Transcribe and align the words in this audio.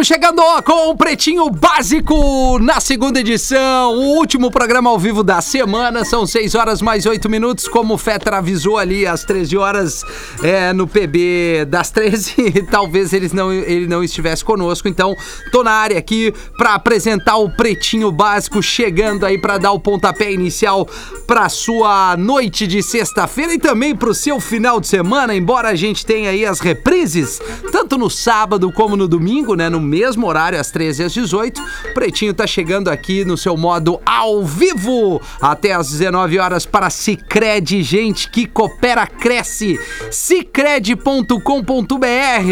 Estamos 0.00 0.06
chegando 0.06 0.62
com 0.62 0.88
o 0.88 0.96
Pretinho 0.96 1.50
Básico 1.50 2.58
na 2.58 2.80
segunda 2.80 3.20
edição, 3.20 3.92
o 3.92 4.16
último 4.16 4.50
programa 4.50 4.88
ao 4.88 4.98
vivo 4.98 5.22
da 5.22 5.42
semana. 5.42 6.06
São 6.06 6.26
6 6.26 6.54
horas 6.54 6.80
mais 6.80 7.04
8 7.04 7.28
minutos, 7.28 7.68
como 7.68 7.92
o 7.92 7.98
Fetter 7.98 8.32
avisou 8.32 8.78
ali 8.78 9.06
às 9.06 9.24
13 9.24 9.58
horas 9.58 10.02
é, 10.42 10.72
no 10.72 10.86
PB 10.86 11.66
das 11.68 11.90
13. 11.90 12.62
Talvez 12.72 13.12
eles 13.12 13.34
não, 13.34 13.52
ele 13.52 13.86
não 13.86 14.02
estivesse 14.02 14.42
conosco, 14.42 14.88
então 14.88 15.14
tô 15.52 15.62
na 15.62 15.72
área 15.72 15.98
aqui 15.98 16.32
para 16.56 16.74
apresentar 16.74 17.36
o 17.36 17.50
Pretinho 17.50 18.10
Básico, 18.10 18.62
chegando 18.62 19.26
aí 19.26 19.36
para 19.36 19.58
dar 19.58 19.72
o 19.72 19.80
pontapé 19.80 20.32
inicial 20.32 20.88
para 21.26 21.46
sua 21.50 22.16
noite 22.16 22.66
de 22.66 22.82
sexta-feira 22.82 23.52
e 23.52 23.58
também 23.58 23.94
para 23.94 24.08
o 24.08 24.14
seu 24.14 24.40
final 24.40 24.80
de 24.80 24.88
semana, 24.88 25.34
embora 25.34 25.68
a 25.68 25.74
gente 25.74 26.06
tenha 26.06 26.30
aí 26.30 26.46
as 26.46 26.58
reprises, 26.58 27.38
tanto 27.70 27.98
no 27.98 28.08
sábado 28.08 28.72
como 28.72 28.96
no 28.96 29.06
domingo, 29.06 29.54
né? 29.54 29.68
No 29.68 29.89
mesmo 29.90 30.26
horário, 30.26 30.58
às 30.58 30.70
13 30.70 31.02
e 31.02 31.04
às 31.06 31.12
18. 31.12 31.60
O 31.90 31.94
Pretinho 31.94 32.32
tá 32.32 32.46
chegando 32.46 32.88
aqui 32.88 33.24
no 33.24 33.36
seu 33.36 33.56
modo 33.56 34.00
ao 34.06 34.44
vivo 34.44 35.20
até 35.40 35.72
às 35.72 35.90
19 35.90 36.38
horas 36.38 36.64
para 36.64 36.88
Cicred, 36.88 37.82
gente 37.82 38.30
que 38.30 38.46
coopera, 38.46 39.06
cresce. 39.06 39.78
Cicred.com.br, 40.10 41.40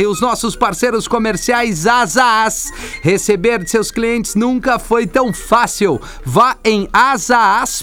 os 0.09 0.21
nossos 0.21 0.57
parceiros 0.57 1.07
comerciais 1.07 1.87
Asaas. 1.87 2.73
Receber 3.03 3.63
de 3.63 3.71
seus 3.71 3.91
clientes 3.91 4.35
nunca 4.35 4.79
foi 4.79 5.07
tão 5.07 5.33
fácil. 5.33 6.01
Vá 6.25 6.57
em 6.65 6.89
asaas.com. 6.93 7.79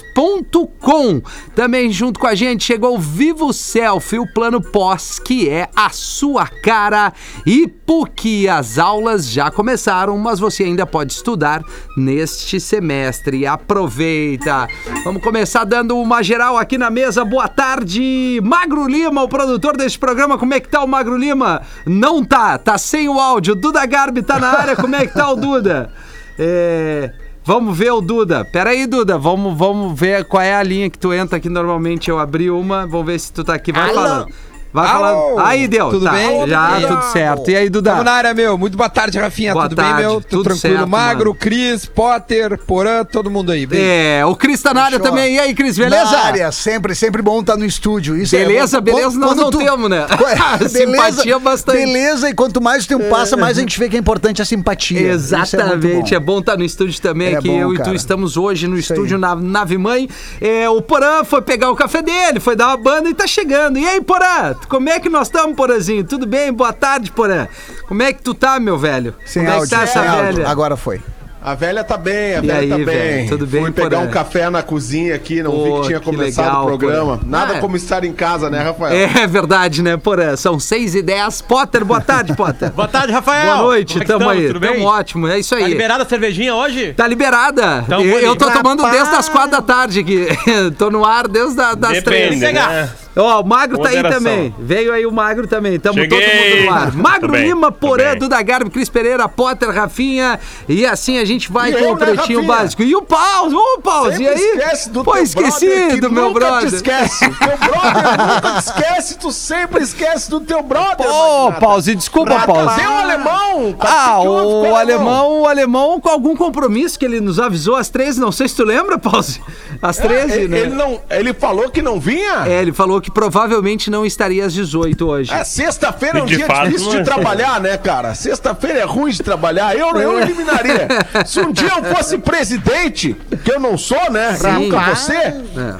Também 1.54 1.90
junto 1.90 2.20
com 2.20 2.26
a 2.26 2.34
gente 2.34 2.64
chegou 2.64 2.96
o 2.96 3.00
Vivo 3.00 3.52
Selfie, 3.52 4.18
o 4.18 4.26
plano 4.26 4.60
pós, 4.60 5.18
que 5.18 5.48
é 5.48 5.68
a 5.74 5.90
sua 5.90 6.46
cara. 6.46 7.12
E 7.46 7.66
PUC, 7.66 8.48
as 8.48 8.78
aulas 8.78 9.30
já 9.30 9.45
começaram, 9.50 10.16
mas 10.18 10.38
você 10.38 10.64
ainda 10.64 10.86
pode 10.86 11.12
estudar 11.12 11.62
neste 11.96 12.60
semestre. 12.60 13.46
Aproveita! 13.46 14.68
Vamos 15.04 15.22
começar 15.22 15.64
dando 15.64 15.96
uma 15.98 16.22
geral 16.22 16.56
aqui 16.56 16.78
na 16.78 16.90
mesa. 16.90 17.24
Boa 17.24 17.48
tarde, 17.48 18.40
Magro 18.42 18.86
Lima, 18.86 19.22
o 19.22 19.28
produtor 19.28 19.76
deste 19.76 19.98
programa. 19.98 20.38
Como 20.38 20.54
é 20.54 20.60
que 20.60 20.68
tá 20.68 20.82
o 20.82 20.88
Magro 20.88 21.16
Lima? 21.16 21.62
Não 21.86 22.24
tá, 22.24 22.58
tá 22.58 22.78
sem 22.78 23.08
o 23.08 23.20
áudio. 23.20 23.54
Duda 23.54 23.84
Garbi 23.86 24.22
tá 24.22 24.38
na 24.38 24.48
área. 24.48 24.76
Como 24.76 24.94
é 24.94 25.06
que 25.06 25.14
tá 25.14 25.30
o 25.30 25.36
Duda? 25.36 25.90
É. 26.38 27.12
Vamos 27.44 27.78
ver 27.78 27.92
o 27.92 28.00
Duda. 28.00 28.44
Pera 28.44 28.70
aí, 28.70 28.86
Duda. 28.86 29.16
Vamos, 29.16 29.56
vamos 29.56 29.98
ver 29.98 30.24
qual 30.24 30.42
é 30.42 30.54
a 30.54 30.62
linha 30.64 30.90
que 30.90 30.98
tu 30.98 31.12
entra 31.12 31.36
aqui. 31.38 31.48
Normalmente 31.48 32.10
eu 32.10 32.18
abri 32.18 32.50
uma. 32.50 32.86
Vamos 32.86 33.06
ver 33.06 33.20
se 33.20 33.32
tu 33.32 33.44
tá 33.44 33.54
aqui. 33.54 33.70
Vai 33.70 33.90
Alô? 33.90 33.94
falando. 33.94 34.28
Vai 34.72 34.88
Alô? 34.88 35.04
falando. 35.04 35.38
Aí 35.46 35.68
deu. 35.68 35.90
Tudo 35.90 36.04
tá. 36.04 36.10
bem? 36.12 36.46
Já, 36.48 36.80
Tudo 36.88 37.02
certo. 37.12 37.50
E 37.50 37.56
aí, 37.56 37.70
Duda? 37.70 37.90
Tamo 37.92 38.02
na 38.04 38.12
área, 38.12 38.34
meu. 38.34 38.58
Muito 38.58 38.76
boa 38.76 38.88
tarde, 38.90 39.18
Rafinha. 39.18 39.52
Boa 39.54 39.68
tudo 39.68 39.76
tarde, 39.76 39.94
bem, 39.94 40.02
meu? 40.06 40.20
tudo 40.20 40.44
tranquilo. 40.44 40.76
certo, 40.76 40.88
Magro, 40.88 41.30
mano. 41.30 41.40
Cris, 41.40 41.86
Potter, 41.86 42.58
Porã, 42.58 43.04
todo 43.04 43.30
mundo 43.30 43.52
aí. 43.52 43.64
Bem. 43.66 43.80
É, 43.82 44.26
o 44.26 44.34
Cris 44.36 44.60
tá 44.60 44.74
na 44.74 44.82
área 44.82 44.98
Fechou. 44.98 45.10
também. 45.14 45.36
E 45.36 45.40
aí, 45.40 45.54
Cris, 45.54 45.78
beleza? 45.78 46.10
Na 46.10 46.18
área, 46.24 46.52
sempre, 46.52 46.94
sempre 46.94 47.22
bom 47.22 47.40
estar 47.40 47.56
no 47.56 47.64
estúdio. 47.64 48.16
Isso 48.16 48.36
Beleza, 48.36 48.78
é, 48.78 48.80
beleza, 48.80 49.18
nós 49.18 49.36
não 49.36 49.50
temos, 49.50 49.88
né? 49.88 50.06
Simpatia 50.68 51.38
bastante. 51.38 51.78
Beleza, 51.78 52.28
e 52.28 52.34
quanto 52.34 52.60
mais 52.60 52.84
o 52.84 52.88
tempo 52.88 53.04
passa, 53.08 53.36
mais 53.36 53.56
a 53.56 53.60
gente 53.60 53.78
vê 53.78 53.88
que 53.88 53.96
é 53.96 53.98
importante 53.98 54.42
a 54.42 54.44
simpatia. 54.44 55.00
É 55.00 55.12
Exatamente, 55.12 56.14
é 56.14 56.20
bom. 56.20 56.40
estar 56.40 56.56
no 56.56 56.64
estúdio 56.64 57.00
também, 57.00 57.34
É 57.34 57.40
que 57.40 57.48
bom, 57.48 57.56
eu 57.58 57.72
e 57.72 57.76
tu 57.78 57.84
cara. 57.84 57.96
estamos 57.96 58.36
hoje 58.36 58.66
no 58.66 58.76
Isso 58.78 58.92
estúdio 58.92 59.16
aí. 59.16 59.20
na 59.20 59.34
Nave 59.34 59.78
Mãe. 59.78 60.08
É, 60.40 60.68
o 60.68 60.82
Porã 60.82 61.24
foi 61.24 61.40
pegar 61.42 61.70
o 61.70 61.76
café 61.76 62.02
dele, 62.02 62.40
foi 62.40 62.56
dar 62.56 62.68
uma 62.68 62.76
banda 62.76 63.08
e 63.08 63.14
tá 63.14 63.26
chegando. 63.26 63.78
E 63.78 63.86
aí, 63.86 64.00
Porã, 64.00 64.54
como 64.68 64.88
é 64.88 64.98
que 65.00 65.08
nós 65.08 65.28
estamos, 65.28 65.56
Porãzinho? 65.56 66.04
Tudo 66.04 66.26
bem? 66.26 66.52
Boa 66.52 66.72
tarde, 66.72 67.10
Porã. 67.12 67.46
Como 67.86 68.02
é 68.02 68.12
que 68.12 68.22
tu 68.22 68.34
tá, 68.34 68.58
meu 68.58 68.78
velho? 68.78 69.14
Sem 69.24 69.42
como 69.44 69.48
é 69.48 69.52
que 69.52 69.58
áudio, 69.60 69.76
tá 69.76 69.82
essa 69.82 70.00
sem 70.00 70.08
áudio. 70.08 70.34
velha? 70.36 70.48
Agora 70.48 70.76
foi. 70.76 71.00
A 71.46 71.54
velha 71.54 71.84
tá 71.84 71.96
bem, 71.96 72.34
a 72.34 72.38
E 72.38 72.40
velha 72.48 72.58
aí, 72.58 72.68
tá 72.68 72.74
bem. 72.76 72.84
velho, 72.84 73.28
tudo 73.28 73.46
bem, 73.46 73.62
Fui 73.62 73.70
pegar 73.70 74.00
um 74.00 74.08
café 74.08 74.50
na 74.50 74.64
cozinha 74.64 75.14
aqui, 75.14 75.44
não 75.44 75.52
Pô, 75.52 75.62
vi 75.76 75.80
que 75.82 75.86
tinha 75.86 75.98
que 76.00 76.04
começado 76.04 76.44
legal, 76.44 76.64
o 76.64 76.66
programa. 76.66 77.20
Nada 77.24 77.52
Ah, 77.52 77.56
é. 77.58 77.60
como 77.60 77.76
estar 77.76 78.02
em 78.02 78.12
casa, 78.12 78.50
né, 78.50 78.64
Rafael? 78.64 78.96
É 79.16 79.26
verdade, 79.28 79.80
né, 79.80 79.96
Porã? 79.96 80.34
São 80.34 80.58
6 80.58 80.96
e 80.96 81.02
10. 81.02 81.42
Potter, 81.42 81.84
boa 81.84 82.00
tarde, 82.00 82.34
Potter. 82.34 82.72
Boa 82.74 82.88
tarde, 82.88 83.12
Rafael. 83.12 83.46
Boa 83.46 83.62
noite, 83.62 83.96
é 83.96 84.04
tamo 84.04 84.22
estamos? 84.24 84.32
aí. 84.42 84.46
Tudo 84.48 84.60
Tamo 84.60 84.72
bem? 84.74 84.84
ótimo, 84.84 85.28
é 85.28 85.38
isso 85.38 85.54
aí. 85.54 85.62
Tá 85.62 85.68
liberada 85.68 86.02
a 86.02 86.06
cervejinha 86.06 86.52
hoje? 86.52 86.92
Tá 86.94 87.06
liberada. 87.06 87.84
Então, 87.86 88.00
eu, 88.00 88.18
eu 88.18 88.34
tô 88.34 88.50
tomando 88.50 88.82
desde 88.90 89.14
as 89.14 89.28
quatro 89.28 89.52
da 89.52 89.62
tarde 89.62 90.00
aqui. 90.00 90.26
tô 90.76 90.90
no 90.90 91.04
ar 91.04 91.28
desde 91.28 91.60
a, 91.60 91.74
das 91.76 92.02
três. 92.02 92.40
né? 92.40 92.46
Pegar. 92.48 92.92
Ó, 93.18 93.40
o 93.40 93.46
Magro 93.46 93.78
tá 93.78 93.88
aí 93.88 93.96
Moderação. 93.96 94.20
também. 94.22 94.54
Veio 94.58 94.92
aí 94.92 95.06
o 95.06 95.10
Magro 95.12 95.46
também. 95.46 95.78
Tamo 95.80 95.96
todo 96.06 96.20
Cheguei. 96.20 96.56
mundo 96.56 96.66
no 96.66 96.72
ar. 96.74 96.92
Magro 96.92 97.34
Lima, 97.34 97.72
Porã. 97.72 98.14
Duda 98.14 98.42
Garbi, 98.42 98.68
Cris 98.68 98.90
Pereira, 98.90 99.26
Potter, 99.26 99.70
Rafinha. 99.70 100.38
E 100.68 100.84
assim 100.84 101.18
a 101.18 101.24
gente 101.24 101.35
vai 101.50 101.70
E 101.70 101.74
com 101.74 101.78
eu, 101.84 101.92
o 101.92 101.96
né, 101.96 102.06
pretinho 102.06 102.40
Rafinha? 102.40 102.56
básico. 102.56 102.82
E 102.82 102.96
o 102.96 103.02
Pause, 103.02 103.54
ô 103.54 103.78
Pause, 103.82 104.22
e 104.22 104.28
aí? 104.28 104.34
esquece 104.34 104.90
do 104.90 105.04
Pô, 105.04 105.12
teu 105.12 105.22
esqueci 105.22 105.66
brother, 105.66 105.88
que 105.94 106.00
do 106.00 106.10
meu 106.10 106.24
nunca 106.28 106.40
brother. 106.40 106.68
te 106.70 106.74
esquece. 106.76 107.28
Teu 107.36 107.56
brother 107.58 108.34
nunca 108.34 108.52
te 108.52 108.58
esquece, 108.66 109.18
tu 109.18 109.30
sempre 109.32 109.82
esquece 109.82 110.30
do 110.30 110.40
teu 110.40 110.62
brother. 110.62 111.06
Ô, 111.08 111.44
Magnata. 111.44 111.60
Pause, 111.66 111.94
desculpa, 111.94 112.34
Ah, 112.34 112.46
Pause. 112.46 112.66
Cadê 112.80 112.86
o 112.86 112.92
alemão? 112.98 113.76
Ah, 113.80 114.16
com 114.22 114.70
o 114.70 114.76
alemão, 114.76 115.40
o 115.42 115.46
alemão 115.48 116.00
com 116.00 116.08
algum 116.08 116.34
compromisso 116.36 116.98
que 116.98 117.04
ele 117.04 117.20
nos 117.20 117.38
avisou 117.38 117.76
às 117.76 117.88
13, 117.88 118.20
não 118.20 118.32
sei 118.32 118.48
se 118.48 118.56
tu 118.56 118.64
lembra, 118.64 118.98
Pause. 118.98 119.40
Às 119.82 119.98
13, 119.98 120.32
ele, 120.32 120.48
né? 120.48 120.58
ele 120.60 120.74
não, 120.74 120.98
ele 121.10 121.34
falou 121.34 121.68
que 121.70 121.82
não 121.82 122.00
vinha? 122.00 122.46
É, 122.46 122.62
ele 122.62 122.72
falou 122.72 122.98
que 122.98 123.10
provavelmente 123.10 123.90
não 123.90 124.06
estaria 124.06 124.46
às 124.46 124.54
18 124.54 125.06
hoje. 125.06 125.30
É, 125.32 125.44
sexta-feira 125.44 126.18
é 126.20 126.22
um 126.22 126.24
dia 126.26 126.46
fato, 126.46 126.68
difícil 126.68 126.94
é. 126.94 126.98
de 127.00 127.04
trabalhar, 127.04 127.60
né, 127.60 127.76
cara? 127.76 128.14
Sexta-feira 128.14 128.78
é 128.80 128.84
ruim 128.84 129.10
de 129.12 129.22
trabalhar. 129.22 129.76
Eu, 129.76 129.90
eu 129.96 130.18
eliminaria. 130.20 130.88
Se 131.26 131.40
um 131.40 131.52
dia 131.52 131.70
eu 131.76 131.94
fosse 131.94 132.18
presidente, 132.18 133.14
que 133.44 133.52
eu 133.52 133.60
não 133.60 133.76
sou, 133.76 134.10
né? 134.10 134.34
Sim. 134.36 134.52
Nunca 134.52 134.80
você, 134.94 135.14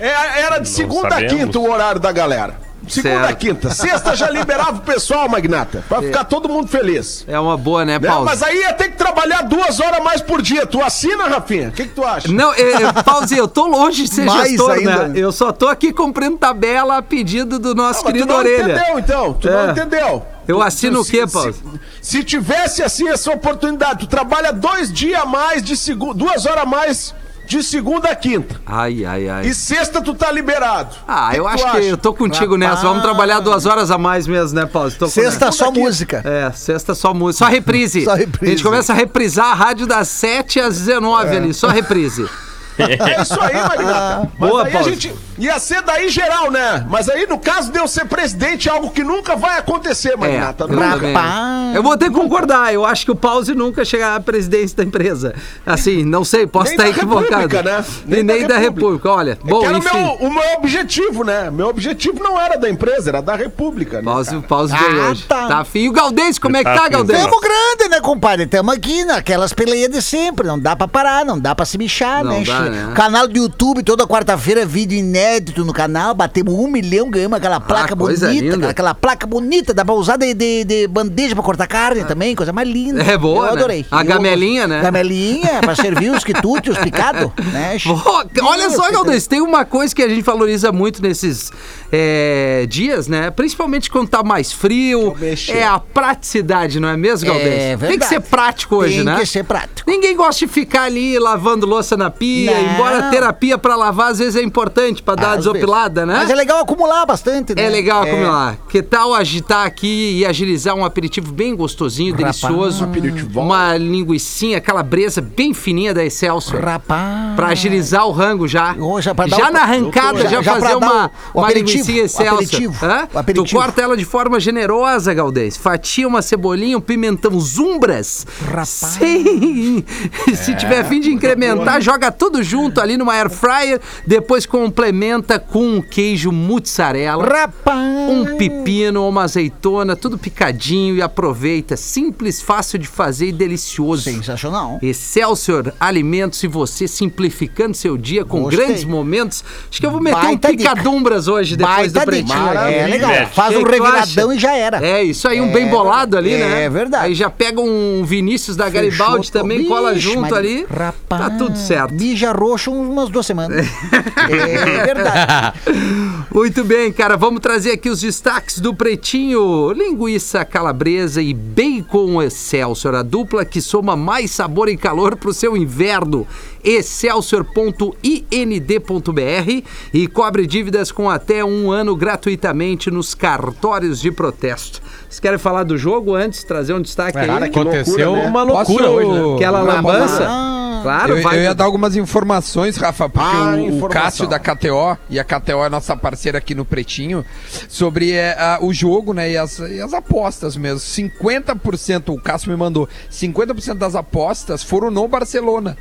é, 0.01 0.41
era 0.43 0.59
de 0.59 0.69
segunda 0.69 1.17
a 1.17 1.25
quinta 1.25 1.59
o 1.59 1.71
horário 1.71 2.01
da 2.01 2.13
galera. 2.13 2.66
Segunda 2.89 3.21
a 3.21 3.27
Certo. 3.27 3.39
quinta. 3.39 3.71
Sexta 3.71 4.15
já 4.15 4.31
liberava 4.31 4.77
o 4.79 4.81
pessoal, 4.81 5.29
Magnata. 5.29 5.83
Pra 5.89 6.01
ficar 6.03 6.25
todo 6.25 6.49
mundo 6.49 6.69
feliz. 6.69 7.25
É 7.27 7.39
uma 7.39 7.57
boa, 7.57 7.85
né, 7.85 7.99
Né? 7.99 8.09
Paulo? 8.09 8.25
Mas 8.25 8.43
aí 8.43 8.59
ia 8.59 8.73
ter 8.73 8.91
que 8.91 8.97
trabalhar 8.97 9.43
duas 9.43 9.81
horas 9.81 10.03
mais 10.03 10.21
por 10.21 10.41
dia. 10.41 10.67
Tu 10.67 10.81
assina, 10.83 11.27
Rafinha? 11.29 11.69
O 11.69 11.73
que, 11.73 11.85
que 11.85 11.95
tu 11.95 12.05
acha? 12.05 12.29
Não, 12.29 12.53
é, 12.55 12.61
é, 12.83 12.93
Pauzinho, 13.03 13.41
eu 13.41 13.49
tô 13.49 13.67
longe 13.67 14.05
de 14.05 14.09
ser 14.15 14.25
Mais 14.25 14.51
gestor, 14.51 14.71
ainda. 14.73 15.09
né? 15.09 15.19
Eu 15.19 15.33
só 15.33 15.53
tô 15.53 15.69
aqui 15.69 15.93
cumprindo 15.93 16.37
tabela 16.39 16.99
a 16.99 17.03
pedido 17.03 17.59
do 17.59 17.75
nosso 17.75 18.01
Ah, 18.01 18.03
mas 18.05 18.13
tu 18.13 18.13
querido 18.13 18.27
não 18.33 18.39
Orelha. 18.39 18.63
entendeu, 18.75 18.99
então. 18.99 19.33
Tu 19.35 19.49
É. 19.49 19.67
não 19.67 19.73
entendeu. 19.73 20.27
Eu 20.49 20.63
assino 20.63 20.97
tu- 20.99 21.03
o 21.03 21.05
quê, 21.11 21.27
se- 21.27 21.33
Paulo? 21.33 21.53
Se, 22.01 22.19
se 22.19 22.25
tivesse 22.25 22.83
assim 22.83 23.09
essa 23.09 23.33
oportunidade, 23.33 24.01
tu 24.01 24.07
trabalha 24.07 24.53
dois 24.53 24.93
dias 24.93 25.21
a 25.21 25.27
mais 25.27 25.61
de 25.63 25.77
segunda, 25.77 26.15
duas 26.15 26.47
horas 26.47 26.63
a 26.63 26.67
mais 26.67 27.15
de 27.47 27.63
segunda 27.63 28.09
a 28.11 28.15
quinta. 28.17 28.61
Ai, 28.67 29.05
ai, 29.05 29.29
ai. 29.29 29.47
E 29.47 29.55
sexta 29.55 30.01
tu 30.03 30.15
tá 30.15 30.31
liberado. 30.33 30.95
Ah, 31.07 31.31
Que 31.33 31.39
eu 31.41 31.45
que 31.45 31.51
acho 31.51 31.65
que 31.65 31.77
acha? 31.79 31.87
eu 31.87 31.97
tô 31.97 32.13
contigo 32.13 32.57
nessa. 32.57 32.83
Vamos 32.83 33.03
trabalhar 33.03 33.41
duas 33.41 33.65
horas 33.67 33.91
a 33.91 33.97
mais 33.99 34.27
mesmo, 34.27 34.59
né, 34.59 34.67
Paulo? 34.67 34.91
Tô 34.91 35.07
com- 35.07 35.11
Sexta 35.11 35.51
só 35.53 35.71
música. 35.71 36.23
É, 36.25 36.51
sexta 36.53 36.95
só 36.95 37.15
música. 37.15 37.45
Só 37.45 37.51
reprise. 37.51 38.05
Só 38.05 38.15
reprise. 38.15 38.47
A 38.53 38.57
gente 38.57 38.63
começa 38.63 38.93
a 38.93 38.97
reprisar 38.97 39.47
a 39.47 39.55
rádio 39.55 39.87
das 39.87 40.09
7 40.09 40.61
às 40.61 40.79
19 40.79 41.35
É. 41.35 41.37
ali, 41.39 41.55
só 41.55 41.69
reprise. 41.69 42.27
É 42.79 43.23
isso 43.23 43.41
aí, 43.41 43.55
Magnata. 43.55 44.31
Mas 44.39 44.51
Boa, 44.51 44.65
aí 44.65 44.69
a 44.69 44.73
Paulo. 44.73 44.91
gente 44.91 45.15
ia 45.39 45.59
ser 45.59 45.83
daí 45.83 46.09
geral, 46.09 46.51
né? 46.51 46.87
Mas 46.89 47.09
aí, 47.09 47.27
no 47.27 47.39
caso 47.39 47.71
de 47.73 47.79
eu 47.79 47.87
ser 47.89 48.07
presidente, 48.07 48.69
é 48.69 48.73
algo 48.73 48.91
que 48.91 49.03
nunca 49.05 49.37
vai 49.37 49.59
acontecer, 49.59 50.13
É, 50.13 50.17
Magnata. 50.17 50.67
também. 50.67 50.87
Rapaz. 50.89 51.75
Eu 51.77 51.83
vou 51.83 51.97
ter 51.97 52.07
que 52.11 52.15
concordar. 52.15 52.73
Eu 52.73 52.85
acho 52.85 53.05
que 53.05 53.11
o 53.11 53.17
Pause 53.17 53.55
nunca 53.55 53.85
chegará 53.85 54.17
à 54.17 54.21
presidência 54.21 54.77
da 54.77 54.85
empresa. 54.85 55.35
Assim, 55.65 56.05
não 56.05 56.25
sei, 56.25 56.47
posso 56.47 56.67
Nem 56.67 56.73
estar 56.75 56.85
da 56.85 56.91
equivocado. 56.91 57.43
República, 57.43 57.63
né? 57.63 57.85
E 58.07 58.11
nem, 58.11 58.23
Nem 58.23 58.43
da, 58.43 58.49
da 58.55 58.59
República. 58.59 58.67
República. 58.87 59.11
Olha, 59.11 59.39
bom, 59.43 59.61
que 59.61 59.67
era 59.67 59.75
o 59.75 59.79
enfim. 59.79 59.89
meu, 59.97 60.29
o 60.29 60.33
meu 60.33 60.43
objetivo, 60.59 61.25
né? 61.25 61.51
Meu 61.51 61.69
objetivo 61.69 62.23
não 62.23 62.41
era 62.41 62.57
da 62.59 62.69
empresa, 62.71 63.11
era 63.11 63.21
da 63.23 63.35
República, 63.35 63.99
né? 63.99 64.03
Pause, 64.05 64.37
pause 64.43 64.73
Ah, 64.75 64.77
veio 64.79 65.03
hoje. 65.11 65.25
tá. 65.29 65.47
Tá. 65.49 65.67
E 65.75 65.89
o 65.89 65.93
Galdês, 65.93 66.39
como 66.39 66.57
é 66.57 66.61
que 66.65 66.71
Tá 66.71 66.77
tá, 66.83 66.89
Galdês? 66.89 67.21
Tamo 67.23 67.41
grande, 67.41 67.89
né, 67.91 68.01
compadre? 68.01 68.47
Tamo 68.47 68.71
aqui 68.71 69.05
naquelas 69.05 69.53
peleias 69.53 69.91
de 69.91 70.01
sempre. 70.03 70.47
Não 70.47 70.59
dá 70.59 70.75
pra 70.75 70.89
parar, 70.89 71.25
não 71.25 71.39
dá 71.39 71.55
pra 71.55 71.65
se 71.65 71.77
bichar, 71.79 72.25
Não 72.25 72.39
né? 72.39 72.45
dá, 72.45 72.61
né? 72.61 72.93
Canal 72.95 73.27
do 73.29 73.37
YouTube, 73.39 73.83
toda 73.83 74.07
quarta-feira, 74.07 74.65
vídeo 74.65 74.97
inédito 74.99 75.26
no 75.65 75.73
canal, 75.73 76.15
batemos 76.15 76.55
um 76.55 76.69
milhão, 76.69 77.11
ganhamos 77.11 77.37
aquela 77.37 77.59
placa 77.61 77.93
Ah, 77.93 77.97
bonita, 77.97 78.27
linda. 78.29 78.69
aquela, 78.71 78.95
placa 78.95 79.27
bonita, 79.27 79.75
dá 79.75 79.85
pra 79.85 79.95
usar 79.95 80.17
de, 80.17 80.33
de, 80.35 80.65
de 80.65 80.87
bandeja 80.89 81.35
pra 81.35 81.43
cortar 81.43 81.67
carne 81.67 82.05
também, 82.05 82.35
coisa 82.35 82.53
mais 82.53 82.69
linda. 82.69 83.03
É 83.03 83.17
boa, 83.19 83.47
Eu 83.47 83.55
né? 83.55 83.59
adorei. 83.59 83.87
A 83.91 84.03
Eu- 84.03 84.07
gamelinha, 84.07 84.67
né? 84.67 84.81
Gamelinha, 84.83 85.61
pra 85.61 85.75
servir 85.75 86.11
os 86.13 86.23
quitutes, 86.25 86.73
os 86.77 86.79
picados, 86.79 87.31
né? 87.53 87.77
Pô, 87.83 88.25
olha 88.47 88.71
só, 88.71 88.91
Galdês, 88.91 89.27
tem 89.27 89.41
uma 89.41 89.65
coisa 89.65 89.95
que 89.95 90.03
a 90.03 90.09
gente 90.09 90.23
valoriza 90.23 90.71
muito 90.73 91.03
nesses 91.03 91.51
é, 91.93 92.67
dias, 92.69 93.09
né? 93.09 93.31
Principalmente 93.31 93.91
quando 93.91 94.09
tá 94.09 94.23
mais 94.23 94.53
frio, 94.53 95.17
é 95.49 95.65
a 95.65 95.79
praticidade, 95.79 96.79
não 96.81 96.89
é 96.89 96.97
mesmo, 96.97 97.27
Galdês? 97.29 97.47
É 97.47 97.69
tem 97.69 97.79
que 97.79 97.87
verdade. 97.87 98.09
ser 98.15 98.21
prático 98.21 98.77
hoje, 98.77 98.97
Tem 98.97 99.05
né? 99.05 99.17
que 99.21 99.27
ser 99.27 99.45
prático. 99.45 99.91
Ninguém 99.91 100.17
gosta 100.17 100.47
de 100.47 100.53
ficar 100.53 100.83
ali 100.85 101.19
lavando 101.19 101.67
louça 101.67 101.97
na 101.97 102.11
pia, 102.11 102.53
Não. 102.53 102.75
embora 102.75 102.99
a 103.07 103.11
terapia 103.11 103.57
pra 103.59 103.75
lavar 103.77 104.11
às 104.13 104.19
vezes 104.19 104.37
é 104.37 104.43
importante 104.43 105.03
pra 105.03 105.15
Às 105.25 105.37
desopilada, 105.39 106.05
vezes. 106.05 106.15
né? 106.15 106.23
Mas 106.23 106.31
é 106.31 106.35
legal 106.35 106.61
acumular 106.61 107.07
bastante, 107.07 107.55
né? 107.55 107.65
É 107.65 107.69
legal 107.69 108.03
acumular. 108.03 108.57
Que 108.69 108.83
tal 108.83 109.15
agitar 109.15 109.67
aqui 109.67 110.19
e 110.19 110.27
agilizar 110.27 110.75
um 110.75 110.85
aperitivo 110.85 111.33
bem 111.33 111.55
gostosinho, 111.55 112.13
Rapaz. 112.15 112.41
delicioso? 112.41 112.89
Uma 113.35 113.77
linguicinha 113.77 114.61
calabresa 114.61 115.21
bem 115.21 115.53
fininha 115.55 115.93
da 115.95 116.05
Excelsior. 116.05 116.63
Rapaz. 116.63 117.35
Pra 117.37 117.49
agilizar 117.49 118.07
o 118.07 118.13
rango 118.13 118.47
já. 118.49 118.75
Oh, 118.79 119.01
já 119.01 119.15
já 119.27 119.49
o- 119.49 119.53
na 119.53 119.61
arrancada, 119.63 120.23
Já- 120.23 120.29
já, 120.29 120.43
já 120.43 120.55
fazer 120.61 120.75
uma, 120.77 121.07
o- 121.07 121.11
o 121.35 121.39
uma 121.41 121.49
aperitivo, 121.49 121.79
linguicinha 121.79 122.03
o 122.03 122.07
Excelsior. 122.07 122.35
aperitivo, 122.35 122.87
Hã? 122.87 123.09
o 123.15 123.19
aperitivo. 123.19 123.47
Tu 123.47 123.55
corta 123.57 123.83
ela 123.83 123.97
de 123.97 124.05
forma 124.05 124.41
generosa, 124.41 125.13
Galdês. 125.15 125.57
Fatia 125.57 126.07
uma 126.09 126.23
cebolinha, 126.23 126.77
um 126.77 126.81
pimentão 126.81 127.39
zumbras. 127.41 128.27
Rapaz. 128.47 128.69
Sem... 128.69 129.85
Se 130.35 130.55
tiver 130.57 130.85
fim 130.85 131.01
de 131.01 131.11
incrementar, 131.11 131.81
joga 131.81 132.11
tudo 132.11 132.43
junto 132.43 132.81
ali 132.81 132.97
numa 132.97 133.13
air 133.15 133.31
fryer. 133.31 133.81
Depois 134.07 134.47
complementa 134.47 135.06
com 135.51 135.65
um 135.77 135.81
queijo 135.81 136.31
mussarela. 136.33 137.25
Rapaz. 137.25 137.79
Um 138.11 138.37
pepino, 138.37 139.09
uma 139.09 139.25
azeitona, 139.25 139.95
tudo 139.97 140.17
picadinho 140.19 140.97
e 140.97 141.03
aproveita. 141.03 141.77
Simples, 141.77 142.41
fácil 142.43 142.79
de 142.79 142.87
fazer 142.87 143.27
e 143.29 143.33
delicioso. 143.33 144.03
Sensacional. 144.03 144.79
Excelsior 144.83 145.73
Alimentos 145.79 146.43
e 146.43 146.47
você 146.47 146.87
simplificando 146.89 147.75
seu 147.77 147.97
dia 147.97 148.25
com 148.25 148.43
Gostei. 148.43 148.65
grandes 148.67 148.85
momentos. 148.85 149.45
Acho 149.71 149.81
que 149.81 149.87
eu 149.87 149.91
vou 149.91 150.01
meter 150.01 150.17
Baita 150.21 150.49
um 150.49 150.51
dica. 150.57 150.71
picadumbras 150.75 151.29
hoje 151.29 151.57
depois 151.57 151.77
Baita 151.93 152.01
do 152.01 152.07
pretinho. 152.07 152.39
dica. 152.49 152.71
É 152.71 152.87
legal. 152.87 153.27
Faz 153.33 153.57
um 153.57 153.65
Que 153.65 153.71
reviradão 153.73 154.33
e 154.33 154.39
já 154.39 154.55
era. 154.57 154.85
É, 154.87 155.03
isso 155.03 155.27
aí, 155.29 155.41
um 155.41 155.51
É 155.51 155.53
bem 155.53 155.69
bolado 155.69 156.17
ali, 156.17 156.31
verdade. 156.31 156.53
né? 156.55 156.65
É 156.65 156.71
verdade. 156.71 157.05
Aí 157.07 157.15
já 157.15 157.31
pega 157.31 157.61
um 157.61 158.05
Vinícius 158.05 158.57
da 158.57 158.69
Garibaldi 158.69 159.27
Fechou 159.29 159.43
também, 159.43 159.63
to- 159.63 159.69
cola 159.69 159.95
junto 159.99 160.21
Maria. 160.31 160.39
ali. 160.39 160.67
Rapaz, 160.71 161.23
Tá 161.23 161.31
tudo 161.31 161.57
certo. 161.59 161.95
Bija 161.95 162.33
roxo 162.33 162.73
umas 162.73 163.09
duas 163.09 163.27
semanas. 163.27 163.67
é 164.31 164.85
verdade. 164.85 164.96
Muito 166.33 166.65
bem, 166.65 166.93
cara, 166.93 167.17
vamos 167.17 167.41
trazer 167.41 167.73
aqui 167.73 167.89
os 167.89 168.01
destaques 168.01 168.59
do 168.59 168.75
Pretinho. 168.75 169.73
Linguiça 169.73 170.45
calabresa 170.45 171.23
e 171.23 171.33
bacon 171.33 172.23
Excelsior, 172.23 172.95
a 172.95 173.03
dupla 173.03 173.45
que 173.45 173.61
soma 173.61 173.97
mais 173.97 174.31
sabor 174.31 174.69
e 174.69 174.77
calor 174.77 175.17
pro 175.17 175.33
seu 175.33 175.57
inverno. 175.57 176.27
Excelsior.ind.br 176.67 179.63
e 179.95 180.07
cobre 180.09 180.47
dívidas 180.47 180.91
com 180.91 181.09
até 181.09 181.45
um 181.45 181.71
ano 181.71 181.95
gratuitamente 181.95 182.91
nos 182.91 183.15
cartórios 183.15 184.01
de 184.01 184.11
protesto. 184.11 184.83
Vocês 185.09 185.21
querem 185.21 185.39
falar 185.39 185.63
do 185.65 185.79
jogo 185.79 186.15
antes? 186.15 186.43
Trazer 186.45 186.75
um 186.75 186.83
destaque 186.83 187.17
aí? 187.19 187.27
Cara, 187.27 187.49
que 187.49 187.59
Aconteceu 187.59 188.11
loucura, 188.11 188.23
né? 188.25 188.29
uma 188.29 188.43
loucura 188.43 188.85
Posso- 188.85 188.97
hoje, 188.97 189.09
né? 189.29 189.35
Aquela 189.37 189.63
lambança? 189.63 190.27
Ah, 190.29 190.53
Claro, 190.83 191.17
Eu, 191.17 191.23
vai. 191.23 191.39
eu 191.39 191.43
ia 191.43 191.55
dar 191.55 191.65
algumas 191.65 191.97
informações, 191.97 192.77
Rafa, 192.77 193.09
porque 193.09 193.27
Ah, 193.37 193.55
o- 193.55 193.55
o, 193.55 193.59
informação. 193.61 193.89
Cássio 193.89 194.27
da 194.29 194.39
KTO, 194.39 194.97
e 195.11 195.19
a 195.19 195.25
KTO 195.25 195.65
é 195.65 195.69
nossa 195.69 195.97
parceira 195.97 196.39
aqui 196.39 196.55
no 196.55 196.65
Pretinho, 196.65 197.25
sobre 197.69 198.13
é, 198.13 198.35
a- 198.39 198.59
o 198.63 198.73
jogo, 198.73 199.13
né, 199.13 199.33
e 199.33 199.37
as, 199.37 199.59
e 199.59 199.81
as 199.81 199.93
apostas 199.93 200.57
mesmo. 200.57 200.79
50%, 200.79 202.13
o 202.13 202.21
Cássio 202.21 202.51
me 202.53 202.57
mandou, 202.57 202.89
50% 203.11 203.79
das 203.79 203.97
apostas 203.97 204.63
foram 204.63 204.89
no 204.91 205.09
Barcelona. 205.09 205.77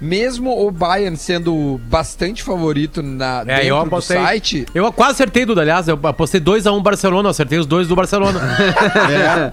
Mesmo 0.00 0.66
o 0.66 0.70
Bayern 0.70 1.16
sendo 1.16 1.78
bastante 1.84 2.42
favorito 2.42 3.02
na, 3.02 3.44
É, 3.46 3.66
eu 3.66 3.74
dentro 3.76 3.90
do 3.90 3.96
apostei. 3.96 4.16
site, 4.16 4.66
Eu 4.74 4.90
quase 4.92 5.12
acertei, 5.12 5.44
Duda. 5.44 5.60
Aliás, 5.60 5.86
eu 5.88 5.98
apostei 6.02 6.40
2x1 6.40 6.82
Barcelona, 6.82 7.26
eu 7.26 7.30
acertei 7.30 7.58
os 7.58 7.66
dois 7.66 7.86
do 7.86 7.94
Barcelona. 7.94 8.38
rapaz. 8.40 9.52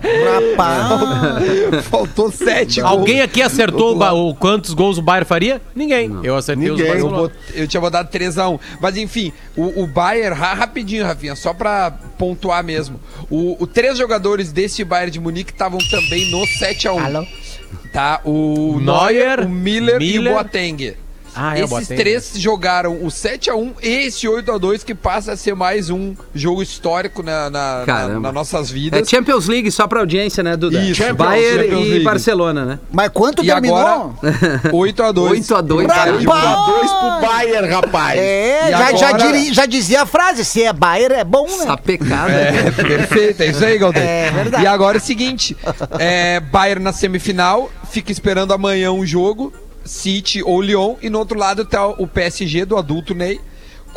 faltou 1.89 2.31
7 2.31 2.81
Alguém 2.81 3.21
aqui 3.21 3.41
acertou 3.41 3.95
o, 3.97 4.29
o 4.29 4.35
quantos 4.35 4.73
gols 4.73 4.97
o 4.97 5.01
Bayern 5.01 5.25
faria? 5.27 5.61
Ninguém. 5.75 6.17
Eu 6.23 6.35
acertei 6.35 6.69
os 6.71 6.77
do 6.77 6.83
Ninguém. 6.83 6.99
Eu, 6.99 7.09
Barcelona. 7.09 7.33
bot- 7.33 7.59
eu 7.59 7.67
tinha 7.67 7.81
botado 7.81 8.09
3x1. 8.09 8.59
Mas 8.81 8.97
enfim, 8.97 9.31
o, 9.55 9.83
o 9.83 9.87
Bayern, 9.87 10.35
ra- 10.37 10.53
rapidinho, 10.53 11.05
Rafinha, 11.05 11.35
só 11.35 11.53
pra 11.53 11.91
pontuar 12.17 12.63
mesmo. 12.63 12.99
O, 13.29 13.61
o 13.61 13.67
três 13.67 13.97
jogadores 13.97 14.51
desse 14.51 14.83
Bayern 14.83 15.11
de 15.11 15.19
Munique 15.19 15.51
estavam 15.51 15.79
também 15.89 16.31
no 16.31 16.39
7x1. 16.39 17.27
Tá? 17.91 18.21
O 18.23 18.79
Neuer, 18.79 19.37
Neuer, 19.37 19.45
o 19.45 19.49
Miller, 19.49 19.95
e 20.01 20.13
Miller. 20.13 20.31
o 20.31 20.35
Boateng. 20.35 20.95
Ah, 21.39 21.53
é, 21.55 21.59
Esses 21.59 21.69
Boateng. 21.69 21.95
três 21.95 22.31
jogaram 22.35 22.93
o 23.03 23.07
7x1 23.07 23.73
e 23.83 23.87
esse 24.07 24.27
8x2 24.27 24.83
que 24.83 24.95
passa 24.95 25.33
a 25.33 25.37
ser 25.37 25.55
mais 25.55 25.89
um 25.89 26.15
jogo 26.33 26.63
histórico 26.63 27.21
na, 27.21 27.49
na, 27.49 27.85
na, 27.85 28.19
nas 28.19 28.33
nossas 28.33 28.69
É 28.69 28.73
vidas. 28.73 29.09
Champions 29.09 29.47
League 29.47 29.69
só 29.71 29.87
pra 29.87 29.99
audiência, 29.99 30.41
né, 30.43 30.57
Duda? 30.57 30.79
Isso, 30.81 30.95
Champions- 30.95 31.17
Bayern 31.17 31.63
Champions 31.63 31.85
e 31.85 31.89
League. 31.89 32.03
Barcelona, 32.05 32.65
né? 32.65 32.79
Mas 32.91 33.09
quanto 33.13 33.43
E 33.43 33.47
terminou? 33.47 33.77
agora, 33.77 34.09
8x2. 34.73 35.29
8 35.29 35.55
a 35.55 35.61
2 35.61 35.87
Rapaz! 35.87 36.03
cara. 36.03 36.15
8 36.17 36.31
a 36.31 36.65
2 36.65 36.91
pro 36.91 37.27
Bayern, 37.29 37.67
rapaz. 37.69 38.19
É, 38.19 38.71
já, 38.71 38.93
já, 38.95 39.09
agora- 39.09 39.31
diri- 39.31 39.53
já 39.53 39.65
dizia 39.65 40.01
a 40.01 40.05
frase, 40.05 40.43
se 40.43 40.63
é 40.63 40.73
Bayer 40.73 41.11
é 41.11 41.23
bom, 41.23 41.45
né? 41.47 41.65
Sapecada. 41.65 42.31
É, 42.31 42.71
perfeito, 42.71 43.41
é 43.41 43.47
isso 43.47 43.63
aí, 43.63 43.77
Galdês. 43.77 44.05
É 44.05 44.31
verdade. 44.31 44.63
E 44.63 44.67
agora 44.67 44.97
é 44.97 44.99
o 44.99 45.03
seguinte: 45.03 45.55
é, 45.99 46.39
Bayern 46.39 46.83
na 46.83 46.93
semifinal, 46.93 47.69
fica 47.91 48.11
esperando 48.11 48.53
amanhã 48.53 48.91
um 48.91 49.05
jogo, 49.05 49.53
City 49.87 50.43
ou 50.43 50.61
Lyon, 50.61 50.95
e 51.01 51.09
no 51.09 51.19
outro 51.19 51.37
lado 51.37 51.65
tá 51.65 51.87
o 51.87 52.05
PSG 52.05 52.65
do 52.65 52.77
adulto 52.77 53.15
Ney 53.15 53.39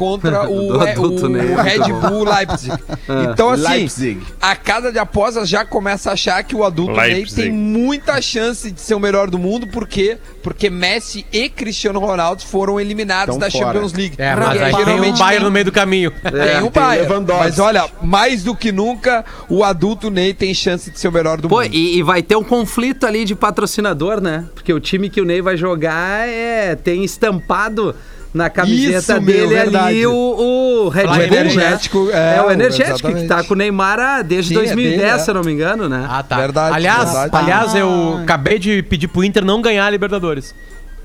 contra 0.01 0.49
o, 0.51 0.83
é, 0.83 0.93
adulto 0.93 1.27
o 1.27 1.29
Ney. 1.29 1.55
Red 1.55 1.93
Bull 1.93 2.25
Leipzig. 2.33 2.73
Então, 3.33 3.51
assim, 3.51 3.63
Leipzig. 3.69 4.21
a 4.41 4.55
casa 4.57 4.91
de 4.93 4.99
apostas 4.99 5.49
já 5.49 5.65
começa 5.65 6.11
a 6.11 6.13
achar 6.15 6.43
que 6.45 6.55
o 6.55 6.65
adulto 6.65 6.93
Leipzig. 6.93 7.37
Ney 7.43 7.51
tem 7.51 7.53
muita 7.53 8.21
chance 8.23 8.71
de 8.71 8.81
ser 8.81 8.95
o 8.95 9.01
melhor 9.01 9.29
do 9.29 9.39
mundo, 9.39 9.67
por 9.67 9.87
quê? 9.87 10.17
Porque 10.43 10.71
Messi 10.71 11.27
e 11.33 11.49
Cristiano 11.49 11.99
Ronaldo 12.01 12.43
foram 12.43 12.81
eliminados 12.81 13.35
Tão 13.35 13.39
da 13.39 13.51
fora. 13.51 13.65
Champions 13.67 13.93
League. 13.93 14.15
É, 14.17 14.35
mas 14.35 14.59
E 14.59 14.65
aí 14.65 14.85
tem 14.85 15.01
um 15.01 15.13
Bayern 15.19 15.45
no 15.45 15.51
meio 15.51 15.65
do 15.67 15.73
caminho. 15.73 16.11
tem 16.23 16.41
É, 16.41 16.59
o 16.63 16.71
tem 16.71 16.83
Bayern. 16.83 17.09
Lewandowski. 17.09 17.45
Mas 17.45 17.59
olha, 17.59 17.85
mais 18.03 18.43
do 18.45 18.55
que 18.57 18.73
nunca, 18.73 19.25
o 19.49 19.63
adulto 19.65 20.09
Ney 20.09 20.33
tem 20.33 20.55
chance 20.55 20.91
de 20.91 20.99
ser 20.99 21.09
o 21.09 21.13
melhor 21.13 21.41
do 21.41 21.49
Pô, 21.49 21.61
mundo. 21.63 21.75
e, 21.75 21.99
e 21.99 22.03
vai 22.03 22.23
ter 22.23 22.37
um 22.37 22.45
conflito 22.45 23.07
ali 23.07 23.25
de 23.25 23.35
patrocinador, 23.35 24.21
né? 24.21 24.47
Porque 24.55 24.73
o 24.73 24.81
time 24.81 25.11
que 25.11 25.21
o 25.21 25.25
Ney 25.25 25.43
vai 25.43 25.57
jogar 25.57 26.27
é 26.29 26.75
tem 26.77 27.05
estampado 27.05 27.95
na 28.33 28.49
camiseta 28.49 28.99
Isso, 28.99 29.13
meu, 29.15 29.21
dele 29.23 29.55
verdade. 29.55 29.87
ali 29.87 30.07
o, 30.07 30.13
o 30.13 30.89
Red 30.89 31.05
O 31.05 31.09
Bull, 31.09 31.23
energético, 31.23 32.05
né? 32.07 32.13
é, 32.13 32.37
É, 32.37 32.43
o 32.43 32.51
energético 32.51 32.99
que 33.01 33.07
exatamente. 33.19 33.29
tá 33.29 33.43
com 33.45 33.55
o 33.55 33.57
Neymar 33.57 33.99
ah, 33.99 34.23
desde 34.23 34.51
Sim, 34.55 34.61
é 34.61 34.65
2010, 34.65 34.97
dele, 35.01 35.11
é. 35.11 35.19
se 35.19 35.31
eu 35.31 35.35
não 35.35 35.43
me 35.43 35.53
engano, 35.53 35.89
né? 35.89 36.07
Ah, 36.09 36.23
tá. 36.23 36.37
Verdade, 36.37 36.77
aliás, 36.77 37.13
verdade. 37.13 37.37
aliás, 37.37 37.75
eu 37.75 38.19
acabei 38.23 38.59
de 38.59 38.83
pedir 38.83 39.09
pro 39.09 39.25
Inter 39.25 39.45
não 39.45 39.61
ganhar 39.61 39.87
a 39.87 39.91
Libertadores. 39.91 40.55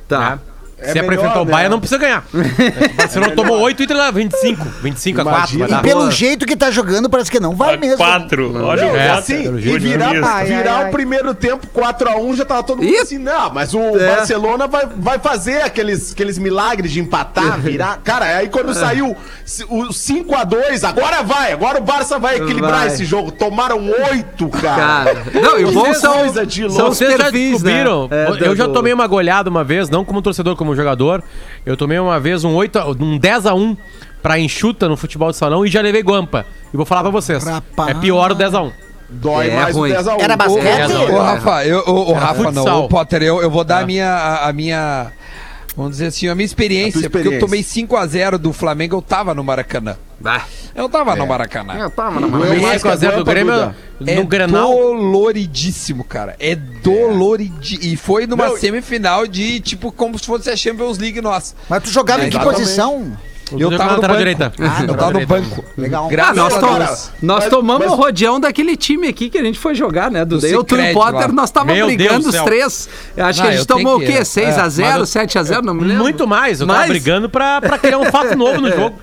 Tá. 0.08 0.20
né? 0.32 0.40
É 0.86 0.92
Se 0.92 1.00
é 1.00 1.02
pra 1.02 1.10
melhor, 1.12 1.22
enfrentar 1.26 1.42
o 1.42 1.46
né? 1.46 1.52
Bayern, 1.52 1.70
não 1.72 1.80
precisa 1.80 2.00
ganhar. 2.00 2.24
O 2.36 2.96
Barcelona 2.98 3.36
tomou 3.36 3.60
8 3.60 3.84
e 3.84 3.86
leva 3.88 4.12
25. 4.14 4.66
25 4.82 5.22
a 5.22 5.24
4, 5.24 5.60
vai 5.60 5.68
dar. 5.68 5.80
E 5.80 5.82
pelo 5.82 6.00
boa. 6.02 6.12
jeito 6.12 6.46
que 6.46 6.56
tá 6.56 6.72
jogando, 6.72 7.10
parece 7.10 7.30
que 7.32 7.40
não 7.40 7.56
vai 7.56 7.78
mesmo. 7.78 7.98
Quatro. 7.98 8.56
Olha 8.66 8.92
o 8.92 8.96
É. 8.96 9.10
Assim, 9.12 9.44
pelo 9.44 9.60
e 9.60 9.62
jeito, 9.62 9.80
virar. 9.82 10.10
Ai, 10.24 10.46
virar 10.46 10.72
ai, 10.76 10.82
o 10.84 10.86
ai. 10.86 10.92
primeiro 10.92 11.34
tempo 11.34 11.68
4x1, 11.74 12.36
já 12.36 12.46
tava 12.46 12.64
todo 12.64 12.82
mundo 12.82 12.92
Ih. 12.94 12.98
assim, 13.00 13.18
não, 13.18 13.52
mas 13.54 13.74
o 13.74 13.80
É. 13.80 14.16
Barcelona 14.16 14.68
vai, 14.68 14.88
vai 14.98 15.20
fazer 15.20 15.62
aqueles, 15.62 16.12
aqueles 16.14 16.38
milagres 16.38 16.92
de 16.92 17.00
empatar, 17.00 17.60
virar. 17.62 18.00
Cara, 18.04 18.26
aí 18.38 18.50
quando 18.50 18.74
saiu 18.74 19.16
se- 19.46 19.66
o 19.70 19.92
5x2, 19.92 20.84
agora 20.84 21.24
vai, 21.24 21.52
agora 21.52 21.80
o 21.80 21.84
Barça 21.84 22.18
vai 22.20 22.38
equilibrar 22.38 22.80
Vai. 22.80 22.88
esse 22.88 23.06
jogo. 23.06 23.32
Tomaram 23.32 23.80
8, 24.12 24.48
cara. 24.50 24.76
Cara, 24.76 25.26
não, 25.42 25.60
e 25.60 25.66
o 25.66 25.72
bom 25.72 25.94
são, 25.94 26.14
coisa 26.20 26.46
de 26.46 26.62
são 26.72 26.90
os 26.90 26.98
Vocês 26.98 27.12
já 27.12 27.18
perfis, 27.18 27.52
descobriram? 27.62 28.08
né? 28.08 28.26
É, 28.42 28.48
eu 28.48 28.56
já 28.56 28.66
do- 28.68 28.74
tomei 28.74 28.94
uma 28.94 29.08
goleada 29.08 29.50
uma 29.50 29.64
vez, 29.64 29.90
não 29.90 30.04
como 30.06 30.22
torcedor, 30.22 30.56
como 30.56 30.75
jogador. 30.76 31.24
Eu 31.66 31.76
tomei 31.78 31.98
uma 32.00 32.20
vez 32.20 32.44
um, 32.44 32.54
8 32.54 32.78
a- 32.80 32.88
um 32.92 33.18
10 33.18 33.46
a 33.46 33.54
1 33.54 33.76
pra 34.22 34.40
enxuta 34.40 34.88
no 34.90 34.98
futebol 34.98 35.30
de 35.32 35.38
salão 35.38 35.66
e 35.66 35.70
já 35.70 35.82
levei 35.82 36.02
guampa. 36.02 36.46
E 36.74 36.78
vou 36.78 36.86
falar 36.86 37.02
pra 37.04 37.12
vocês. 37.12 37.44
Rapaz. 37.44 37.90
É 37.90 37.94
pior 38.00 38.32
o 38.32 38.36
10 38.36 38.54
a 38.54 38.62
1 38.64 38.72
Dói 39.08 39.50
É 39.52 39.56
mais 39.56 39.76
ruim. 39.76 39.92
o 39.92 39.96
10x1. 39.96 40.20
Era 40.20 40.36
basquete? 40.36 40.66
É, 40.66 40.88
não, 40.88 41.14
Ô, 41.16 41.22
Rafa, 41.22 41.66
eu, 41.66 41.80
ô, 41.86 42.10
ô, 42.10 42.14
Rafa 42.14 42.44
não, 42.44 42.54
futsal. 42.54 42.84
ô, 42.86 42.88
Potter, 42.88 43.22
eu, 43.22 43.40
eu 43.42 43.52
vou 43.52 43.64
dar 43.64 43.84
a, 43.84 43.86
minha, 43.86 44.10
a, 44.10 44.50
a 44.50 44.54
minha. 44.54 45.12
Vamos 45.76 45.92
dizer 45.94 46.06
assim, 46.08 46.28
a 46.30 46.36
minha 46.36 46.46
experiência, 46.46 47.00
A 47.00 47.02
tua 47.02 47.10
porque 47.10 47.28
eu 47.28 47.34
experiência. 47.34 47.86
tomei 47.86 48.08
5x0 48.30 48.38
do 48.38 48.54
Flamengo, 48.54 48.96
eu 48.96 49.02
tava 49.02 49.34
no 49.34 49.44
Maracanã. 49.44 49.98
Vai. 50.22 50.42
Eu 50.74 50.88
tava 50.88 51.16
no 51.18 51.28
Maracanã. 51.28 51.74
Eu 51.76 51.90
tava 51.90 52.20
na 52.22 52.28
Doeu 52.28 52.62
mais 52.62 52.82
que 52.82 52.88
a 52.88 52.96
5x0 52.96 53.16
do 53.18 53.26
Grêmio 53.26 53.54
Duda. 53.54 53.76
É 54.08 54.16
no 54.16 54.26
Grenal. 54.26 54.70
doloridíssimo, 54.74 56.04
cara. 56.06 56.36
É 56.40 56.56
doloridíssimo. 56.56 57.94
E 57.94 57.96
foi 57.98 58.26
numa 58.26 58.48
Não, 58.48 58.58
semifinal 58.58 59.28
de, 59.28 59.60
tipo, 59.60 59.92
como 59.92 60.18
se 60.18 60.26
fosse 60.26 60.50
a 60.50 60.56
Champions 60.56 60.98
League 60.98 61.20
nossa. 61.22 61.56
Mas 61.70 61.84
tu 61.84 61.90
jogava 61.90 62.26
em 62.26 62.30
que 62.30 62.36
Exatamente. 62.38 62.58
posição? 62.62 63.18
O 63.52 63.60
Eu 63.60 63.70
Duda 63.70 63.78
tava 63.78 63.96
no 63.98 64.02
banco. 64.02 64.18
direita. 64.18 64.52
Ah, 64.60 64.84
Eu 64.88 64.96
tava 64.96 65.20
no 65.20 65.28
banco. 65.28 65.66
Legal. 65.78 66.06
Ah, 66.06 66.10
Graças 66.10 66.36
nós, 66.38 66.54
a 66.54 66.60
to- 66.60 66.66
Deus. 66.80 67.12
nós 67.22 67.40
Mas- 67.42 67.50
tomamos 67.50 67.86
mas- 67.88 67.94
o 67.94 67.96
rodeão 68.02 68.40
daquele 68.40 68.76
time 68.76 69.08
aqui 69.08 69.30
que 69.30 69.38
a 69.38 69.44
gente 69.44 69.60
foi 69.60 69.76
jogar, 69.76 70.10
né? 70.10 70.26
Do 70.26 70.40
Do 70.40 70.46
eu, 70.48 70.52
e 70.52 70.56
o 70.58 70.60
Cicred 70.62 70.94
Potter, 70.94 71.28
lá. 71.28 71.28
nós 71.28 71.52
tava 71.52 71.72
Meu 71.74 71.86
brigando 71.86 72.14
Deus 72.14 72.26
os 72.26 72.32
céu. 72.34 72.44
três. 72.46 72.90
Eu 73.16 73.26
acho 73.26 73.40
Não, 73.40 73.46
que 73.46 73.50
a 73.50 73.58
gente 73.58 73.70
eu 73.70 73.76
tomou 73.76 73.98
o 73.98 74.00
quê? 74.00 74.14
é, 74.14 74.24
6x0, 74.24 74.90
mas 74.90 75.00
eu- 75.00 75.06
7x0, 75.06 75.62
não 75.64 75.74
me 75.76 75.84
lembro. 75.84 76.04
Muito 76.04 76.28
mais. 76.28 76.60
Eu 76.60 76.66
tava 76.68 76.88
brigando 76.88 77.30
pra, 77.30 77.62
pra 77.62 77.78
criar 77.78 78.00
um 78.00 78.06
fato 78.06 78.36
novo 78.36 78.60
no 78.62 78.70
jogo. 78.76 78.96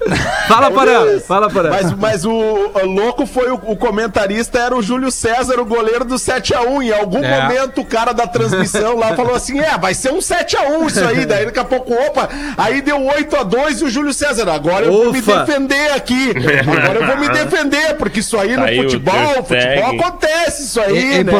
Fala, 0.48 0.70
Porã. 0.72 1.20
Fala, 1.20 1.48
Porã. 1.48 1.70
Mas, 1.70 1.92
mas 1.92 2.24
o, 2.24 2.32
o 2.32 2.86
louco 2.86 3.24
foi 3.26 3.50
o, 3.50 3.54
o 3.54 3.76
comentarista, 3.76 4.58
era 4.58 4.76
o 4.76 4.82
Júlio 4.82 5.10
César, 5.12 5.60
o 5.60 5.64
goleiro 5.64 6.04
do 6.04 6.16
7x1. 6.16 6.82
Em 6.82 6.92
algum 6.92 7.22
É. 7.22 7.42
momento 7.42 7.80
o 7.80 7.84
cara 7.84 8.12
da 8.12 8.26
transmissão 8.26 8.96
lá 8.98 9.14
falou 9.14 9.36
assim: 9.36 9.60
é, 9.60 9.78
vai 9.78 9.94
ser 9.94 10.12
um 10.12 10.18
7x1 10.18 10.86
isso 10.88 11.04
aí. 11.04 11.24
Daí 11.26 11.44
daqui 11.46 11.60
a 11.60 11.64
pouco, 11.64 11.94
opa, 11.94 12.28
aí 12.58 12.82
deu 12.82 12.98
8x2 12.98 13.80
e 13.82 13.84
o 13.84 13.88
Júlio 13.88 14.12
César. 14.12 14.31
Agora 14.40 14.86
eu 14.86 14.92
vou 14.92 15.12
me 15.12 15.18
Ufa. 15.20 15.44
defender 15.44 15.92
aqui. 15.92 16.30
Agora 16.30 17.00
eu 17.00 17.06
vou 17.06 17.16
me 17.18 17.28
defender, 17.28 17.96
porque 17.96 18.20
isso 18.20 18.38
aí 18.38 18.50
no 18.56 18.62
Tá 18.62 18.64
aí 18.64 18.78
o 18.78 18.82
futebol, 18.84 19.44
futebol 19.44 20.00
acontece 20.00 20.62
isso 20.64 20.80
aí, 20.80 20.96
Ei, 20.96 21.12
ei, 21.18 21.24
né? 21.24 21.32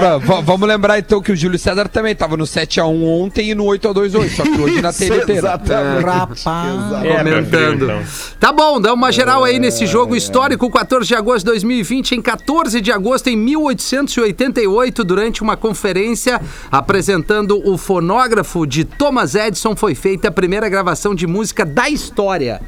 Vamos 0.45 0.69
lembrar 0.69 0.99
então 0.99 1.21
que 1.23 1.33
o 1.33 1.37
Júlio 1.37 1.59
César 1.59 1.89
também 1.89 2.15
tava 2.15 2.37
no 2.37 2.45
7x1 2.45 3.05
ontem 3.05 3.51
e 3.51 3.55
no 3.55 3.65
8x2 3.65 4.19
hoje, 4.19 4.37
só 4.37 4.43
que 4.43 4.61
hoje 4.61 4.81
na 4.83 4.93
TNT. 4.93 5.33
né? 5.33 5.39
exatamente. 5.39 6.05
Rapaz. 6.05 6.45
É, 7.05 7.19
comentando. 7.19 7.47
filho, 7.47 7.85
então. 7.85 8.03
Tá 8.41 8.53
bom, 8.53 8.81
dá 8.81 8.93
uma 8.93 9.13
geral 9.13 9.45
aí 9.45 9.59
nesse 9.59 9.87
jogo 9.87 10.17
histórico, 10.17 10.69
14 10.71 11.07
de 11.07 11.15
agosto 11.15 11.39
de 11.45 11.53
2020. 11.53 12.13
Em 12.17 12.23
14 12.23 12.81
de 12.81 12.91
agosto, 12.93 13.29
em 13.29 13.37
1888, 13.37 15.05
durante 15.05 15.43
uma 15.43 15.57
conferência 15.57 16.41
apresentando 16.71 17.61
o 17.69 17.77
fonógrafo 17.79 18.67
de 18.67 18.85
Thomas 18.85 19.35
Edison, 19.35 19.75
foi 19.77 19.95
feita 19.95 20.29
a 20.29 20.33
primeira 20.33 20.69
gravação 20.69 21.15
de 21.15 21.27
música 21.27 21.65
da 21.65 21.89
história. 21.89 22.61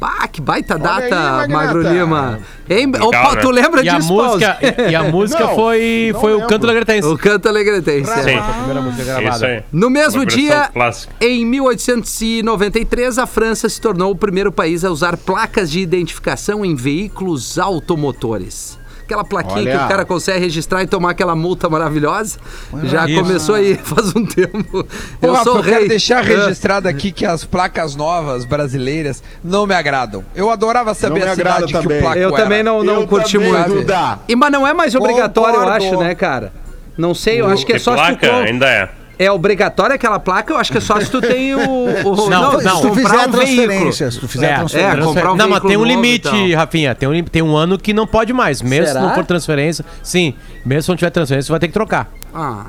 Ah, 0.00 0.26
que 0.28 0.40
baita 0.40 0.78
data, 0.78 1.42
aí. 1.42 1.48
Magro 1.48 1.82
Lima. 1.82 2.40
Hein? 2.68 2.86
Legal, 2.92 3.08
Opa, 3.08 3.34
né? 3.34 3.40
tu 3.42 3.50
lembra 3.50 3.84
E 3.84 3.88
a 3.88 3.98
disso, 3.98 4.12
música, 4.12 4.54
Pause? 4.60 4.90
e 4.90 4.94
a 4.94 5.02
música 5.04 5.44
Não, 5.44 5.54
foi, 5.54 6.10
não 6.12 6.20
foi 6.20 6.34
o. 6.34 6.46
Canto 6.46 6.64
Alegretense. 6.64 7.08
O 7.08 7.18
canto 7.18 7.48
alegretense. 7.48 8.10
Sim. 8.22 8.30
é. 8.30 8.38
A 8.38 8.42
primeira 8.42 8.80
música 8.80 9.02
Isso 9.02 9.20
gravada. 9.20 9.46
aí. 9.46 9.62
No 9.72 9.90
mesmo 9.90 10.24
dia, 10.24 10.70
clássica. 10.72 11.12
em 11.20 11.44
1893, 11.44 13.18
a 13.18 13.26
França 13.26 13.68
se 13.68 13.80
tornou 13.80 14.10
o 14.12 14.16
primeiro 14.16 14.50
país 14.52 14.84
a 14.84 14.90
usar 14.90 15.16
placas 15.16 15.70
de 15.70 15.80
identificação 15.80 16.64
em 16.64 16.74
veículos 16.74 17.58
automotores. 17.58 18.79
Aquela 19.10 19.24
plaquinha 19.24 19.56
Olha. 19.56 19.78
que 19.78 19.84
o 19.84 19.88
cara 19.88 20.04
consegue 20.04 20.38
registrar 20.38 20.84
e 20.84 20.86
tomar 20.86 21.10
aquela 21.10 21.34
multa 21.34 21.68
maravilhosa. 21.68 22.38
Já 22.84 23.06
Isso. 23.08 23.20
começou 23.20 23.54
aí 23.56 23.74
faz 23.82 24.14
um 24.14 24.24
tempo. 24.24 24.84
Pô, 25.20 25.26
eu 25.26 25.32
Rafa, 25.32 25.44
sou 25.44 25.56
eu 25.56 25.62
quero 25.64 25.80
rei. 25.80 25.88
deixar 25.88 26.24
É. 26.24 26.28
registrado 26.36 26.86
aqui 26.86 27.10
que 27.10 27.26
as 27.26 27.44
placas 27.44 27.96
novas 27.96 28.44
brasileiras 28.44 29.20
não 29.42 29.66
me 29.66 29.74
agradam. 29.74 30.24
Eu 30.32 30.48
adorava 30.48 30.94
saber 30.94 31.26
a 31.26 31.34
cidade 31.34 31.66
que 31.66 31.72
também. 31.72 31.98
o 31.98 32.00
placo 32.02 32.18
Eu 32.18 32.28
era. 32.28 32.36
também 32.44 32.62
não, 32.62 32.84
não 32.84 33.00
Eu 33.00 33.06
curti 33.08 33.32
também, 33.32 33.52
muito. 33.52 33.68
Duda. 33.80 34.20
E, 34.28 34.36
mas 34.36 34.52
não 34.52 34.64
é 34.64 34.72
mais 34.72 34.94
obrigatório, 34.94 35.56
eu 35.56 35.60
Concordo. 35.64 35.84
acho, 35.86 35.98
né, 35.98 36.14
cara? 36.14 36.52
Não 36.96 37.12
sei, 37.12 37.40
eu 37.40 37.48
acho 37.48 37.66
que 37.66 37.72
é 37.72 37.78
só 37.80 37.96
se 37.96 38.12
tu 38.12 38.18
placa, 38.18 38.36
ainda 38.36 38.68
é. 38.68 38.88
É 39.22 39.30
obrigatório 39.30 39.94
aquela 39.94 40.18
placa, 40.18 40.52
eu 40.52 40.56
acho 40.56 40.72
que 40.72 40.78
é 40.78 40.80
só 40.80 40.98
se 40.98 41.10
tu 41.10 41.20
tem 41.20 41.54
o. 41.54 41.58
o 41.60 42.30
Não, 42.30 42.58
se 42.58 42.64
não. 42.64 42.80
tu 42.80 42.80
Se 42.80 42.88
tu 42.88 42.94
fizer 42.94 43.16
a 43.16 43.26
um 43.26 43.30
transferência, 43.30 44.10
se 44.10 44.18
tu 44.18 44.26
fizer 44.26 44.46
a 44.46 44.50
É, 44.50 44.54
transferência. 44.60 44.98
É, 44.98 45.02
comprar 45.04 45.32
um 45.32 45.36
não, 45.36 45.48
mas 45.50 45.60
tem 45.60 45.70
um 45.76 45.80
novo 45.80 45.84
limite, 45.84 46.22
tal. 46.30 46.50
Rafinha. 46.56 46.94
Tem 46.94 47.06
um, 47.08 47.22
tem 47.24 47.42
um 47.42 47.54
ano 47.54 47.78
que 47.78 47.92
não 47.92 48.06
pode 48.06 48.32
mais. 48.32 48.62
Mesmo 48.62 48.86
Será? 48.86 49.00
se 49.00 49.06
não 49.06 49.14
for 49.14 49.24
transferência. 49.26 49.84
Sim, 50.02 50.32
mesmo 50.64 50.82
se 50.84 50.88
não 50.88 50.96
tiver 50.96 51.10
transferência, 51.10 51.46
você 51.48 51.52
vai 51.52 51.60
ter 51.60 51.68
que 51.68 51.74
trocar. 51.74 52.10
Ah. 52.34 52.64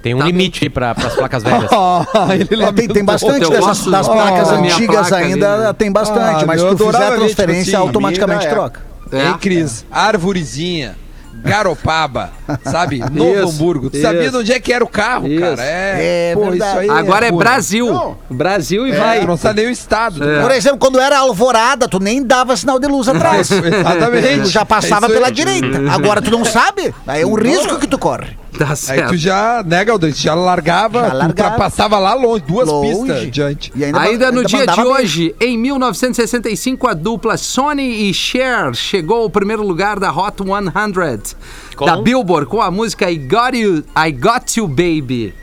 Tem 0.00 0.14
um 0.14 0.18
Tá 0.20 0.26
limite 0.26 0.60
aí 0.62 0.70
pra, 0.70 0.94
pras 0.94 1.14
placas 1.16 1.42
velhas. 1.42 1.68
Ele 2.52 2.62
É, 2.62 2.72
tem, 2.72 2.86
tem 2.86 3.04
bastante 3.04 3.40
dessas, 3.40 3.58
gosto 3.58 3.90
das 3.90 4.06
da- 4.06 4.12
placas 4.12 4.60
minha 4.60 4.72
antigas 4.74 5.08
placa 5.08 5.16
ainda, 5.24 5.54
ali, 5.54 5.62
né? 5.64 5.72
tem 5.72 5.90
bastante, 5.90 6.44
Ah, 6.44 6.46
mas 6.46 6.60
se 6.60 6.68
tu 6.68 6.76
fizer 6.86 6.96
a 6.98 7.00
tipo 7.06 7.16
transferência, 7.16 7.62
assim, 7.78 7.86
automaticamente 7.86 8.38
minha 8.46 8.50
troca. 8.54 8.80
É. 9.10 9.26
Ei, 9.26 9.34
Cris, 9.40 9.84
Arvorezinha, 9.90 10.94
Garopaba, 11.42 12.30
sabe? 12.64 12.98
Novo 13.12 13.32
Isso, 13.34 13.48
Hamburgo. 13.48 13.90
Tu 13.90 13.96
isso. 13.98 14.06
sabia 14.06 14.30
de 14.30 14.36
onde 14.36 14.52
é 14.52 14.60
que 14.60 14.72
era 14.72 14.84
o 14.84 14.88
carro, 14.88 15.26
Isso. 15.28 15.40
cara? 15.40 15.62
É, 15.64 16.30
É 16.30 16.34
pô, 16.34 16.50
verdade. 16.50 16.84
isso 16.84 16.92
aí 16.92 16.98
Agora 16.98 17.26
é 17.26 17.30
ruim. 17.30 17.38
Brasil. 17.38 17.86
Não. 17.92 18.16
Brasil 18.30 18.86
e 18.86 18.92
É, 18.92 18.98
vai. 18.98 19.26
não 19.26 19.36
sabe 19.36 19.60
nem 19.62 19.70
o 19.70 19.72
estado. 19.72 20.18
do 20.20 20.28
É. 20.28 20.40
Por 20.42 20.50
exemplo, 20.50 20.78
quando 20.78 20.98
era 21.00 21.18
alvorada, 21.18 21.88
tu 21.88 21.98
nem 22.00 22.22
dava 22.24 22.56
sinal 22.56 22.78
de 22.78 22.86
luz 22.86 23.08
atrás. 23.08 23.48
Exatamente. 23.50 24.42
Tu 24.42 24.48
já 24.50 24.64
passava 24.64 25.06
É 25.06 25.08
pela 25.10 25.30
direita. 25.30 25.80
Agora 25.92 26.20
tu 26.20 26.30
não 26.30 26.44
sabe. 26.44 26.94
Aí 27.06 27.22
é 27.22 27.26
um 27.26 27.34
risco 27.34 27.78
que 27.78 27.86
tu 27.86 27.98
corre. 27.98 28.36
Tá 28.58 28.70
Aí 28.70 28.76
certo. 28.76 29.08
tu 29.10 29.16
já, 29.16 29.62
né, 29.66 29.84
Galdão? 29.84 30.10
Tu 30.10 30.16
já 30.16 30.34
largava, 30.34 31.00
Já 31.00 31.06
largava. 31.12 31.28
ultrapassava 31.28 31.98
lá 31.98 32.14
longe, 32.14 32.44
duas 32.46 32.68
Longe. 32.68 32.88
pistas 32.94 33.22
adiante. 33.24 33.72
E 33.74 33.84
Ainda, 33.84 34.32
no 34.32 34.44
dia 34.44 34.66
de 34.66 34.76
bem. 34.76 34.84
hoje, 34.86 35.34
em 35.40 35.58
1965, 35.58 36.86
a 36.88 36.94
dupla 36.94 37.36
Sony 37.36 38.08
e 38.08 38.14
Cher 38.14 38.74
chegou 38.74 39.22
ao 39.22 39.30
primeiro 39.30 39.62
lugar 39.66 39.98
da 40.00 40.10
Hot 40.12 40.36
100 40.42 41.36
Com? 41.76 41.84
da 41.84 41.96
Billboard 41.98 42.46
com 42.48 42.60
a 42.62 42.70
música 42.70 43.10
I 43.10 43.16
Got 43.18 43.54
You, 43.54 43.84
I 43.96 44.12
Got 44.12 44.56
You 44.56 44.66
Baby. 44.68 45.34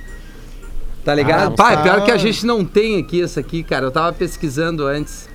Tá 1.05 1.13
ligado? 1.13 1.51
Ah, 1.53 1.55
Pai, 1.55 1.75
tá. 1.75 1.83
pior 1.83 2.03
que 2.05 2.11
a 2.11 2.17
gente 2.17 2.45
não 2.45 2.63
tem 2.63 2.99
aqui 2.99 3.21
essa 3.21 3.41
aqui, 3.41 3.61
cara. 3.61 3.85
Eu 3.85 3.91
tava 3.91 4.13
pesquisando 4.13 4.85
antes. 4.87 5.27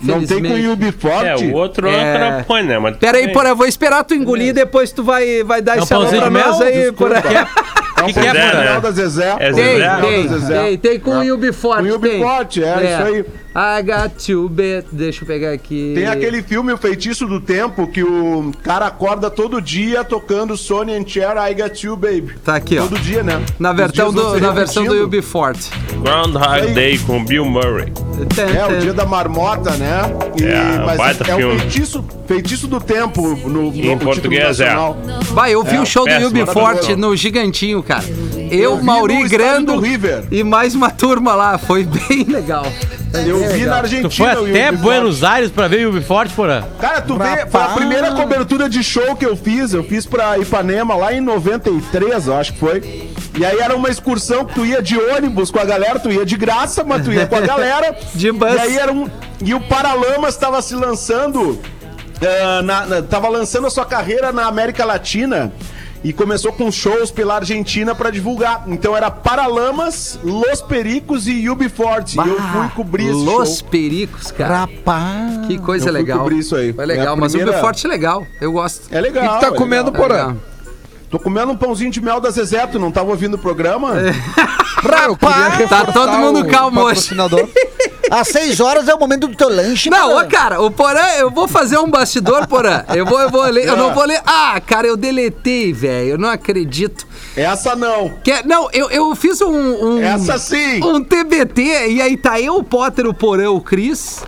Não 0.00 0.24
tem 0.24 0.38
com 0.40 0.48
o 0.48 0.50
Felizmente. 0.50 0.68
Ubisoft? 0.68 1.26
É, 1.26 1.36
o 1.36 1.54
outro 1.54 1.88
É. 1.88 2.40
é... 2.40 2.44
põe, 2.46 2.62
né? 2.62 2.78
Mas 2.78 2.96
Pera 2.96 3.18
aí, 3.18 3.32
Porã, 3.32 3.54
vou 3.54 3.66
esperar 3.66 4.04
tu 4.04 4.14
engolir, 4.14 4.54
depois 4.54 4.92
tu 4.92 5.02
vai, 5.02 5.42
vai 5.42 5.60
dar 5.60 5.78
É 5.78 5.80
esse 5.82 5.92
alô 5.92 6.08
pra 6.08 6.30
nós 6.30 6.60
aí, 6.60 6.92
Porã. 6.92 7.20
é? 7.98 8.02
O 8.02 8.06
que, 8.06 8.12
que 8.14 8.26
é, 8.26 8.32
né? 8.32 8.80
Da 8.80 8.90
Zezé. 8.90 9.36
É 9.38 9.52
Tem, 9.52 9.54
Zezé? 9.54 9.96
tem, 10.00 10.28
Zezé. 10.28 10.62
tem, 10.62 10.78
tem 10.78 11.00
com 11.00 11.10
o 11.18 11.34
Ubi 11.34 11.52
Forte. 11.52 11.82
Com 11.88 11.92
o 11.92 11.96
Ubi 11.96 12.08
tem. 12.08 12.22
Forte, 12.22 12.62
é, 12.64 12.84
isso 12.84 13.02
aí. 13.14 13.24
I 13.60 13.82
got 13.82 14.28
you, 14.30 14.48
bet. 14.48 14.86
Deixa 14.92 15.24
eu 15.24 15.26
pegar 15.26 15.50
aqui. 15.50 15.92
Tem 15.94 16.06
aquele 16.06 16.42
filme 16.44 16.72
O 16.72 16.76
Feitiço 16.76 17.26
do 17.26 17.40
Tempo 17.40 17.88
que 17.88 18.04
o 18.04 18.52
cara 18.62 18.86
acorda 18.86 19.28
todo 19.30 19.60
dia 19.60 20.04
tocando 20.04 20.56
Sony 20.56 20.92
and 20.94 21.04
Cher 21.08 21.34
I 21.36 21.54
Got 21.60 21.84
You 21.84 21.96
Baby. 21.96 22.34
Tá 22.44 22.54
aqui, 22.54 22.78
ó. 22.78 22.82
Todo 22.82 23.00
dia, 23.00 23.24
né? 23.24 23.42
Na 23.58 23.72
versão 23.72 24.12
do, 24.12 24.38
na 24.38 24.50
versão 24.52 24.84
do 24.84 24.90
repetindo. 24.90 25.06
Ubi 25.06 25.22
Forte. 25.22 25.70
Groundhog. 26.00 26.72
Day 26.72 26.98
com 26.98 27.24
Bill 27.24 27.44
Murray. 27.46 27.92
É, 28.36 28.76
o 28.76 28.78
dia 28.80 28.92
da 28.92 29.04
marmota, 29.04 29.72
né? 29.72 30.02
E, 30.40 30.44
É, 30.44 30.84
mas 30.84 30.96
baita 30.96 31.24
é 31.32 31.36
filme. 31.36 31.56
o 31.56 31.58
feitiço, 31.58 32.04
feitiço 32.26 32.66
do 32.68 32.80
tempo 32.80 33.22
no, 33.48 33.70
no 33.70 33.74
Em 33.74 33.90
no 33.94 33.98
português, 33.98 34.56
título 34.58 34.96
é. 35.20 35.24
Vai, 35.32 35.54
eu 35.54 35.64
vi 35.64 35.76
É, 35.76 35.80
o 35.80 35.86
show 35.86 36.04
do 36.04 36.10
péssimo, 36.10 36.28
Ubi 36.28 36.46
Forte 36.46 36.60
maravilhoso. 36.62 36.96
no 36.96 37.16
Gigantinho, 37.16 37.82
cara. 37.88 38.04
Eu, 38.50 38.76
vi 38.76 38.84
Mauri 38.84 39.28
Grando 39.28 39.82
e 40.30 40.44
mais 40.44 40.74
uma 40.74 40.90
turma 40.90 41.34
lá. 41.34 41.56
Foi 41.58 41.84
bem 41.84 42.24
legal. 42.24 42.66
Eu 43.26 43.38
vi 43.52 43.64
na 43.64 43.76
Tu 43.76 43.78
Argentina. 43.80 44.34
foi 44.34 44.42
o 44.44 44.50
até 44.50 44.70
Buenos 44.72 45.24
Aires 45.24 45.50
pra 45.50 45.66
ver 45.66 45.86
o 45.86 45.90
Ubiforte, 45.90 46.34
Porã? 46.34 46.62
Cara, 46.78 47.00
tu 47.00 47.16
vê, 47.16 47.46
foi 47.46 47.60
a 47.62 47.68
primeira 47.68 48.12
cobertura 48.12 48.68
de 48.68 48.82
show 48.84 49.16
que 49.16 49.24
eu 49.24 49.34
fiz. 49.36 49.72
Eu 49.72 49.82
fiz 49.82 50.04
pra 50.04 50.38
Ipanema 50.38 50.94
lá 50.94 51.12
em 51.14 51.20
93, 51.20 52.26
eu 52.26 52.36
acho 52.36 52.52
que 52.52 52.58
foi. 52.60 53.08
E 53.38 53.44
aí 53.46 53.58
era 53.58 53.74
uma 53.74 53.88
excursão 53.88 54.44
que 54.44 54.54
tu 54.54 54.66
ia 54.66 54.82
de 54.82 54.98
ônibus 54.98 55.50
com 55.50 55.58
a 55.58 55.64
galera, 55.64 55.98
tu 55.98 56.10
ia 56.10 56.26
de 56.26 56.36
graça, 56.36 56.84
mas 56.84 57.02
tu 57.04 57.12
ia 57.12 57.26
com 57.26 57.36
a 57.36 57.40
galera. 57.46 57.96
De 58.14 58.30
bus. 58.30 58.54
E 58.54 58.58
aí 58.58 58.76
era 58.78 58.92
um. 58.92 59.08
E 59.42 59.54
o 59.54 59.60
Paralamas 59.60 60.34
estava 60.34 60.60
se 60.60 60.74
lançando. 60.74 61.58
eh, 62.20 62.62
na, 62.62 62.84
na- 62.86 63.02
tava 63.02 63.28
lançando 63.28 63.66
a 63.66 63.70
sua 63.70 63.86
carreira 63.86 64.32
na 64.32 64.46
América 64.46 64.84
Latina. 64.84 65.50
E 66.04 66.12
começou 66.12 66.52
com 66.52 66.70
shows 66.70 67.10
pela 67.10 67.34
Argentina 67.36 67.94
pra 67.94 68.10
divulgar. 68.10 68.64
Então 68.66 68.96
era 68.96 69.10
Paralamas, 69.10 70.18
Los 70.22 70.62
Pericos 70.62 71.26
e 71.26 71.48
Ubiforte. 71.50 72.16
E 72.18 72.28
eu 72.28 72.40
fui 72.40 72.68
cobrir 72.74 73.04
esse 73.08 73.12
Los 73.24 73.58
show. 73.58 73.68
Pericos, 73.68 74.30
cara. 74.30 74.58
Rapaz. 74.60 75.46
Que 75.46 75.58
coisa 75.58 75.86
Eu 75.88 75.92
fui 75.92 76.00
legal. 76.00 76.18
cobrir 76.20 76.38
isso 76.38 76.54
aí. 76.56 76.72
Foi 76.72 76.84
É 76.84 76.86
legal, 76.86 77.16
mas 77.16 77.32
o 77.34 77.36
primeira- 77.36 77.58
Ubi 77.58 77.66
Forte 77.66 77.86
é 77.86 77.90
legal. 77.90 78.26
Eu 78.40 78.52
gosto. 78.52 78.82
É 78.90 78.98
O 78.98 79.02
legal. 79.02 79.24
que 79.24 79.44
tu 79.44 79.48
tá 79.50 79.54
é 79.54 79.58
comendo, 79.58 79.90
legal. 79.90 80.02
Porã? 80.08 80.36
Tô 81.10 81.18
comendo 81.18 81.52
um 81.52 81.56
pãozinho 81.56 81.90
de 81.90 82.00
mel 82.02 82.20
da 82.20 82.30
Zezé, 82.30 82.66
tu 82.66 82.78
não 82.78 82.90
tava 82.92 83.08
ouvindo 83.10 83.34
o 83.34 83.38
programa? 83.38 83.92
Queria 85.18 85.48
reforçar 85.48 85.86
Tá 85.86 85.92
todo 85.92 86.12
mundo 86.18 86.46
calmo 86.46 86.80
hoje. 86.82 87.10
Às 88.10 88.28
seis 88.28 88.58
horas 88.58 88.88
é 88.88 88.94
o 88.94 88.98
momento 88.98 89.26
do 89.28 89.36
teu 89.36 89.48
lanche. 89.50 89.90
Não, 89.90 90.10
Porã. 90.10 90.28
cara, 90.28 90.60
o 90.62 90.70
Porã, 90.70 91.04
eu 91.18 91.30
vou 91.30 91.46
fazer 91.46 91.78
um 91.78 91.90
bastidor, 91.90 92.46
Porã. 92.46 92.82
Eu 92.94 93.04
vou, 93.04 93.20
eu 93.20 93.28
vou 93.28 93.42
ler, 93.44 93.66
eu 93.66 93.76
não 93.76 93.92
vou 93.92 94.04
ler. 94.06 94.20
Ah, 94.24 94.58
cara, 94.66 94.86
eu 94.86 94.96
deletei, 94.96 95.74
velho. 95.74 96.10
Eu 96.12 96.18
não 96.18 96.30
acredito. 96.30 97.06
Essa 97.36 97.76
não. 97.76 98.08
Que, 98.24 98.30
é- 98.32 98.42
não, 98.44 98.70
eu, 98.72 98.90
eu 98.90 99.14
fiz 99.14 99.42
um, 99.42 99.50
um. 99.52 100.02
Essa 100.02 100.38
sim. 100.38 100.82
Um 100.82 101.04
TBT, 101.04 101.88
e 101.90 102.00
aí 102.00 102.16
tá 102.16 102.40
eu, 102.40 102.56
o 102.56 102.64
Potter, 102.64 103.06
o 103.06 103.12
Porã, 103.12 103.50
o 103.50 103.60
Cris. 103.60 104.22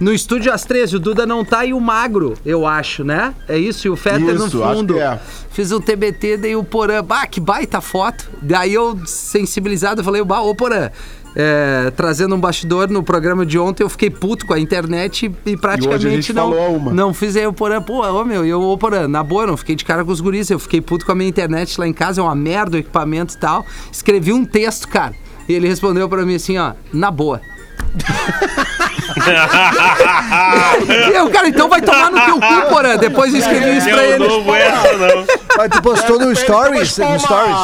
No 0.00 0.12
estúdio 0.12 0.52
às 0.52 0.64
13, 0.64 0.96
o 0.96 0.98
Duda 0.98 1.26
não 1.26 1.44
tá 1.44 1.64
e 1.64 1.72
o 1.72 1.80
Magro, 1.80 2.34
eu 2.44 2.66
acho, 2.66 3.04
né? 3.04 3.34
É 3.48 3.56
isso, 3.56 3.86
e 3.86 3.90
o 3.90 3.96
Fetter 3.96 4.34
no 4.34 4.50
fundo. 4.50 4.94
que 4.94 5.00
é. 5.00 5.18
Fiz 5.50 5.70
um 5.70 5.80
TBT, 5.80 6.36
daí 6.36 6.56
o 6.56 6.64
Porã, 6.64 7.02
bah, 7.02 7.26
que 7.26 7.40
baita 7.40 7.80
foto. 7.80 8.28
Daí 8.42 8.74
eu, 8.74 8.98
sensibilizado, 9.06 10.00
eu 10.00 10.04
falei, 10.04 10.22
bah, 10.24 10.40
ô 10.40 10.54
Porã, 10.54 10.90
é, 11.36 11.92
trazendo 11.96 12.34
um 12.34 12.40
bastidor 12.40 12.88
no 12.88 13.02
programa 13.02 13.44
de 13.44 13.58
ontem, 13.58 13.82
eu 13.82 13.88
fiquei 13.88 14.10
puto 14.10 14.46
com 14.46 14.54
a 14.54 14.58
internet 14.58 15.26
e, 15.26 15.50
e 15.50 15.56
praticamente 15.56 16.08
gente 16.08 16.32
não, 16.32 16.50
falou 16.50 16.76
uma. 16.76 16.92
não 16.92 17.14
fiz 17.14 17.36
aí 17.36 17.46
o 17.46 17.52
Porã, 17.52 17.82
pô, 17.82 18.06
ô 18.06 18.24
meu, 18.24 18.44
eu, 18.44 18.62
ô 18.62 18.78
Porã, 18.78 19.08
na 19.08 19.22
boa, 19.22 19.46
não 19.46 19.56
fiquei 19.56 19.74
de 19.74 19.84
cara 19.84 20.04
com 20.04 20.12
os 20.12 20.20
guris, 20.20 20.50
eu 20.50 20.58
fiquei 20.58 20.80
puto 20.80 21.04
com 21.04 21.12
a 21.12 21.14
minha 21.14 21.28
internet 21.28 21.78
lá 21.78 21.86
em 21.86 21.92
casa, 21.92 22.20
é 22.20 22.24
uma 22.24 22.34
merda 22.34 22.76
o 22.76 22.80
equipamento 22.80 23.34
e 23.34 23.38
tal. 23.38 23.64
Escrevi 23.90 24.32
um 24.32 24.44
texto, 24.44 24.88
cara, 24.88 25.14
e 25.48 25.52
ele 25.52 25.68
respondeu 25.68 26.08
pra 26.08 26.24
mim 26.24 26.34
assim, 26.34 26.58
ó, 26.58 26.72
na 26.92 27.10
boa. 27.10 27.40
Eu, 31.14 31.30
cara, 31.30 31.48
então 31.48 31.68
vai 31.68 31.80
tomar 31.80 32.10
no 32.10 32.20
teu 32.20 32.34
cu, 32.40 32.68
porra. 32.68 32.96
Depois 32.98 33.32
eu 33.32 33.40
escrevi 33.40 33.76
isso 33.78 33.88
pra 33.88 34.04
Eu 34.04 34.14
ele. 34.14 34.28
não 34.28 34.42
vou 34.42 34.56
essa, 34.56 34.92
não. 34.96 35.24
Mas 35.56 35.68
tu 35.70 35.82
postou 35.82 36.18
no 36.18 36.34
Stories? 36.34 36.98
No 36.98 37.18
Stories? 37.20 37.56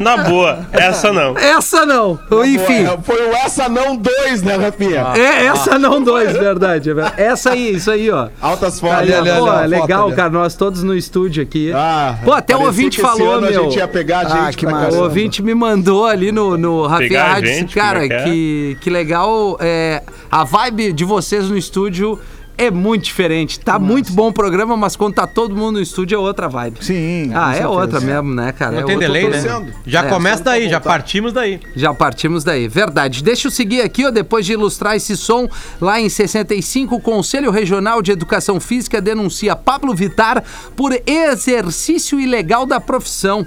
Na 0.00 0.16
boa, 0.18 0.60
essa 0.72 1.12
não. 1.12 1.36
Essa 1.36 1.84
não. 1.84 2.18
Enfim. 2.44 2.86
Foi 3.02 3.26
o 3.28 3.32
essa 3.34 3.68
não 3.68 3.96
dois, 3.96 4.42
né, 4.42 4.56
Rafinha? 4.56 5.06
É, 5.16 5.46
essa 5.46 5.78
não 5.78 6.00
dois, 6.02 6.32
verdade. 6.32 6.90
é 6.90 6.94
verdade. 6.94 7.20
Essa 7.20 7.50
aí, 7.52 7.74
isso 7.74 7.90
aí, 7.90 8.10
ó. 8.10 8.28
Altas 8.40 8.78
fotos. 8.80 8.98
Ali, 8.98 9.12
ali, 9.14 9.30
pô, 9.30 9.50
ali, 9.50 9.68
legal, 9.80 10.04
foto 10.06 10.16
cara. 10.16 10.30
Nós 10.30 10.54
todos 10.54 10.82
no 10.82 10.94
estúdio 10.94 11.42
aqui. 11.42 11.72
Ah, 11.74 12.16
Pô, 12.24 12.32
até 12.32 12.56
o 12.56 12.62
ouvinte 12.62 13.00
falou, 13.00 13.40
meu. 13.40 13.48
A 13.48 13.64
gente 13.64 13.76
ia 13.78 13.88
pegar 13.88 14.20
a 14.20 14.24
gente 14.24 14.66
Ah, 14.66 14.90
que. 14.90 14.94
O 14.94 15.02
ouvinte 15.02 15.42
me 15.42 15.54
mandou 15.54 16.06
ali 16.06 16.30
no, 16.32 16.56
no 16.56 16.86
Rafinha 16.86 17.08
Pegar 17.08 17.24
a 17.24 17.28
Rádio, 17.34 17.68
cara, 17.74 18.08
é 18.12 18.24
que 18.24 18.78
que, 18.80 18.90
legal. 18.90 19.56
É, 19.60 20.02
a 20.30 20.44
vibe 20.44 20.92
de 20.92 21.04
vocês 21.04 21.48
no 21.48 21.56
estúdio 21.56 22.18
é 22.56 22.70
muito 22.70 23.04
diferente. 23.04 23.58
Tá 23.58 23.78
muito 23.78 24.12
bom 24.12 24.28
o 24.28 24.32
programa, 24.32 24.76
mas 24.76 24.94
quando 24.94 25.14
tá 25.14 25.26
todo 25.26 25.56
mundo 25.56 25.76
no 25.76 25.80
estúdio 25.82 26.16
é 26.16 26.18
outra 26.18 26.48
vibe. 26.48 26.84
Sim. 26.84 27.30
Ah, 27.34 27.50
é 27.50 27.58
certeza. 27.58 27.68
outra 27.68 28.00
mesmo, 28.00 28.34
né, 28.34 28.52
cara? 28.52 28.72
Não 28.72 28.80
é 28.80 28.84
tem 28.84 28.98
delay, 28.98 29.28
né? 29.28 29.40
Já 29.86 30.04
É, 30.04 30.08
começa 30.08 30.44
daí, 30.44 30.68
já 30.68 30.78
partimos 30.78 31.32
daí. 31.32 31.60
Já 31.74 31.94
partimos 31.94 32.44
daí, 32.44 32.68
verdade. 32.68 33.22
Deixa 33.22 33.48
eu 33.48 33.50
seguir 33.50 33.80
aqui, 33.80 34.04
ó, 34.06 34.10
depois 34.10 34.44
de 34.46 34.52
ilustrar 34.52 34.94
esse 34.94 35.16
som, 35.16 35.48
lá 35.80 35.98
em 36.00 36.08
65, 36.08 36.94
o 36.96 37.00
Conselho 37.00 37.50
Regional 37.50 38.02
de 38.02 38.12
Educação 38.12 38.60
Física 38.60 39.00
denuncia 39.00 39.56
Pablo 39.56 39.94
Vitar 39.94 40.44
por 40.76 40.92
exercício 41.06 42.20
ilegal 42.20 42.66
da 42.66 42.78
profissão. 42.78 43.46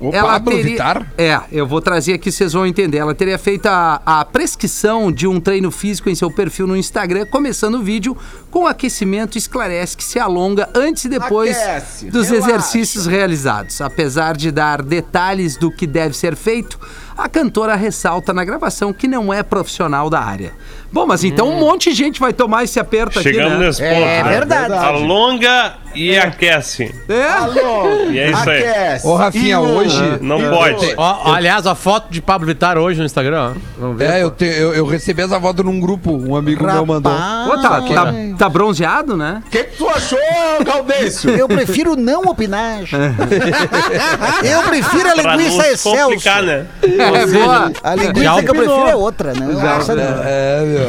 O 0.00 0.10
Pablo 0.10 0.50
teria... 0.50 0.70
Vittar? 0.70 1.12
É, 1.18 1.38
eu 1.52 1.66
vou 1.66 1.80
trazer 1.82 2.14
aqui, 2.14 2.32
vocês 2.32 2.54
vão 2.54 2.66
entender. 2.66 2.96
Ela 2.96 3.14
teria 3.14 3.38
feito 3.38 3.66
a, 3.66 4.00
a 4.04 4.24
prescrição 4.24 5.12
de 5.12 5.26
um 5.26 5.38
treino 5.38 5.70
físico 5.70 6.08
em 6.08 6.14
seu 6.14 6.30
perfil 6.30 6.66
no 6.66 6.76
Instagram, 6.76 7.26
começando 7.26 7.74
o 7.74 7.82
vídeo 7.82 8.16
com 8.50 8.66
aquecimento, 8.66 9.36
esclarece 9.36 9.96
que 9.96 10.02
se 10.02 10.18
alonga 10.18 10.68
antes 10.74 11.04
e 11.04 11.08
depois 11.08 11.56
Aquece, 11.56 12.10
dos 12.10 12.30
relaxa. 12.30 12.50
exercícios 12.50 13.06
realizados. 13.06 13.80
Apesar 13.82 14.36
de 14.36 14.50
dar 14.50 14.82
detalhes 14.82 15.56
do 15.58 15.70
que 15.70 15.86
deve 15.86 16.16
ser 16.16 16.34
feito, 16.34 16.80
a 17.16 17.28
cantora 17.28 17.74
ressalta 17.74 18.32
na 18.32 18.42
gravação 18.42 18.94
que 18.94 19.06
não 19.06 19.32
é 19.32 19.42
profissional 19.42 20.08
da 20.08 20.20
área. 20.20 20.54
Bom, 20.92 21.06
mas 21.06 21.22
então 21.24 21.48
um 21.48 21.58
monte 21.60 21.90
de 21.90 21.96
gente 21.96 22.18
vai 22.18 22.32
tomar 22.32 22.64
esse 22.64 22.78
aperto 22.80 23.22
Chegamos 23.22 23.52
aqui, 23.52 23.60
né? 23.60 23.66
nesse 23.66 23.80
ponto, 23.82 23.92
É 23.92 24.22
né? 24.24 24.30
verdade. 24.30 24.74
Alonga 24.74 25.74
e 25.94 26.16
aquece. 26.18 26.92
É? 27.08 28.10
E 28.12 28.18
é 28.18 28.30
isso 28.30 28.50
aí. 28.50 28.58
Aquece. 28.66 29.06
Ô, 29.06 29.14
Rafinha, 29.16 29.54
E 29.54 29.56
hoje- 29.56 30.18
Não 30.20 30.40
e 30.40 30.46
o- 30.46 30.50
pode. 30.50 30.94
Ó, 30.96 31.32
aliás, 31.32 31.66
a 31.66 31.74
foto 31.76 32.08
de 32.10 32.20
Pablo 32.20 32.46
Vittar 32.46 32.76
hoje 32.76 32.98
no 32.98 33.06
Instagram, 33.06 33.52
ó. 33.54 33.60
Vamos 33.78 33.98
ver. 33.98 34.10
É, 34.10 34.22
eu, 34.22 34.30
te- 34.32 34.44
eu, 34.44 34.74
eu 34.74 34.84
recebi 34.86 35.22
essa 35.22 35.40
foto 35.40 35.62
num 35.62 35.78
grupo, 35.80 36.10
um 36.12 36.34
amigo 36.36 36.64
meu 36.64 36.84
mandou. 36.86 37.12
Pô, 37.12 37.56
tá, 37.58 37.80
tá, 37.82 38.12
tá 38.38 38.48
bronzeado, 38.48 39.16
né? 39.16 39.42
O 39.46 39.50
que, 39.50 39.62
que 39.64 39.76
tu 39.76 39.88
achou, 39.88 40.18
Galdêncio? 40.64 41.30
Eu 41.30 41.46
prefiro 41.48 41.94
não 41.96 42.22
opinar. 42.22 42.80
eu 44.44 44.62
prefiro 44.64 45.08
a 45.10 45.14
não 45.22 45.36
linguiça 45.36 45.78
complicar, 45.82 46.42
né? 46.42 46.66
É, 46.82 47.26
boa. 47.26 47.72
A 47.82 47.94
linguiça 47.94 48.42
que 48.42 48.50
eu 48.50 48.54
prefiro 48.54 48.88
é 48.88 48.96
outra, 48.96 49.32
né? 49.34 49.48
Essa 49.78 49.94
não. 49.94 50.22
É, 50.24 50.60
meu. 50.64 50.79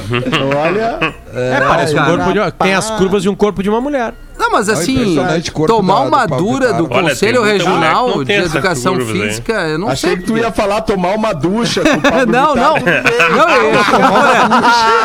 Olha, 0.55 0.99
É, 1.33 1.59
parece 1.61 1.95
um 1.97 2.03
corpo 2.05 2.33
de, 2.33 2.51
tem 2.53 2.73
as 2.73 2.89
curvas 2.91 3.21
de 3.23 3.29
um 3.29 3.35
corpo 3.35 3.61
de 3.63 3.69
uma 3.69 3.81
mulher. 3.81 4.13
Não, 4.37 4.49
mas 4.51 4.67
assim, 4.69 4.93
impressionante 4.99 5.49
o 5.51 5.53
corpo 5.53 5.71
tomar 5.75 5.93
da- 5.95 6.01
do 6.01 6.07
uma 6.07 6.27
dura 6.27 6.73
do 6.73 6.83
Vittar. 6.83 6.97
Olha, 6.97 7.09
Conselho 7.09 7.41
tem 7.43 7.51
muita 7.51 7.51
mulher 7.51 7.57
que 7.59 7.63
Regional 7.69 8.07
não 8.09 8.17
de 8.19 8.25
tem 8.25 8.35
essas 8.37 8.55
Educação 8.55 8.95
curvas 8.95 9.15
aí. 9.15 9.21
Física, 9.29 9.53
eu 9.53 9.77
não 9.77 9.87
achei 9.87 10.09
sei. 10.09 10.17
que 10.19 10.23
tu 10.25 10.37
ia 10.37 10.51
falar 10.51 10.81
tomar 10.81 11.09
uma 11.15 11.31
ducha 11.33 11.81
com 11.81 11.89
o 11.97 12.01
Pablo 12.01 12.25
Não, 12.31 12.53
Vittar. 12.53 12.55
não. 12.55 12.75
Não, 13.37 13.49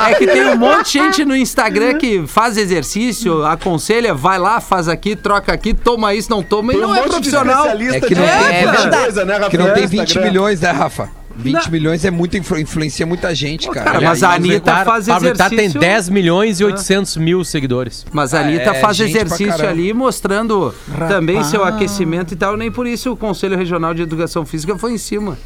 é, 0.09 0.11
é 0.11 0.15
que 0.15 0.27
tem 0.27 0.45
um 0.47 0.57
monte 0.57 0.85
de 0.87 0.91
gente 0.93 1.25
no 1.25 1.37
Instagram 1.37 1.99
que 1.99 2.27
faz 2.27 2.57
exercício, 2.57 3.45
aconselha, 3.45 4.15
vai 4.15 4.39
lá, 4.39 4.59
faz 4.61 4.89
aqui, 4.89 5.15
troca 5.15 5.53
aqui, 5.53 5.75
toma 5.75 6.15
isso, 6.15 6.31
não 6.31 6.43
toma, 6.43 6.73
e 6.73 6.77
Tem 6.77 6.85
um 6.85 6.89
não 6.89 6.95
é 6.95 6.99
monte 7.01 7.05
de 7.07 7.11
profissional. 7.31 7.67
especialista 7.67 7.97
É 7.97 8.01
que 8.09 8.15
não 8.15 8.23
de 8.23 8.29
tem- 8.31 8.39
é 8.57 8.65
verdade. 8.73 8.97
coisa, 9.03 9.25
né? 9.27 9.49
Que 9.51 9.59
não 9.59 9.71
tem 9.75 9.83
no 9.83 9.89
20 9.89 10.03
Instagram. 10.09 10.31
milhões, 10.31 10.61
né, 10.61 10.71
Rafa? 10.71 11.09
20 11.39 11.55
Não. 11.65 11.71
milhões 11.71 12.05
é 12.05 12.11
muito, 12.11 12.37
influ- 12.37 12.59
influencia 12.59 13.05
muita 13.07 13.35
gente, 13.35 13.69
cara. 13.69 13.85
cara, 13.93 14.01
mas 14.01 14.23
aí, 14.23 14.31
a 14.31 14.35
Anitta 14.35 14.85
faz 14.85 15.07
Pablo 15.07 15.29
Vittar 15.29 15.49
tem 15.51 15.59
exercício- 15.59 15.81
10 15.81 16.09
milhões 16.09 16.61
e 16.61 16.65
800 16.65 17.17
mil 17.19 17.45
seguidores. 17.45 18.07
Mas 18.13 18.33
a 18.33 18.39
Ah, 18.39 18.43
Anitta 18.43 18.71
é 18.71 18.75
faz 18.81 18.99
exercício 19.01 19.69
ali, 19.69 19.93
mostrando 19.93 20.75
também 21.09 21.45
seu 21.45 21.63
aquecimento 21.63 22.33
e 22.33 22.37
tal. 22.37 22.57
Nem 22.57 22.71
por 22.73 22.87
isso 22.87 23.13
o 23.13 23.17
Conselho 23.17 23.57
Regional 23.57 23.93
de 23.93 24.03
Educação 24.03 24.47
Física 24.47 24.77
foi 24.79 24.93
em 24.93 24.99
cima. 24.99 25.37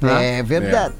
né? 0.00 0.38
É 0.38 0.42
verdade. 0.42 0.94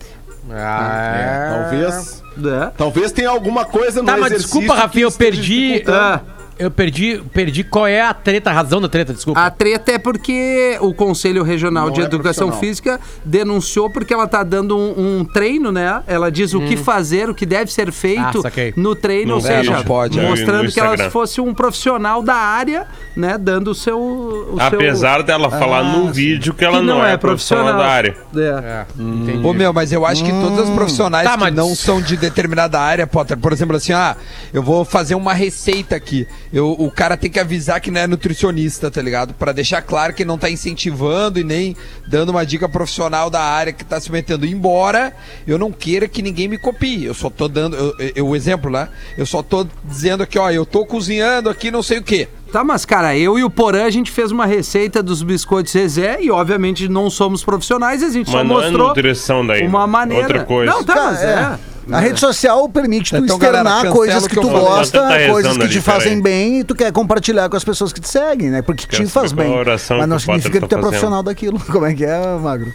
É, 0.50 1.50
talvez. 1.55 2.22
É. 2.38 2.70
Talvez 2.76 3.12
tenha 3.12 3.29
alguma 3.31 3.64
coisa 3.64 4.00
no 4.00 4.07
Tá, 4.07 4.12
mas 4.16 4.33
exercício 4.33 4.59
desculpa, 4.61 4.74
Rafinha, 4.81 5.05
eu 5.05 5.12
perdi. 5.12 5.83
Ah. 5.87 6.20
Eu 6.61 6.70
perdi, 6.70 7.23
perdi 7.33 7.64
qual 7.64 7.87
é 7.87 8.03
a 8.03 8.12
treta, 8.12 8.51
a 8.51 8.53
razão 8.53 8.81
da 8.83 8.88
treta, 8.88 9.14
desculpa. 9.14 9.40
A 9.40 9.51
treta 9.51 9.92
é 9.92 9.99
porque 9.99 10.77
o 10.81 10.92
Conselho 10.92 11.42
Regional 11.42 11.87
Não 11.87 11.92
de 11.94 12.03
é 12.03 12.05
Educação 12.05 12.49
profissional. 12.49 12.61
Física 12.61 13.01
denunciou 13.25 13.88
porque 13.90 14.12
ela 14.12 14.27
tá 14.27 14.42
dando 14.42 14.77
um, 14.77 15.20
um 15.20 15.25
treino, 15.25 15.73
né? 15.73 16.03
Ela 16.07 16.31
diz 16.31 16.53
o 16.53 16.61
que 16.61 16.77
fazer, 16.77 17.31
o 17.31 17.35
que 17.35 17.46
deve 17.46 17.73
ser 17.73 17.90
feito 17.90 18.20
Ah, 18.44 18.51
no 18.77 18.94
treino, 18.94 19.29
No 19.31 19.35
ou 19.37 19.40
seja, 19.40 19.73
não 19.73 19.83
pode, 19.85 20.20
é. 20.20 20.29
mostrando 20.29 20.64
No 20.64 20.73
que 20.73 20.79
ela 20.79 21.11
fosse 21.11 21.40
um 21.40 21.55
profissional 21.55 22.23
da 22.23 22.35
área, 22.35 22.87
né? 23.16 23.38
Dando 23.38 23.68
o 23.70 23.75
seu. 23.75 23.99
O 23.99 24.57
seu- 24.59 24.66
Apesar 24.66 25.23
dela 25.23 25.51
falar 25.51 25.83
no 25.83 26.12
vídeo 26.12 26.53
que 26.53 26.64
ela 26.64 26.81
que 26.81 26.85
não, 26.85 27.03
é, 27.03 27.16
profissional 27.16 27.77
da 27.79 27.87
área. 27.87 28.14
É. 28.37 28.85
Entendi. 28.99 29.46
Ô 29.46 29.53
meu, 29.55 29.73
mas 29.73 29.92
eu 29.92 30.05
acho 30.05 30.23
que 30.23 30.31
todas 30.31 30.68
as 30.68 30.70
profissionais 30.75 31.27
Tá, 31.27 31.35
que 31.35 31.40
mas- 31.40 31.55
não 31.55 31.75
são 31.75 32.03
de 32.03 32.16
determinada 32.16 32.79
área, 32.79 33.07
Potter, 33.07 33.38
por 33.38 33.53
exemplo, 33.53 33.77
assim, 33.77 33.92
ah, 33.92 34.14
eu 34.53 34.62
vou 34.62 34.85
fazer 34.85 35.14
uma 35.14 35.33
receita 35.33 35.96
aqui. 35.96 36.27
Eu, 36.52 36.72
o 36.72 36.90
cara 36.90 37.16
tem 37.16 37.30
que 37.30 37.38
avisar 37.38 37.80
que 37.80 37.90
não 37.92 38.00
é 38.00 38.06
nutricionista, 38.08 38.90
tá 38.90 39.00
ligado? 39.00 39.32
Pra 39.34 39.52
deixar 39.52 39.82
claro 39.82 40.12
que 40.12 40.24
não 40.24 40.36
tá 40.36 40.50
incentivando 40.50 41.38
e 41.38 41.44
nem 41.44 41.76
dando 42.08 42.30
uma 42.30 42.44
dica 42.44 42.68
profissional 42.68 43.30
da 43.30 43.40
área 43.40 43.72
que 43.72 43.84
tá 43.84 44.00
se 44.00 44.10
metendo. 44.10 44.44
Embora 44.44 45.12
eu 45.46 45.56
não 45.58 45.70
queira 45.70 46.08
que 46.08 46.22
ninguém 46.22 46.48
me 46.48 46.58
copie. 46.58 47.04
Eu 47.04 47.14
só 47.14 47.30
tô 47.30 47.46
dando. 47.46 47.76
eu- 47.76 48.12
eu- 48.16 48.26
o 48.28 48.34
exemplo, 48.34 48.68
né? 48.70 48.88
Eu 49.16 49.26
só 49.26 49.42
tô 49.42 49.64
dizendo 49.84 50.22
aqui, 50.24 50.38
ó, 50.38 50.50
eu 50.50 50.66
tô 50.66 50.84
cozinhando 50.84 51.48
aqui 51.48 51.70
não 51.70 51.82
sei 51.84 51.98
o 51.98 52.02
quê. 52.02 52.26
Tá, 52.52 52.64
mas 52.64 52.84
cara, 52.84 53.16
eu 53.16 53.38
e 53.38 53.44
o 53.44 53.50
Porã, 53.50 53.84
a 53.84 53.90
gente 53.90 54.10
fez 54.10 54.32
uma 54.32 54.44
receita 54.44 55.00
dos 55.04 55.22
biscoitos 55.22 55.72
Zezé 55.72 56.18
e 56.20 56.32
obviamente 56.32 56.88
não 56.88 57.08
somos 57.08 57.44
profissionais, 57.44 58.02
a 58.02 58.10
gente 58.10 58.28
só 58.28 58.38
Mas 58.38 58.48
não 58.48 58.60
é 58.60 58.62
mostrou 58.64 58.88
nutrição 58.88 59.46
daí. 59.46 59.64
uma 59.64 59.86
maneira. 59.86 60.24
Outra 60.24 60.44
coisa. 60.44 60.72
Não, 60.72 60.82
tá, 60.82 60.94
Cara, 60.94 61.06
mas 61.12 61.22
é. 61.22 61.58
A 61.92 62.00
rede 62.00 62.20
social 62.20 62.68
permite 62.68 63.11
tu 63.11 63.24
Então, 63.24 63.38
galera, 63.38 63.59
externar 63.59 63.76
cancela 63.83 63.94
coisas 63.94 64.24
o 64.24 64.29
que 64.29 64.35
que 64.35 64.40
tu 64.40 64.48
gosta, 64.50 65.00
Tá 65.00 65.26
coisas 65.29 65.57
que 65.57 65.62
ali, 65.64 65.72
te 65.72 65.81
fazem 65.81 66.20
peraí. 66.20 66.22
bem 66.22 66.61
e 66.61 66.64
tu 66.64 66.74
quer 66.74 66.92
compartilhar 66.92 67.48
com 67.48 67.57
as 67.57 67.64
pessoas 67.64 67.92
que 67.92 68.00
te 68.00 68.09
seguem, 68.09 68.50
né? 68.50 68.62
Porque 68.62 68.87
te 68.87 69.07
faz 69.07 69.33
bem. 69.33 69.50
Mas 69.98 70.09
não 70.09 70.16
o 70.16 70.20
significa 70.20 70.61
tá 70.61 70.66
que 70.66 70.74
tu 70.74 70.79
é 70.79 70.81
profissional 70.81 71.22
daquilo. 71.22 71.59
Como 71.70 71.87
é 71.87 71.94
que 71.94 72.05
é, 72.05 72.18
Magro? 72.38 72.72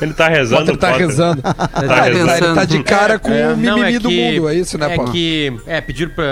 Ele 0.00 0.12
tá 0.14 0.28
rezando. 0.28 0.60
Potter 0.64 0.76
tá 0.76 0.88
Potter. 0.92 1.06
rezando. 1.06 1.42
Tá 1.42 1.54
Tá 1.54 1.70
Ele 1.80 1.88
tá, 1.88 2.06
ele 2.10 2.18
rezando. 2.24 2.54
tá 2.54 2.64
de 2.64 2.82
cara 2.84 3.18
com 3.18 3.30
o 3.30 3.56
Não, 3.56 3.76
mimimi 3.78 3.96
é 3.96 3.98
do 3.98 4.08
que- 4.08 4.32
mundo, 4.34 4.48
é 4.48 4.54
isso, 4.54 4.78
né, 4.78 4.92
É 4.92 4.96
Paulo? 4.96 5.10
que. 5.12 5.52
É, 5.66 5.80
pedir 5.80 6.10
pra. 6.14 6.24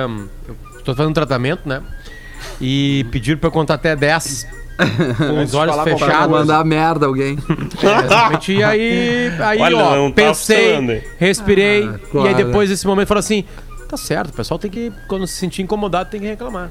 Eu 0.48 0.56
tô 0.84 0.94
fazendo 0.94 1.10
um 1.10 1.14
tratamento, 1.14 1.68
né? 1.68 1.80
E 2.60 3.04
pedir 3.10 3.36
pra 3.38 3.48
eu 3.48 3.52
contar 3.52 3.74
até 3.74 3.96
10. 3.96 4.46
Com 5.16 5.42
os 5.44 5.54
olhos 5.54 5.74
Pra 5.74 5.84
fechados. 5.84 6.28
mandar 6.30 6.64
merda 6.64 7.06
a 7.06 7.08
alguém. 7.08 7.38
É. 7.82 8.52
E 8.52 8.62
aí, 8.62 9.32
aí 9.40 9.58
Olha, 9.60 9.76
ó, 9.76 9.96
não 9.96 10.10
tá 10.10 10.22
pensei, 10.22 10.74
hein? 10.76 11.02
respirei. 11.18 11.88
Ah, 11.88 11.94
E 12.02 12.10
claro. 12.10 12.28
aí 12.28 12.34
depois 12.34 12.68
desse 12.70 12.86
momento 12.86 13.08
falou 13.08 13.20
assim: 13.20 13.44
tá 13.88 13.96
certo, 13.96 14.30
o 14.30 14.32
pessoal 14.36 14.58
tem 14.58 14.70
que, 14.70 14.92
quando 15.08 15.26
se 15.26 15.34
sentir 15.34 15.62
incomodado, 15.62 16.10
tem 16.10 16.20
que 16.20 16.26
reclamar. 16.26 16.70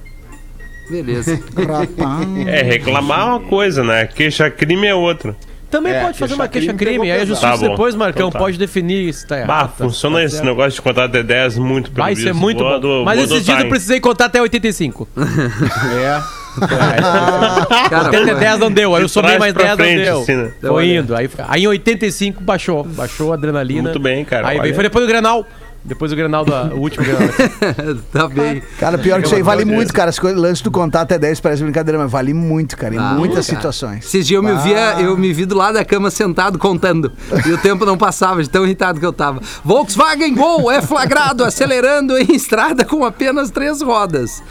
Beleza. 0.89 1.39
É, 2.47 2.61
reclamar 2.61 3.19
é 3.21 3.23
uma 3.23 3.39
coisa, 3.39 3.83
né? 3.83 4.05
Queixa-crime 4.07 4.85
é 4.87 4.93
outra. 4.95 5.35
Também 5.69 5.91
É, 5.93 6.03
pode 6.03 6.17
fazer 6.19 6.35
uma 6.35 6.47
queixa-crime. 6.47 7.11
Aí 7.11 7.21
a 7.21 7.25
justiça. 7.25 7.51
Tá 7.51 7.57
depois, 7.57 7.95
Marcão, 7.95 8.27
então 8.27 8.31
tá. 8.31 8.39
pode 8.39 8.57
definir 8.57 9.11
se 9.13 9.25
tá 9.27 9.35
errado. 9.37 9.47
Bah, 9.47 9.61
tá- 9.67 9.83
funciona 9.85 10.17
tá 10.19 10.23
esse 10.23 10.35
certo. 10.35 10.45
negócio 10.45 10.71
de 10.73 10.81
contar 10.81 11.05
até 11.05 11.23
10 11.23 11.57
muito 11.57 11.91
pelo 11.91 12.05
Vai 12.05 12.15
ser 12.15 12.25
visto. 12.25 12.35
muito 12.35 12.59
Vou 12.59 12.69
bom. 12.69 12.75
ado- 12.75 13.03
Mas 13.03 13.17
dias 13.27 13.31
adotar, 13.31 13.61
eu 13.63 13.69
precisei 13.69 13.99
contar 13.99 14.25
até 14.25 14.39
85. 14.41 15.07
É. 15.17 16.21
Cara, 16.59 18.07
Até 18.07 18.35
10 18.35 18.59
não 18.59 18.71
deu, 18.71 18.95
aí 18.95 19.01
eu 19.01 19.09
somei 19.09 19.37
mais 19.37 19.53
pra 19.53 19.63
10 19.75 19.77
não 19.77 19.85
frente, 19.85 20.03
deu. 20.03 20.21
assim, 20.21 20.35
né? 20.35 20.51
Foi 20.61 20.89
indo. 20.95 21.15
Aí, 21.15 21.29
aí 21.47 21.63
em 21.63 21.67
85 21.67 22.41
baixou. 22.43 22.83
Baixou 22.83 23.31
a 23.31 23.35
adrenalina. 23.35 23.83
Muito 23.83 23.99
bem, 23.99 24.23
cara, 24.25 24.47
Aí 24.47 24.59
olha. 24.59 24.73
foi 24.73 24.83
depois 24.83 25.05
do 25.05 25.07
Grenal. 25.07 25.45
Depois 25.87 26.09
do 26.09 26.17
Grenal, 26.17 26.43
da, 26.43 26.63
o 26.73 26.79
último 26.79 27.05
Grenal. 27.05 27.29
tá 28.11 28.27
bem. 28.27 28.59
Cara, 28.79 28.97
pior 28.97 29.19
que 29.21 29.27
isso 29.27 29.35
aí 29.35 29.43
vale 29.43 29.63
Deus. 29.63 29.75
muito, 29.75 29.93
cara. 29.93 30.09
As 30.09 30.17
coisas, 30.17 30.41
lance 30.41 30.63
do 30.63 30.71
contar 30.71 31.01
até 31.01 31.19
10 31.19 31.39
parece 31.39 31.61
brincadeira, 31.61 31.99
mas 31.99 32.09
vale 32.11 32.33
muito, 32.33 32.75
cara. 32.75 32.95
Em 32.95 32.97
Ah, 32.97 33.13
muitas 33.15 33.45
cara. 33.45 33.57
situações. 33.59 34.03
Esses 34.03 34.25
dias 34.25 34.35
eu 34.35 34.41
me, 34.43 34.55
via, 34.63 34.95
eu 34.99 35.15
me 35.15 35.31
vi 35.31 35.45
do 35.45 35.55
lado 35.55 35.75
da 35.75 35.85
cama 35.85 36.09
sentado 36.09 36.57
contando. 36.57 37.11
E 37.45 37.51
o 37.51 37.57
tempo 37.59 37.85
não 37.85 37.99
passava, 37.99 38.41
de 38.41 38.49
tão 38.49 38.65
irritado 38.65 38.99
que 38.99 39.05
eu 39.05 39.13
tava. 39.13 39.39
Volkswagen 39.63 40.33
Gol 40.33 40.71
é 40.71 40.81
flagrado 40.81 41.43
acelerando 41.43 42.17
em 42.17 42.33
estrada 42.35 42.83
com 42.83 43.05
apenas 43.05 43.51
três 43.51 43.79
rodas. 43.83 44.41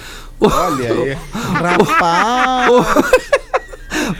Olha 0.44 0.92
aí. 0.92 1.18
Rapaz. 1.32 2.84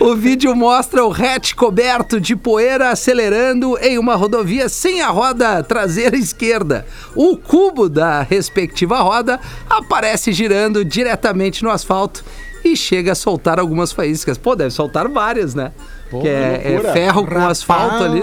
O 0.00 0.14
vídeo 0.14 0.54
mostra 0.54 1.04
o 1.04 1.12
hatch 1.12 1.54
coberto 1.54 2.20
de 2.20 2.34
poeira 2.34 2.90
acelerando 2.90 3.76
em 3.78 3.98
uma 3.98 4.14
rodovia 4.14 4.68
sem 4.68 5.02
a 5.02 5.08
roda 5.08 5.62
traseira 5.62 6.16
esquerda. 6.16 6.87
O 7.14 7.37
cubo 7.37 7.88
da 7.88 8.22
respectiva 8.22 9.00
roda 9.00 9.38
aparece 9.68 10.32
girando 10.32 10.84
diretamente 10.84 11.62
no 11.62 11.70
asfalto 11.70 12.24
e 12.64 12.76
chega 12.76 13.12
a 13.12 13.14
soltar 13.14 13.60
algumas 13.60 13.92
faíscas. 13.92 14.38
Pô, 14.38 14.56
deve 14.56 14.70
soltar 14.70 15.08
várias, 15.08 15.54
né? 15.54 15.72
Que 16.20 16.29
é, 16.29 16.62
é 16.87 16.92
ferro 16.92 17.27
com 17.27 17.38
asfalto 17.46 18.03
ali. 18.05 18.22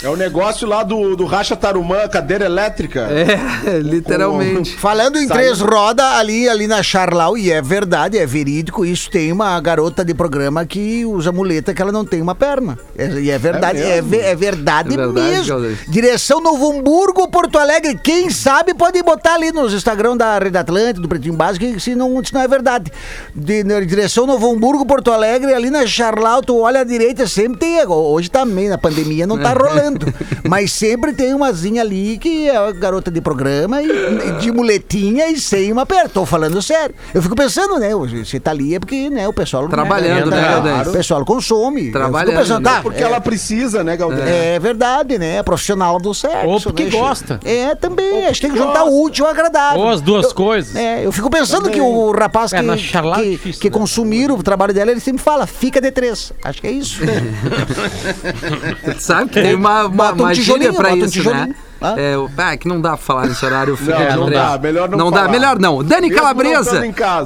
É 0.00 0.08
o 0.08 0.14
negócio 0.16 0.66
lá 0.68 0.84
do, 0.84 1.16
do 1.16 1.24
Racha 1.24 1.56
Tarumã, 1.56 2.06
cadeira 2.06 2.44
elétrica. 2.44 3.08
É, 3.10 3.78
literalmente. 3.82 4.76
Falando 4.76 5.16
em 5.18 5.26
Saiu- 5.26 5.40
três 5.40 5.60
rodas, 5.60 6.04
ali, 6.06 6.48
ali 6.48 6.68
na 6.68 6.82
Charlau, 6.84 7.36
e 7.36 7.50
é 7.50 7.60
verdade, 7.60 8.16
é 8.16 8.24
verídico, 8.24 8.84
isso 8.84 9.10
tem 9.10 9.32
uma 9.32 9.58
garota 9.60 10.04
de 10.04 10.14
programa 10.14 10.64
que 10.64 11.04
usa 11.04 11.32
muleta 11.32 11.74
que 11.74 11.82
ela 11.82 11.90
não 11.90 12.04
tem 12.04 12.22
uma 12.22 12.34
perna. 12.36 12.78
É- 12.96 13.08
e 13.20 13.28
é 13.30 13.36
verdade, 13.38 13.80
é, 13.82 14.00
ve- 14.00 14.20
é 14.20 14.36
verdade, 14.36 14.94
É 14.94 14.96
verdade, 14.96 15.30
mesmo. 15.30 15.76
Direção 15.88 16.40
Novo 16.40 16.70
Hamburgo, 16.78 17.26
Porto 17.28 17.58
Alegre. 17.58 17.98
Quem 18.00 18.30
sabe 18.30 18.74
pode 18.74 19.02
botar 19.02 19.34
ali 19.34 19.50
nos 19.50 19.72
Instagram 19.74 20.16
da 20.16 20.38
Rede 20.38 20.58
Atlântica, 20.58 21.00
do 21.00 21.08
Pretinho 21.08 21.34
Básico, 21.34 21.80
se 21.80 21.96
não, 21.96 22.22
se 22.24 22.32
não 22.32 22.40
é 22.42 22.46
verdade. 22.46 22.92
De, 23.34 23.64
direção 23.84 24.26
Novo 24.28 24.48
Hamburgo, 24.52 24.86
Porto 24.86 25.10
Alegre, 25.10 25.52
ali 25.52 25.70
na 25.70 25.84
Charlau, 25.88 26.40
tu 26.40 26.56
olha 26.60 26.82
à 26.82 26.84
direita, 27.08 27.26
sempre 27.26 27.58
tem. 27.58 27.78
Hoje 27.86 28.30
também, 28.30 28.68
na 28.68 28.76
pandemia, 28.78 29.26
não 29.26 29.38
tá 29.38 29.52
rolando. 29.52 30.12
Mas 30.48 30.72
sempre 30.72 31.12
tem 31.12 31.34
umazinha 31.34 31.82
ali 31.82 32.18
que 32.18 32.48
é 32.48 32.56
a 32.56 32.72
garota 32.72 33.10
de 33.10 33.20
programa, 33.20 33.82
e, 33.82 34.32
de 34.40 34.50
muletinha 34.52 35.28
e 35.28 35.38
sem 35.38 35.72
uma 35.72 35.86
perna. 35.86 36.08
Tô 36.08 36.26
falando 36.26 36.60
sério. 36.62 36.94
Eu 37.14 37.22
fico 37.22 37.34
pensando, 37.36 37.78
né? 37.78 37.90
Você 37.94 38.38
tá 38.40 38.50
ali 38.50 38.74
é 38.74 38.80
porque 38.80 39.08
né, 39.10 39.26
o 39.28 39.32
pessoal. 39.32 39.68
Trabalhando, 39.68 40.30
né, 40.30 40.36
né, 40.36 40.42
tá- 40.42 40.52
Galdês? 40.60 40.88
O 40.88 40.92
pessoal 40.92 41.24
consome. 41.24 41.86
Eu 41.86 41.92
Trabalhando, 41.92 42.28
fico 42.30 42.40
pensando, 42.42 42.64
né? 42.64 42.70
tá, 42.70 42.82
Porque 42.82 43.00
é- 43.00 43.04
ela 43.04 43.20
precisa, 43.20 43.82
né, 43.84 43.96
Galdês? 43.96 44.28
é 44.28 44.58
verdade, 44.58 45.18
né? 45.18 45.42
Profissional 45.42 45.98
do 45.98 46.12
sexo. 46.14 46.46
Ou 46.46 46.60
porque 46.60 46.84
né? 46.84 46.90
gosta. 46.90 47.40
É, 47.44 47.74
também. 47.74 48.26
Acho 48.26 48.40
que 48.40 48.46
tem 48.46 48.50
que 48.52 48.58
juntar 48.58 48.84
o 48.84 49.02
útil 49.02 49.24
ao 49.24 49.30
agradável. 49.30 49.80
Ou 49.80 49.88
as 49.88 50.00
duas 50.00 50.26
Eu- 50.26 50.34
coisa. 50.34 50.78
É, 50.78 51.04
eu 51.04 51.12
fico 51.12 51.30
pensando 51.30 51.70
que 51.70 51.80
o 51.80 52.12
rapaz 52.12 52.52
É, 52.52 52.60
que, 52.62 52.70
é 52.70 52.76
que, 52.76 53.30
difícil, 53.30 53.60
que 53.62 53.70
né? 53.70 53.76
consumiram 53.78 54.34
o 54.36 54.42
trabalho 54.42 54.72
dela, 54.74 54.90
ele 54.90 55.00
sempre 55.00 55.22
fala, 55.22 55.46
fica 55.46 55.80
de 55.80 55.90
três. 55.90 56.32
Acho 56.42 56.60
que 56.60 56.66
é 56.66 56.70
isso. 56.70 56.97
Sabe 58.98 59.30
que 59.30 59.40
tem 59.42 59.54
uma, 59.54 59.86
uma, 59.86 60.12
um 60.12 60.16
uma 60.16 60.34
gíria 60.34 60.72
pra 60.72 60.92
um 60.92 60.96
isso, 60.96 61.30
né? 61.30 61.54
Hã? 61.80 61.94
É, 61.96 62.18
o- 62.18 62.28
ah, 62.36 62.56
que 62.56 62.66
não 62.66 62.80
dá 62.80 62.90
pra 62.90 62.98
falar 62.98 63.26
nesse 63.28 63.44
horário. 63.44 63.78
Não, 63.80 64.16
não 64.24 64.30
dá, 64.30 64.58
melhor 64.58 64.88
não 64.88 64.98
Não 64.98 65.10
dá, 65.12 65.18
falar. 65.20 65.30
melhor 65.30 65.58
não. 65.60 65.84
Dani 65.84 66.08
Mesmo 66.08 66.16
Calabresa. 66.16 66.82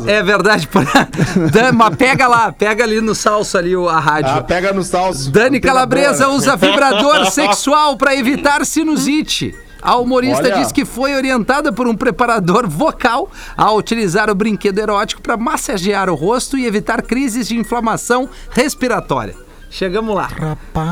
É 0.06 0.22
verdade. 0.22 0.68
Dan, 1.50 1.72
mas 1.72 1.96
pega 1.96 2.28
lá, 2.28 2.52
pega 2.52 2.84
ali 2.84 3.00
no 3.00 3.14
salso 3.14 3.56
ali 3.56 3.74
a 3.74 3.98
rádio. 3.98 4.30
Ah, 4.30 4.42
pega 4.42 4.72
nos 4.72 4.88
salsos. 4.88 5.28
Dani 5.28 5.58
Calabresa 5.58 6.24
boa, 6.26 6.32
né? 6.32 6.36
usa 6.36 6.56
vibrador 6.56 7.26
sexual 7.32 7.96
para 7.96 8.14
evitar 8.14 8.64
sinusite. 8.66 9.54
A 9.80 9.96
humorista 9.96 10.44
Olha. 10.44 10.58
diz 10.58 10.70
que 10.70 10.84
foi 10.84 11.14
orientada 11.16 11.72
por 11.72 11.88
um 11.88 11.96
preparador 11.96 12.68
vocal 12.68 13.28
a 13.56 13.72
utilizar 13.72 14.30
o 14.30 14.34
brinquedo 14.34 14.78
erótico 14.78 15.20
para 15.20 15.36
massagear 15.36 16.08
o 16.08 16.14
rosto 16.14 16.56
e 16.56 16.66
evitar 16.66 17.02
crises 17.02 17.48
de 17.48 17.56
inflamação 17.56 18.28
respiratória. 18.50 19.34
Chegamos 19.72 20.14
lá. 20.14 20.28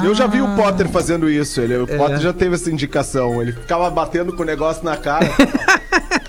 Eu 0.03 0.15
já 0.15 0.27
vi 0.27 0.41
o 0.41 0.57
Potter 0.57 0.89
fazendo 0.89 1.29
isso. 1.29 1.61
Ele, 1.61 1.77
o 1.77 1.87
Potter 1.87 2.19
já 2.19 2.33
teve 2.33 2.55
essa 2.55 2.71
indicação. 2.71 3.43
Ele 3.43 3.53
ficava 3.53 3.91
batendo 3.91 4.33
com 4.33 4.43
o 4.43 4.47
negócio 4.47 4.83
na 4.83 4.97
cara. 4.97 5.27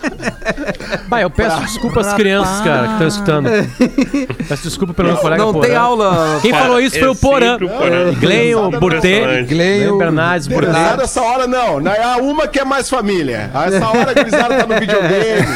Bah, 1.07 1.21
eu 1.21 1.29
peço 1.29 1.59
desculpa 1.61 2.01
às 2.01 2.13
crianças, 2.13 2.61
cara, 2.61 2.87
que 2.87 2.93
estão 2.93 3.07
escutando. 3.07 3.49
Peço 4.47 4.63
desculpa 4.63 4.93
pelo 4.93 5.09
meu 5.09 5.17
colega 5.17 5.43
Não 5.43 5.53
Porã. 5.53 5.67
tem 5.67 5.75
aula. 5.75 6.39
Quem 6.41 6.51
falou 6.53 6.79
isso 6.79 6.97
foi 6.97 7.07
É 7.07 7.11
o 7.11 7.15
Porã. 7.15 7.51
sempre 7.51 7.65
o 7.65 7.69
Porã. 7.69 8.13
Glenn, 8.19 8.55
o 8.55 8.71
Burtê. 8.71 9.43
Glenn 9.43 9.97
Bernardes, 9.97 10.47
Burtê. 10.47 10.71
essa 11.01 11.21
hora 11.21 11.47
não. 11.47 11.79
Não 11.79 11.91
é 11.91 12.03
a 12.03 12.17
uma 12.17 12.47
que 12.47 12.59
é 12.59 12.65
mais 12.65 12.89
família. 12.89 13.49
Essa 13.53 13.87
hora 13.87 14.11
a 14.11 14.13
gurizada 14.13 14.57
tá 14.57 14.67
no 14.67 14.79
videogame. 14.79 15.47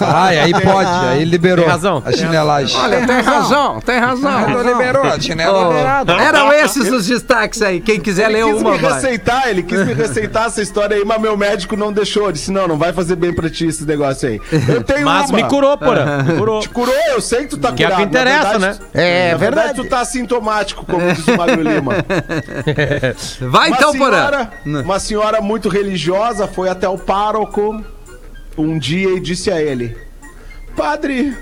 Ai, 0.00 0.38
aí 0.44 0.52
pode, 0.52 0.90
aí 1.06 1.24
liberou. 1.24 1.64
Tem 1.64 1.72
razão. 1.72 2.02
A 2.04 2.12
chinelagem. 2.12 2.78
Olha, 2.80 3.06
tem 3.06 3.20
razão, 3.20 3.80
tem 3.80 3.98
razão. 3.98 4.48
Não 4.48 4.62
liberou, 4.62 5.02
a 5.04 5.18
chinela 5.20 5.68
Oh, 5.68 5.72
liberada. 5.72 6.12
eram 6.14 6.52
esses 6.52 6.90
os 6.90 7.06
destaques 7.06 7.62
aí. 7.62 7.80
Quem 7.80 8.00
quiser 8.00 8.30
Ele 8.30 8.44
ler 8.44 8.52
quis 8.52 8.60
uma, 8.62 8.72
me 8.72 8.78
vai. 8.78 8.92
receitar, 8.94 9.48
ele 9.48 9.62
quis 9.62 9.84
me 9.86 9.92
receitar 9.94 10.46
essa 10.46 10.62
história 10.62 10.96
aí, 10.96 11.04
mas 11.04 11.20
meu 11.20 11.36
médico 11.36 11.76
não 11.76 11.92
deixou. 11.92 12.30
Disse, 12.32 12.50
não, 12.50 12.66
não 12.68 12.76
vai 12.78 12.92
fazer 12.92 13.16
bem 13.16 13.32
pra 13.32 13.48
ti 13.50 13.66
esse 13.66 13.83
negócio 13.86 14.28
aí. 14.28 14.40
Eu 14.68 14.82
tenho 14.84 15.04
Mas 15.04 15.30
uma. 15.30 15.36
me 15.38 15.44
curou, 15.48 15.76
Porã. 15.78 16.22
Me 16.22 16.36
curou. 16.36 16.60
Te 16.60 16.68
curou, 16.68 16.94
eu 17.08 17.20
sei 17.20 17.40
que 17.42 17.48
tu 17.48 17.58
tá 17.58 17.72
Que 17.72 17.84
é 17.84 17.86
o 17.86 17.90
curado. 17.90 18.02
que 18.02 18.08
interessa, 18.08 18.58
Na 18.58 18.58
verdade, 18.58 18.80
né? 18.80 18.86
É 18.94 19.32
na 19.32 19.36
verdade, 19.38 19.66
verdade. 19.68 19.88
tu 19.88 19.90
tá 19.90 20.00
assintomático, 20.00 20.84
como 20.86 21.12
diz 21.12 21.26
o 21.26 21.36
Magro 21.36 21.62
Lima. 21.62 21.92
Vai 23.40 23.68
Uma 23.68 23.76
então, 23.76 23.92
senhora, 23.92 24.50
uma 24.64 24.98
senhora 25.00 25.40
muito 25.40 25.68
religiosa 25.68 26.46
foi 26.46 26.68
até 26.68 26.88
o 26.88 26.98
pároco 26.98 27.82
um 28.56 28.78
dia 28.78 29.10
e 29.10 29.20
disse 29.20 29.50
a 29.50 29.60
ele: 29.60 29.96
Padre, 30.76 31.36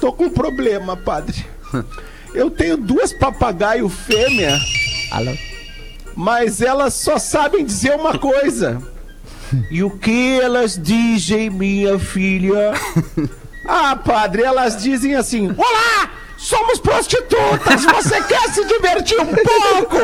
tô 0.00 0.12
com 0.12 0.24
um 0.24 0.30
problema, 0.30 0.96
padre. 0.96 1.44
Eu 2.34 2.50
tenho 2.50 2.78
duas 2.78 3.12
papagaio 3.12 3.88
fêmea, 3.90 4.58
mas 6.16 6.62
elas 6.62 6.94
só 6.94 7.18
sabem 7.18 7.64
dizer 7.64 7.92
uma 7.94 8.18
coisa. 8.18 8.80
E 9.70 9.82
o 9.82 9.90
que 9.90 10.40
elas 10.40 10.78
dizem, 10.80 11.50
minha 11.50 11.98
filha? 11.98 12.72
Ah, 13.64 13.94
padre, 13.94 14.42
elas 14.42 14.82
dizem 14.82 15.14
assim: 15.14 15.48
Olá! 15.56 16.10
Somos 16.36 16.80
prostitutas! 16.80 17.84
Você 17.84 18.20
quer 18.26 18.50
se 18.50 18.64
divertir 18.64 19.20
um 19.20 19.26
pouco? 19.26 19.98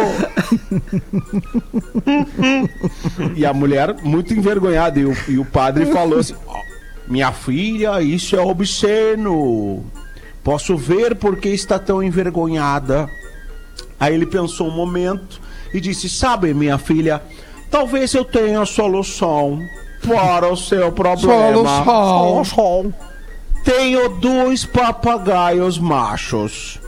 E 3.34 3.44
a 3.44 3.52
mulher, 3.52 3.96
muito 4.04 4.32
envergonhada, 4.32 5.00
e 5.00 5.04
o, 5.04 5.16
e 5.26 5.38
o 5.40 5.44
padre 5.44 5.86
falou 5.86 6.20
assim: 6.20 6.36
"Ó, 6.46 6.60
Minha 7.08 7.32
filha, 7.32 8.00
isso 8.00 8.36
é 8.36 8.40
obsceno. 8.40 9.84
Posso 10.44 10.76
ver 10.76 11.16
por 11.16 11.36
que 11.36 11.48
está 11.48 11.80
tão 11.80 12.00
envergonhada. 12.00 13.10
Aí 13.98 14.14
ele 14.14 14.26
pensou 14.26 14.68
um 14.68 14.74
momento 14.76 15.40
e 15.74 15.80
disse: 15.80 16.08
Sabe, 16.08 16.54
minha 16.54 16.78
filha, 16.78 17.20
talvez 17.70 18.14
eu 18.14 18.24
tenha 18.24 18.62
a 18.62 18.66
solução 18.66 19.60
para 20.06 20.50
o 20.50 20.56
seu 20.56 20.92
problema. 20.92 21.84
Solução. 21.84 22.94
Tenho 23.64 24.08
dois 24.08 24.64
papagaios 24.64 25.78
machos 25.78 26.80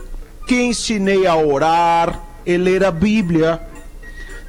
que 0.47 0.61
ensinei 0.61 1.27
a 1.27 1.35
orar 1.35 2.19
e 2.45 2.57
ler 2.57 2.83
a 2.83 2.91
Bíblia. 2.91 3.61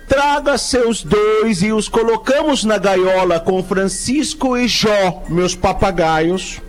Traga 0.09 0.59
seus 0.59 1.03
dois 1.03 1.63
e 1.63 1.73
os 1.73 1.89
colocamos 1.89 2.65
na 2.65 2.77
gaiola 2.77 3.41
com 3.41 3.63
Francisco 3.63 4.57
e 4.57 4.69
Jó, 4.69 5.23
meus 5.29 5.55
papagaios, 5.55 6.61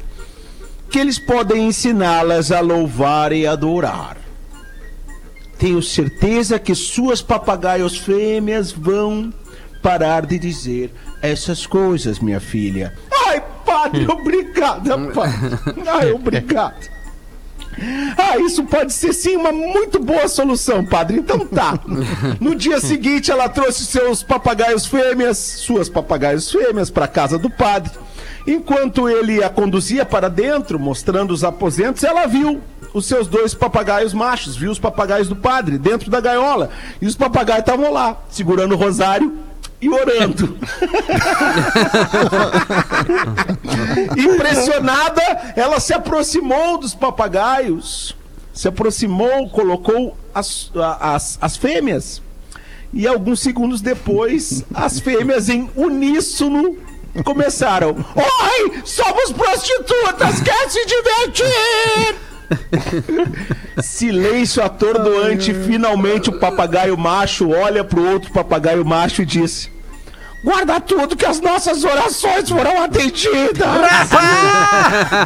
que 0.90 1.00
eles 1.00 1.20
podem 1.20 1.68
ensiná-las 1.68 2.52
a 2.52 2.60
louvar 2.60 3.32
e 3.32 3.46
adorar. 3.48 4.18
Tenho 5.58 5.82
certeza 5.82 6.60
que 6.60 6.76
suas 6.76 7.22
papagaios 7.22 7.98
fêmeas 7.98 8.72
vão 8.72 9.34
parar 9.84 10.26
de 10.26 10.40
dizer 10.40 10.94
essas 11.22 11.68
coisas, 11.68 12.20
minha 12.20 12.40
filha. 12.40 12.94
Ai, 13.28 13.44
padre, 13.66 14.08
obrigada, 14.08 14.98
padre. 14.98 15.60
Ai, 15.86 16.12
obrigado. 16.12 16.94
Ah, 18.18 18.38
isso 18.38 18.64
pode 18.64 18.94
ser 18.94 19.14
sim 19.14 19.36
uma 19.36 19.52
muito 19.52 20.00
boa 20.00 20.28
solução, 20.28 20.86
padre. 20.86 21.18
Então 21.18 21.40
tá. 21.40 21.78
No 22.40 22.56
dia 22.56 22.80
seguinte, 22.80 23.32
ela 23.32 23.50
trouxe 23.50 23.86
seus 23.86 24.24
papagaios 24.24 24.86
fêmeas, 24.86 25.38
suas 25.38 25.90
papagaios 25.90 26.50
fêmeas, 26.50 26.90
para 26.90 27.08
casa 27.08 27.38
do 27.38 27.50
padre. 27.50 27.92
Enquanto 28.48 29.10
ele 29.10 29.44
a 29.44 29.50
conduzia 29.50 30.06
para 30.06 30.30
dentro, 30.30 30.80
mostrando 30.80 31.32
os 31.32 31.44
aposentos, 31.44 32.04
ela 32.04 32.26
viu 32.28 32.62
os 32.94 33.06
seus 33.08 33.28
dois 33.28 33.56
papagaios 33.56 34.14
machos, 34.14 34.56
viu 34.56 34.70
os 34.70 34.80
papagaios 34.80 35.28
do 35.28 35.36
padre 35.36 35.78
dentro 35.78 36.12
da 36.12 36.22
gaiola. 36.22 36.70
E 37.02 37.08
os 37.08 37.16
papagaios 37.16 37.62
estavam 37.62 37.92
lá, 37.92 38.22
segurando 38.30 38.76
o 38.76 38.78
rosário 38.78 39.36
e 39.84 39.90
orando. 39.90 40.58
Impressionada, 44.18 45.22
ela 45.58 45.80
se 45.82 45.94
aproximou 45.94 46.78
dos 46.78 46.96
papagaios, 46.96 48.16
se 48.54 48.68
aproximou, 48.68 49.50
colocou 49.50 50.18
as, 50.34 50.72
as, 51.00 51.38
as 51.42 51.58
fêmeas. 51.58 52.22
E 52.94 53.06
alguns 53.08 53.42
segundos 53.42 53.82
depois, 53.82 54.64
as 54.74 55.00
fêmeas 55.00 55.50
em 55.50 55.70
uníssono 55.76 56.78
começaram: 57.26 57.96
Oi, 58.16 58.82
somos 58.86 59.34
prostitutas, 59.34 60.42
quer 60.42 60.70
se 60.70 60.86
divertir? 60.86 62.16
Silêncio 63.82 64.64
atordoante. 64.64 65.54
Finalmente, 65.54 66.30
o 66.30 66.40
papagaio 66.40 66.98
macho 66.98 67.50
olha 67.50 67.84
pro 67.84 68.04
outro 68.04 68.32
papagaio 68.32 68.86
macho 68.86 69.22
e 69.22 69.26
diz: 69.26 69.70
Guarda 70.44 70.80
tudo 70.82 71.16
que 71.16 71.26
as 71.26 71.40
nossas 71.40 71.84
orações 71.84 72.50
foram 72.50 72.84
atendidas. 72.84 73.68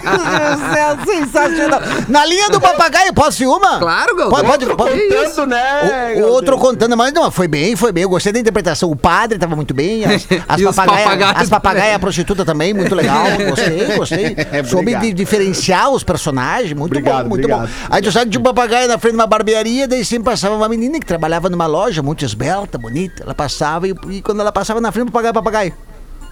Meu 0.04 0.18
Deus 0.40 0.60
do 0.60 0.74
céu, 0.74 0.98
sensacional. 1.06 1.80
Na 2.08 2.26
linha 2.26 2.50
do 2.50 2.62
papagaio, 2.62 3.14
posso 3.14 3.42
ir 3.44 3.48
uma? 3.48 3.80
Claro, 3.80 4.16
Galdão. 4.16 4.30
Pode, 4.30 4.48
pode, 4.48 4.66
Outro 4.66 4.78
pode. 4.78 5.00
contando, 5.10 5.48
né? 5.48 6.14
O, 6.18 6.28
outro 6.28 6.58
contando, 6.58 6.98
mas 6.98 7.12
não, 7.14 7.32
foi 7.32 7.48
bem, 7.48 7.76
foi 7.76 7.92
bem. 7.92 8.04
Eu 8.04 8.10
gostei 8.10 8.32
da 8.32 8.40
interpretação. 8.40 8.92
O 8.92 8.96
padre 8.96 9.40
tava 9.40 9.56
muito 9.56 9.74
bem. 9.74 10.06
As, 10.06 10.28
as 10.48 10.62
papagaias, 10.76 11.42
as 11.42 11.50
papagaias, 11.50 11.96
a 11.96 12.00
prostituta 12.00 12.46
também, 12.46 12.74
muito 12.74 12.94
legal. 12.94 13.26
Gostei, 13.50 13.96
gostei. 13.98 14.36
Soube 14.70 14.96
di- 14.96 15.14
diferenciar 15.14 15.90
os 15.90 16.04
personagens, 16.04 16.74
muito 16.74 16.92
Obrigado, 16.92 17.24
bom, 17.24 17.30
muito 17.30 17.46
obrigado. 17.46 17.68
bom. 17.68 17.88
Aí 17.90 18.02
tu 18.02 18.12
sabe 18.12 18.30
tinha 18.30 18.40
um 18.40 18.44
papagaio 18.44 18.88
na 18.88 18.98
frente 18.98 19.14
de 19.14 19.20
uma 19.20 19.28
barbearia, 19.28 19.88
daí 19.88 20.04
sempre 20.06 20.26
passava 20.26 20.56
uma 20.56 20.68
menina 20.70 21.00
que 21.00 21.06
trabalhava 21.06 21.50
numa 21.50 21.66
loja 21.66 22.02
muito 22.04 22.24
esbelta, 22.26 22.78
bonita. 22.78 23.24
Ela 23.24 23.34
passava 23.34 23.88
e, 23.88 23.96
e 24.10 24.22
quando 24.22 24.42
ela 24.42 24.52
passava 24.52 24.80
na 24.82 24.92
frente 24.92 25.07
do 25.08 25.12
papagaio, 25.12 25.34
papagaio. 25.34 25.74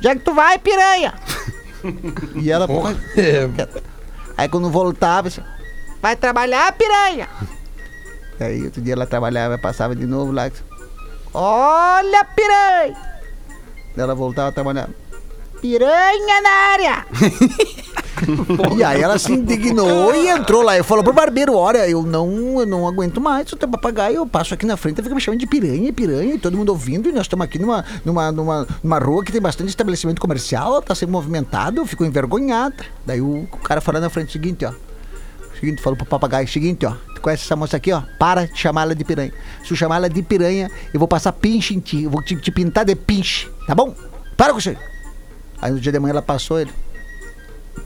Já 0.01 0.15
que 0.15 0.21
tu 0.21 0.33
vai, 0.33 0.59
piranha? 0.59 1.13
e 2.35 2.51
ela. 2.51 2.67
É, 3.17 3.49
Aí 4.37 4.49
quando 4.49 4.69
voltava, 4.69 5.29
assim, 5.29 5.41
vai 6.01 6.15
trabalhar, 6.15 6.71
piranha. 6.73 7.29
Aí 8.39 8.63
outro 8.65 8.81
dia 8.81 8.93
ela 8.93 9.07
trabalhava, 9.07 9.57
passava 9.57 9.95
de 9.95 10.05
novo 10.05 10.31
lá. 10.31 10.51
Olha, 11.33 12.25
piranha. 12.25 12.97
Ela 13.97 14.13
voltava 14.13 14.49
a 14.49 14.51
trabalhar. 14.51 14.89
Piranha 15.61 16.41
na 16.41 16.49
área! 16.49 17.05
e 18.77 18.83
aí 18.83 19.01
ela 19.01 19.17
se 19.17 19.31
indignou 19.31 20.13
e 20.15 20.27
entrou 20.27 20.61
lá 20.61 20.77
e 20.77 20.83
falou 20.83 21.03
pro 21.03 21.13
barbeiro: 21.13 21.55
Olha, 21.55 21.87
eu 21.89 22.03
não, 22.03 22.59
eu 22.59 22.65
não 22.65 22.87
aguento 22.87 23.19
mais 23.19 23.51
o 23.51 23.55
teu 23.55 23.67
papagaio, 23.67 24.17
eu 24.17 24.27
passo 24.27 24.53
aqui 24.53 24.65
na 24.65 24.77
frente 24.77 24.99
e 24.99 25.03
fica 25.03 25.15
me 25.15 25.21
chamando 25.21 25.39
de 25.39 25.47
piranha, 25.47 25.91
piranha, 25.91 26.35
e 26.35 26.37
todo 26.37 26.57
mundo 26.57 26.69
ouvindo, 26.69 27.09
e 27.09 27.11
nós 27.11 27.23
estamos 27.23 27.43
aqui 27.43 27.59
numa, 27.59 27.83
numa, 28.03 28.31
numa, 28.31 28.67
numa 28.83 28.99
rua 28.99 29.23
que 29.23 29.31
tem 29.31 29.41
bastante 29.41 29.69
estabelecimento 29.69 30.21
comercial, 30.21 30.81
tá 30.81 30.95
sendo 30.95 31.11
movimentado, 31.11 31.81
eu 31.81 31.85
fico 31.85 32.05
envergonhada. 32.05 32.85
Daí 33.05 33.21
o, 33.21 33.43
o 33.43 33.57
cara 33.57 33.81
falou 33.81 34.01
na 34.01 34.09
frente 34.09 34.29
o 34.29 34.31
seguinte, 34.31 34.65
ó. 34.65 34.73
Seguinte, 35.59 35.81
falou 35.81 35.95
pro 35.97 36.05
papagaio, 36.05 36.47
seguinte, 36.47 36.85
ó. 36.85 36.93
Tu 37.15 37.21
conhece 37.21 37.43
essa 37.43 37.55
moça 37.55 37.77
aqui, 37.77 37.91
ó? 37.91 38.01
Para 38.19 38.45
de 38.45 38.57
chamar 38.57 38.83
ela 38.83 38.95
de 38.95 39.03
piranha. 39.03 39.31
Se 39.61 39.69
tu 39.69 39.75
chamar 39.75 39.97
ela 39.97 40.09
de 40.09 40.21
piranha, 40.21 40.69
eu 40.93 40.99
vou 40.99 41.07
passar 41.07 41.31
pinche 41.31 41.73
em 41.73 41.79
ti. 41.79 42.03
Eu 42.03 42.09
vou 42.09 42.21
te, 42.21 42.35
te 42.35 42.51
pintar 42.51 42.83
de 42.83 42.95
pinche, 42.95 43.49
tá 43.65 43.73
bom? 43.73 43.95
Para 44.35 44.51
com 44.51 44.59
isso 44.59 44.69
aí. 44.69 44.77
Aí 45.61 45.71
no 45.71 45.79
dia 45.79 45.91
de 45.91 45.99
manhã 45.99 46.11
ela 46.11 46.21
passou 46.21 46.59
ele. 46.59 46.71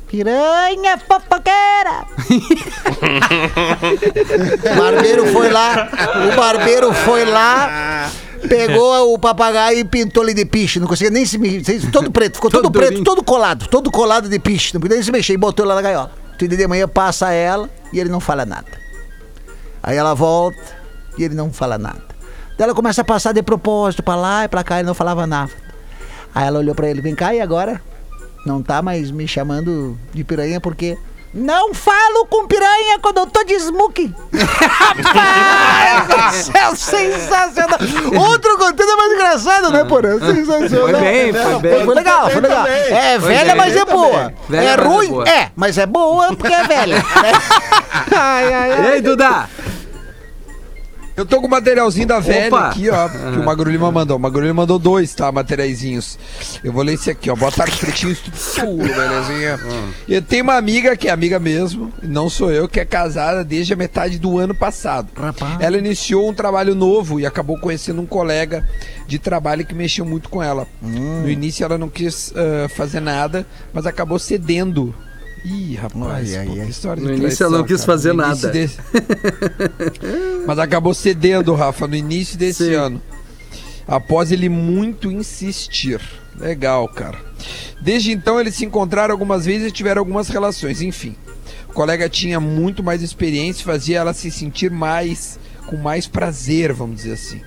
Piranha 0.08 0.98
fofoqueira! 0.98 2.06
o 4.64 4.76
barbeiro 4.78 5.26
foi 5.28 5.50
lá, 5.50 5.90
o 6.32 6.36
barbeiro 6.36 6.94
foi 6.94 7.26
lá, 7.26 8.10
pegou 8.48 9.14
o 9.14 9.20
papagaio 9.20 9.80
e 9.80 9.84
pintou 9.84 10.24
ele 10.24 10.34
de 10.34 10.46
piche. 10.46 10.80
Não 10.80 10.88
conseguia 10.88 11.12
nem 11.12 11.26
se 11.26 11.38
mexer, 11.38 11.92
todo 11.92 12.12
preto, 12.12 12.36
ficou 12.36 12.50
todo, 12.50 12.64
Todo 12.64 12.72
preto, 12.72 12.88
durinho. 12.90 13.04
todo 13.04 13.24
colado, 13.24 13.68
todo 13.68 13.92
colado 13.92 14.28
de 14.28 14.40
piche. 14.40 14.74
Não 14.74 14.82
podia 14.82 14.96
nem 14.96 15.04
se 15.04 15.12
mexer 15.12 15.34
e 15.34 15.38
botou 15.38 15.64
ela 15.64 15.76
na 15.76 15.82
gaiola. 15.82 16.12
Tu 16.40 16.48
de 16.48 16.68
manhã 16.68 16.88
passa 16.88 17.32
ela 17.32 17.70
e 17.94 18.00
ele 18.00 18.10
não 18.10 18.20
fala 18.20 18.46
nada. 18.46 18.68
Aí 19.84 19.96
ela 19.98 20.14
volta 20.14 20.58
e 21.18 21.24
ele 21.24 21.36
não 21.36 21.52
fala 21.52 21.78
nada. 21.78 22.02
Daí 22.58 22.66
ela 22.66 22.74
começa 22.74 23.02
a 23.02 23.06
passar 23.06 23.32
de 23.34 23.44
propósito 23.44 24.02
pra 24.02 24.16
lá 24.16 24.46
e 24.46 24.48
pra 24.48 24.64
cá, 24.64 24.80
ele 24.80 24.88
não 24.88 24.94
falava 24.94 25.28
nada. 25.28 25.52
Aí 26.34 26.48
ela 26.48 26.60
olhou 26.60 26.74
pra 26.74 26.90
ele, 26.90 27.02
vem 27.02 27.14
cá, 27.14 27.34
e 27.34 27.42
agora? 27.42 27.82
Não 28.46 28.62
tá 28.64 28.82
mais 28.82 29.12
me 29.12 29.28
chamando 29.28 29.98
de 30.14 30.24
piranha 30.24 30.60
porque. 30.62 30.98
Não 31.32 31.76
falo 31.76 32.26
com 32.26 32.48
piranha 32.48 32.98
quando 33.04 33.18
eu 33.20 33.28
tô 33.28 33.44
de 33.44 33.54
smoking. 33.54 34.12
Rapaz, 35.14 36.50
é 36.54 36.76
sensacional. 36.76 37.78
Outro 38.30 38.58
conteúdo 38.58 38.92
é 38.92 38.96
mais 38.96 39.14
engraçado, 39.14 39.70
né, 39.72 39.84
Porã? 39.84 40.20
Sensacional. 40.20 40.90
Foi 40.90 41.00
bem, 41.02 41.34
foi 41.34 41.60
bem. 41.60 41.86
Foi 41.86 41.96
legal, 41.96 42.30
foi 42.32 42.42
legal. 42.42 42.66
É 42.68 43.20
Foi 43.20 43.30
velha, 43.30 43.46
bem. 43.46 43.56
mas 43.56 43.76
é 43.76 43.86
boa. 43.86 44.34
Velha, 44.50 44.70
é 44.70 44.74
é 44.74 44.76
ruim? 44.76 45.22
É, 45.28 45.52
mas 45.56 45.78
é 45.78 45.86
boa 45.86 46.36
porque 46.36 46.54
é 46.54 46.64
velha. 46.64 46.96
né? 46.98 47.04
ai, 48.12 48.54
ai, 48.54 48.70
E 48.70 48.74
ai. 48.74 48.92
aí, 48.94 49.02
Duda? 49.02 49.48
Eu 51.20 51.26
tô 51.26 51.42
com 51.42 51.48
o 51.48 51.50
materialzinho 51.50 52.08
da 52.08 52.22
velha 52.22 52.48
Opa. 52.48 52.70
aqui, 52.70 52.90
ó. 52.90 53.10
Que 53.10 53.40
o 53.40 53.44
Magro 53.44 53.70
Lima 53.70 53.92
mandou. 53.92 54.16
O 54.16 54.20
Magro 54.20 54.40
Lima 54.40 54.54
mandou 54.54 54.80
dois, 54.80 55.14
tá? 55.14 55.30
Materiaizinhos. 55.30 56.18
Eu 56.64 56.72
vou 56.72 56.82
ler 56.82 56.94
esse 56.94 57.12
aqui, 57.12 57.30
ó. 57.30 57.36
Boa 57.36 57.52
tarde, 57.52 57.76
pretinhos. 57.76 58.22
Tudo, 58.56 58.78
belezinha. 58.78 59.60
Eu 60.08 60.22
tenho 60.22 60.46
uma 60.46 60.56
amiga 60.56 60.96
que 60.96 61.10
é 61.10 61.12
amiga 61.12 61.38
mesmo, 61.38 61.92
não 62.02 62.30
sou 62.30 62.54
eu, 62.54 62.70
que 62.70 62.80
é 62.80 62.86
casada 62.86 63.44
desde 63.44 63.74
a 63.74 63.76
metade 63.76 64.18
do 64.18 64.38
ano 64.38 64.56
passado. 64.56 65.10
Rapaz. 65.14 65.60
Ela 65.60 65.78
iniciou 65.78 66.30
um 66.30 66.34
trabalho 66.34 66.74
novo 66.74 67.20
e 67.20 67.26
acabou 67.26 67.60
conhecendo 67.60 68.02
um 68.02 68.06
colega 68.06 68.66
de 69.06 69.20
trabalho 69.20 69.66
que 69.66 69.76
mexeu 69.76 70.06
muito 70.06 70.30
com 70.30 70.42
ela. 70.42 70.66
No 70.82 71.30
início 71.30 71.66
ela 71.66 71.78
não 71.78 71.90
quis 71.90 72.32
ah, 72.34 72.70
fazer 72.70 73.02
nada, 73.02 73.46
mas 73.74 73.86
acabou 73.86 74.18
cedendo. 74.18 74.96
Ih, 75.46 75.76
rapaz, 75.76 76.34
Ai, 76.34 76.38
ai, 76.38 76.46
pô, 76.48 76.54
que 76.54 76.60
ai. 76.62 76.68
história 76.68 77.02
No 77.04 77.10
de 77.16 77.22
início 77.22 77.44
ela 77.46 77.58
não 77.60 77.66
quis 77.66 77.78
cara. 77.82 77.86
fazer 77.86 78.14
nada. 78.14 78.48
desse- 78.50 78.78
mas 80.46 80.60
acabou 80.60 80.94
cedendo, 80.94 81.54
Rafa, 81.54 81.88
no 81.88 81.96
início 81.96 82.38
desse 82.38 82.66
Sim. 82.66 82.74
ano. 82.74 83.02
Após 83.88 84.32
ele 84.32 84.50
muito 84.50 85.12
insistir. 85.12 86.00
Legal, 86.38 86.88
cara. 86.90 87.18
Desde 87.82 88.12
então 88.12 88.40
eles 88.40 88.56
se 88.56 88.66
encontraram 88.66 89.12
algumas 89.14 89.46
vezes 89.46 89.68
e 89.70 89.72
tiveram 89.72 90.00
algumas 90.00 90.28
relações, 90.30 90.82
enfim. 90.82 91.16
O 91.68 91.74
colega 91.74 92.08
tinha 92.10 92.40
muito 92.40 92.84
mais 92.84 93.02
experiência 93.02 93.62
e 93.62 93.66
fazia 93.66 93.98
ela 94.00 94.14
se 94.14 94.30
sentir 94.32 94.70
mais 94.72 95.40
com 95.68 95.78
mais 95.78 96.08
prazer, 96.08 96.72
vamos 96.74 96.98
dizer 96.98 97.14
assim. 97.14 97.42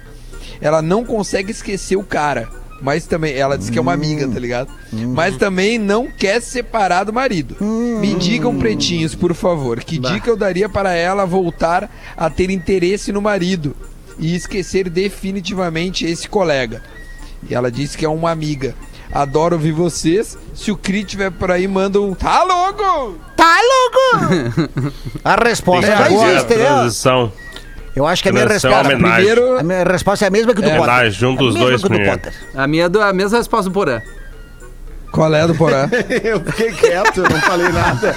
Ela 0.61 0.81
não 0.83 1.05
consegue 1.05 1.51
esquecer 1.51 1.97
o 1.97 2.05
cara, 2.05 2.49
mas 2.83 3.07
também 3.07 3.35
ela 3.35 3.57
diz 3.57 3.71
que 3.71 3.79
é 3.79 3.81
uma 3.81 3.93
amiga, 3.93 4.27
tá 4.29 4.39
ligado? 4.39 4.71
Mas 4.93 5.37
também 5.37 5.79
não 5.79 6.09
quer 6.11 6.41
se 6.43 6.51
separar 6.51 7.05
do 7.05 7.13
marido. 7.13 7.57
Me 7.61 8.15
digam 8.15 8.59
pretinhos, 8.59 9.15
por 9.15 9.33
favor, 9.35 9.83
que 9.83 9.99
dica 9.99 10.29
eu 10.29 10.37
daria 10.37 10.69
para 10.69 10.93
ela 10.93 11.25
voltar 11.25 11.89
a 12.17 12.29
ter 12.29 12.51
interesse 12.51 13.13
no 13.13 13.23
marido 13.23 13.75
e 14.19 14.35
esquecer 14.35 14.91
definitivamente 14.91 16.05
esse 16.05 16.29
colega? 16.29 16.83
E 17.49 17.55
ela 17.55 17.71
disse 17.71 17.97
que 17.97 18.05
é 18.05 18.09
uma 18.09 18.31
amiga. 18.31 18.75
Adoro 19.13 19.57
ouvir 19.57 19.73
vocês. 19.73 20.39
Se 20.55 20.71
o 20.71 20.77
Cri 20.77 21.05
tiver 21.05 21.31
por 21.31 21.51
aí, 21.51 21.69
manda 21.69 22.01
um. 22.01 22.15
Tá 22.15 22.43
louco! 22.43 23.19
Tá 23.37 23.57
louco? 23.61 24.93
A 25.23 25.37
resposta 25.37 25.87
já 25.87 26.11
existe, 26.11 26.57
né? 26.57 26.65
transição. 26.65 27.33
Eu 27.95 28.07
acho 28.07 28.23
que 28.23 28.29
a 28.29 28.33
minha 28.33 28.47
resposta. 28.47 28.77
é 28.77 28.95
homenagem. 28.97 29.27
Primeiro. 29.27 29.59
A 29.59 29.63
minha 29.63 29.85
resposta 29.85 30.25
é 30.25 30.29
a 30.29 30.31
mesma 30.31 30.55
que 30.55 30.63
do 30.63 30.69
É, 30.71 30.77
Potter. 30.79 31.11
junta 31.11 31.43
A 31.43 31.47
os 31.47 31.55
mesma 31.55 31.69
dois 31.69 31.83
do. 31.83 31.89
Potter. 31.89 32.33
A 32.55 32.67
minha 32.67 32.89
do, 32.89 33.01
a 33.03 33.13
mesma 33.13 33.39
resposta 33.39 33.69
do 33.69 33.73
Porã. 33.75 34.01
Qual 35.13 35.35
é 35.35 35.47
do 35.47 35.55
Porã? 35.55 35.91
Eu 36.25 36.41
fiquei 36.41 36.73
quieto, 36.73 37.19
eu 37.19 37.29
não 37.29 37.39
falei 37.43 37.69
nada. 37.69 38.15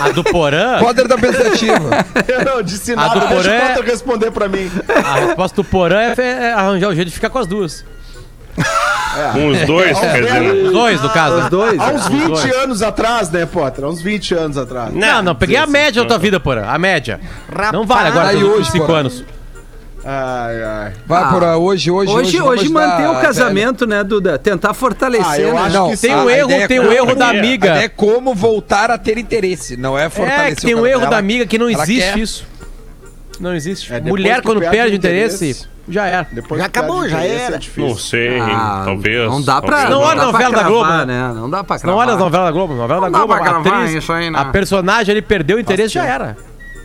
A 0.00 0.08
do 0.08 0.24
Porã, 0.24 0.78
Poder 0.78 1.06
da 1.06 1.18
pensativa. 1.18 1.90
Eu 2.26 2.42
não 2.46 2.62
disse 2.62 2.92
A 2.94 2.96
nada, 2.96 3.20
do 3.20 3.28
deixa 3.28 3.34
Porã 3.34 3.50
o 3.50 3.54
é- 3.54 3.68
Potter 3.74 3.84
responder 3.90 4.30
pra 4.30 4.48
mim. 4.48 4.70
a 4.88 5.14
resposta 5.26 5.56
do 5.56 5.64
Porã 5.64 6.00
é, 6.00 6.14
é 6.18 6.52
arranjar 6.54 6.88
o 6.88 6.94
jeito 6.94 7.08
de 7.08 7.14
ficar 7.14 7.28
com 7.28 7.38
as 7.38 7.46
duas. 7.46 7.84
Com 9.32 9.48
os 9.48 9.60
dois, 9.66 9.98
quer 9.98 10.22
dizer. 10.22 10.40
né? 10.40 10.52
Os 10.52 10.72
dois, 10.72 11.00
no 11.02 11.10
caso. 11.10 11.36
Os 11.38 11.48
dois. 11.50 11.78
Há 11.80 11.88
uns 11.88 12.02
Os 12.02 12.08
20 12.08 12.26
dois. 12.28 12.54
anos 12.56 12.82
atrás, 12.82 13.30
né, 13.30 13.44
Potter? 13.46 13.84
Há 13.84 13.88
uns 13.88 14.00
20 14.00 14.34
anos 14.34 14.56
atrás. 14.56 14.94
Não, 14.94 15.22
não, 15.22 15.34
peguei 15.34 15.56
a 15.56 15.66
média 15.66 16.02
da 16.02 16.08
tua 16.08 16.18
vida, 16.18 16.38
Porã. 16.38 16.64
A 16.66 16.78
média. 16.78 17.18
Não 17.72 17.84
vale 17.86 18.08
agora 18.08 18.28
Aí 18.28 18.36
pelos 18.38 18.58
hoje, 18.60 18.70
5 18.70 18.86
Porã. 18.86 19.00
anos. 19.00 19.24
Ai, 20.02 20.62
ai. 20.62 20.92
Vai, 21.06 21.22
Ah. 21.22 21.26
Porã, 21.26 21.56
hoje, 21.56 21.90
hoje, 21.90 22.10
Hoje, 22.10 22.40
hoje 22.40 22.68
manter 22.70 23.06
o 23.08 23.20
casamento, 23.20 23.86
né, 23.86 24.02
Duda? 24.02 24.38
Tentar 24.38 24.72
fortalecer, 24.72 25.26
Ah, 25.26 25.38
eu 25.40 25.52
né? 25.54 25.60
acho 25.60 25.76
Não, 25.76 25.90
que 25.90 25.96
Tem 25.98 26.14
o 26.14 26.28
a 26.28 26.32
erro, 26.32 26.50
ideia 26.50 26.68
tem 26.68 26.76
é 26.78 26.80
o 26.80 26.84
como- 26.84 26.96
erro 26.96 27.14
da 27.16 27.34
é, 27.34 27.38
amiga. 27.38 27.68
É 27.74 27.88
como 27.88 28.34
voltar 28.34 28.90
a 28.90 28.96
ter 28.96 29.18
interesse, 29.18 29.76
não 29.76 29.98
é 29.98 30.08
fortalecer 30.08 30.52
É, 30.52 30.54
que 30.54 30.62
tem 30.62 30.74
o 30.74 30.76
casamento. 30.78 30.92
erro 30.94 31.02
Ela- 31.02 31.10
da 31.10 31.18
amiga 31.18 31.44
que 31.46 31.58
não 31.58 31.68
ela 31.68 31.82
existe 31.82 32.00
quer- 32.12 32.18
isso. 32.18 32.46
Não 33.38 33.54
existe. 33.54 33.92
É, 33.92 33.96
depois 33.96 34.10
Mulher, 34.22 34.36
que 34.36 34.42
quando 34.46 34.60
perde 34.60 34.88
o 34.88 34.92
o 34.92 34.94
interesse, 34.94 35.36
interesse- 35.50 35.68
já 35.90 36.06
era. 36.06 36.26
Depois 36.30 36.60
Já 36.60 36.66
acabou, 36.66 37.08
já 37.08 37.18
interesse, 37.18 37.44
era. 37.44 37.54
É 37.56 37.58
difícil. 37.58 37.88
Não 37.88 37.96
sei, 37.96 38.40
Ah, 38.40 38.82
talvez. 38.84 39.28
Não 39.30 39.42
dá 39.42 39.60
pra. 39.60 39.70
talvez 39.70 39.90
Não 39.90 40.00
olha 40.00 40.22
a 40.22 40.26
novela 40.26 40.54
da 40.56 40.62
Globo, 40.62 40.90
né? 41.06 41.32
Não 41.34 41.50
dá 41.50 41.64
pra 41.64 41.76
Não 41.76 41.80
cravar. 41.82 41.98
olha 42.00 42.12
as 42.14 42.18
novelas 42.18 42.46
da 42.46 42.52
Globo. 42.52 42.74
Novela 42.74 43.00
da 43.00 43.06
Não 43.06 43.12
dá 43.12 43.18
Globo, 43.18 43.32
a 43.34 43.58
atriz, 43.60 43.94
isso 43.94 44.12
aí, 44.12 44.30
né? 44.30 44.38
a 44.38 44.44
personagem 44.46 45.12
ele 45.12 45.22
perdeu 45.22 45.56
o 45.56 45.60
interesse, 45.60 45.94
já 45.94 46.04
era. 46.04 46.36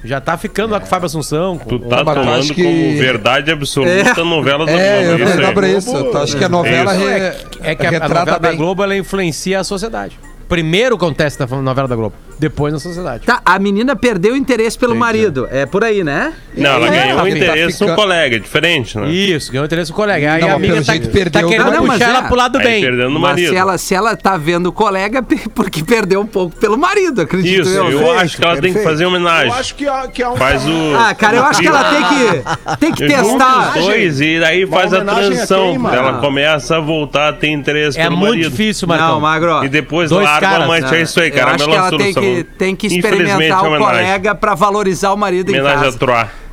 Já 0.04 0.22
tá 0.22 0.38
ficando 0.38 0.72
lá 0.72 0.80
com 0.80 0.86
o 0.86 0.90
Fábio 0.90 1.08
Assunção. 1.08 1.58
com- 1.58 1.68
Tu 1.68 1.80
tá 1.80 1.98
eu 2.02 2.06
tomando 2.06 2.54
que- 2.54 2.64
como 2.64 2.98
verdade 3.00 3.52
absoluta 3.52 3.92
É. 3.92 4.22
a 4.22 4.24
novela 4.24 4.64
da 4.66 4.72
É, 4.72 5.04
eu 5.14 5.18
Globo. 5.18 5.46
aí. 5.48 5.54
pra 5.56 5.68
isso. 5.68 5.96
Eu 5.96 6.18
acho 6.22 6.38
que 6.38 6.44
a 6.44 6.50
novela 6.50 6.96
Isso. 6.96 7.08
re- 7.08 7.36
É 7.72 7.74
que 7.76 7.86
a, 7.88 7.90
a 7.90 8.08
novela 8.08 8.26
da 8.40 8.50
bem. 8.50 8.56
Globo 8.58 8.84
ela 8.84 8.96
influencia 8.96 9.60
a 9.60 9.64
sociedade. 9.64 10.20
Primeiro 10.48 10.96
acontece 10.96 11.40
na 11.40 11.48
novela 11.60 11.88
da 11.88 11.96
Globo. 11.96 12.14
Depois 12.38 12.74
na 12.74 12.80
sociedade. 12.80 13.26
Tá, 13.26 13.42
a 13.46 13.58
menina 13.60 13.96
perdeu 13.96 14.34
o 14.34 14.38
interesse 14.38 14.78
pelo 14.78 14.96
marido. 14.96 15.48
É 15.52 15.66
por 15.66 15.84
aí, 15.84 16.04
né? 16.04 16.34
Não, 16.56 16.70
ela 16.72 16.88
É, 16.88 16.90
ganhou 17.04 17.18
tá 17.18 17.24
um 17.24 17.28
interesse 17.28 17.74
ficando- 17.74 17.92
no 17.92 17.96
colega, 17.96 18.36
é 18.36 18.40
diferente, 18.40 18.98
né? 18.98 19.10
Isso, 19.10 19.52
ganhou 19.52 19.66
interesse 19.66 19.92
do 19.92 19.96
colega. 19.96 20.34
Aí 20.34 20.42
Não, 20.42 20.48
a 20.48 20.52
mas 20.60 20.70
amiga 20.70 20.84
tá, 20.86 20.94
tá 20.94 21.10
perdeu 21.12 21.48
querendo 21.50 21.72
Não, 21.72 21.86
mas 21.86 21.98
puxar 22.00 22.06
é. 22.12 22.16
ela 22.18 22.24
pro 22.24 22.36
lado 22.36 22.58
Aí 22.58 22.64
bem. 22.64 22.82
perdendo 22.82 23.10
no 23.10 23.20
Mas 23.20 23.32
marido. 23.32 23.50
se 23.50 23.56
ela, 23.56 23.78
se 23.78 23.96
ela 23.96 24.16
tá 24.16 24.38
vendo 24.38 24.68
o 24.68 24.72
colega, 24.72 25.24
porque 25.54 25.84
perdeu 25.84 26.22
um 26.22 26.26
pouco 26.26 26.56
pelo 26.58 26.78
marido, 26.78 27.22
acredito 27.22 27.62
Isso, 27.68 27.70
eu. 27.78 27.90
eu 27.92 28.12
acho 28.20 28.38
que 28.38 28.44
ela 28.44 28.54
tem 28.54 28.62
que 28.64 28.80
perfeito. 28.80 28.84
fazer 28.90 29.06
homenagem. 29.06 29.48
Eu 29.48 29.54
acho 29.54 29.76
que 29.76 29.88
é, 29.88 30.08
que 30.08 30.22
é 30.24 30.30
um. 30.30 30.36
Faz 30.36 30.64
o. 30.66 30.96
Ah, 30.98 31.14
cara, 31.16 31.38
eu 31.38 31.44
o 31.44 31.46
acho 31.46 31.62
que 31.62 31.68
ela 31.68 31.84
tem 31.86 32.04
que, 32.04 32.78
tem 32.78 32.92
que 32.94 33.08
testar. 33.08 33.78
os 33.78 33.86
dois 33.86 34.22
e 34.22 34.40
daí 34.40 34.66
Uma 34.66 34.78
faz 34.78 34.94
a 34.94 35.02
a 35.02 35.06
transição. 35.06 35.94
ela 35.94 36.14
começa 36.20 36.78
a 36.78 36.80
voltar 36.80 37.30
a 37.30 37.34
ter 37.34 37.50
interesse 37.50 38.00
É 38.00 38.04
pelo 38.04 38.18
muito 38.18 38.32
marido. 38.32 38.50
difícil, 38.50 38.88
Não, 38.88 38.96
Marcão. 38.98 39.20
Magro. 39.22 39.64
E 39.66 39.70
depois 39.70 40.12
larga, 40.12 40.66
mas 40.68 40.84
Não, 40.84 40.94
é 40.94 41.02
isso 41.02 41.20
aí, 41.20 41.32
cara. 41.32 41.52
a 41.56 41.58
melhor 41.58 41.90
solução. 41.90 42.24
Que, 42.26 42.44
tem 42.58 42.76
que 42.76 42.88
experimentar 42.88 43.64
o 43.64 43.68
homenagem. 43.68 43.86
colega 43.86 44.36
pra 44.36 44.56
valorizar 44.56 45.14
o 45.14 45.18
marido 45.18 45.52
em 45.52 45.56
Homenagem 45.56 45.80
a 45.80 45.84
casa. 45.86 45.98
Troar. 45.98 46.45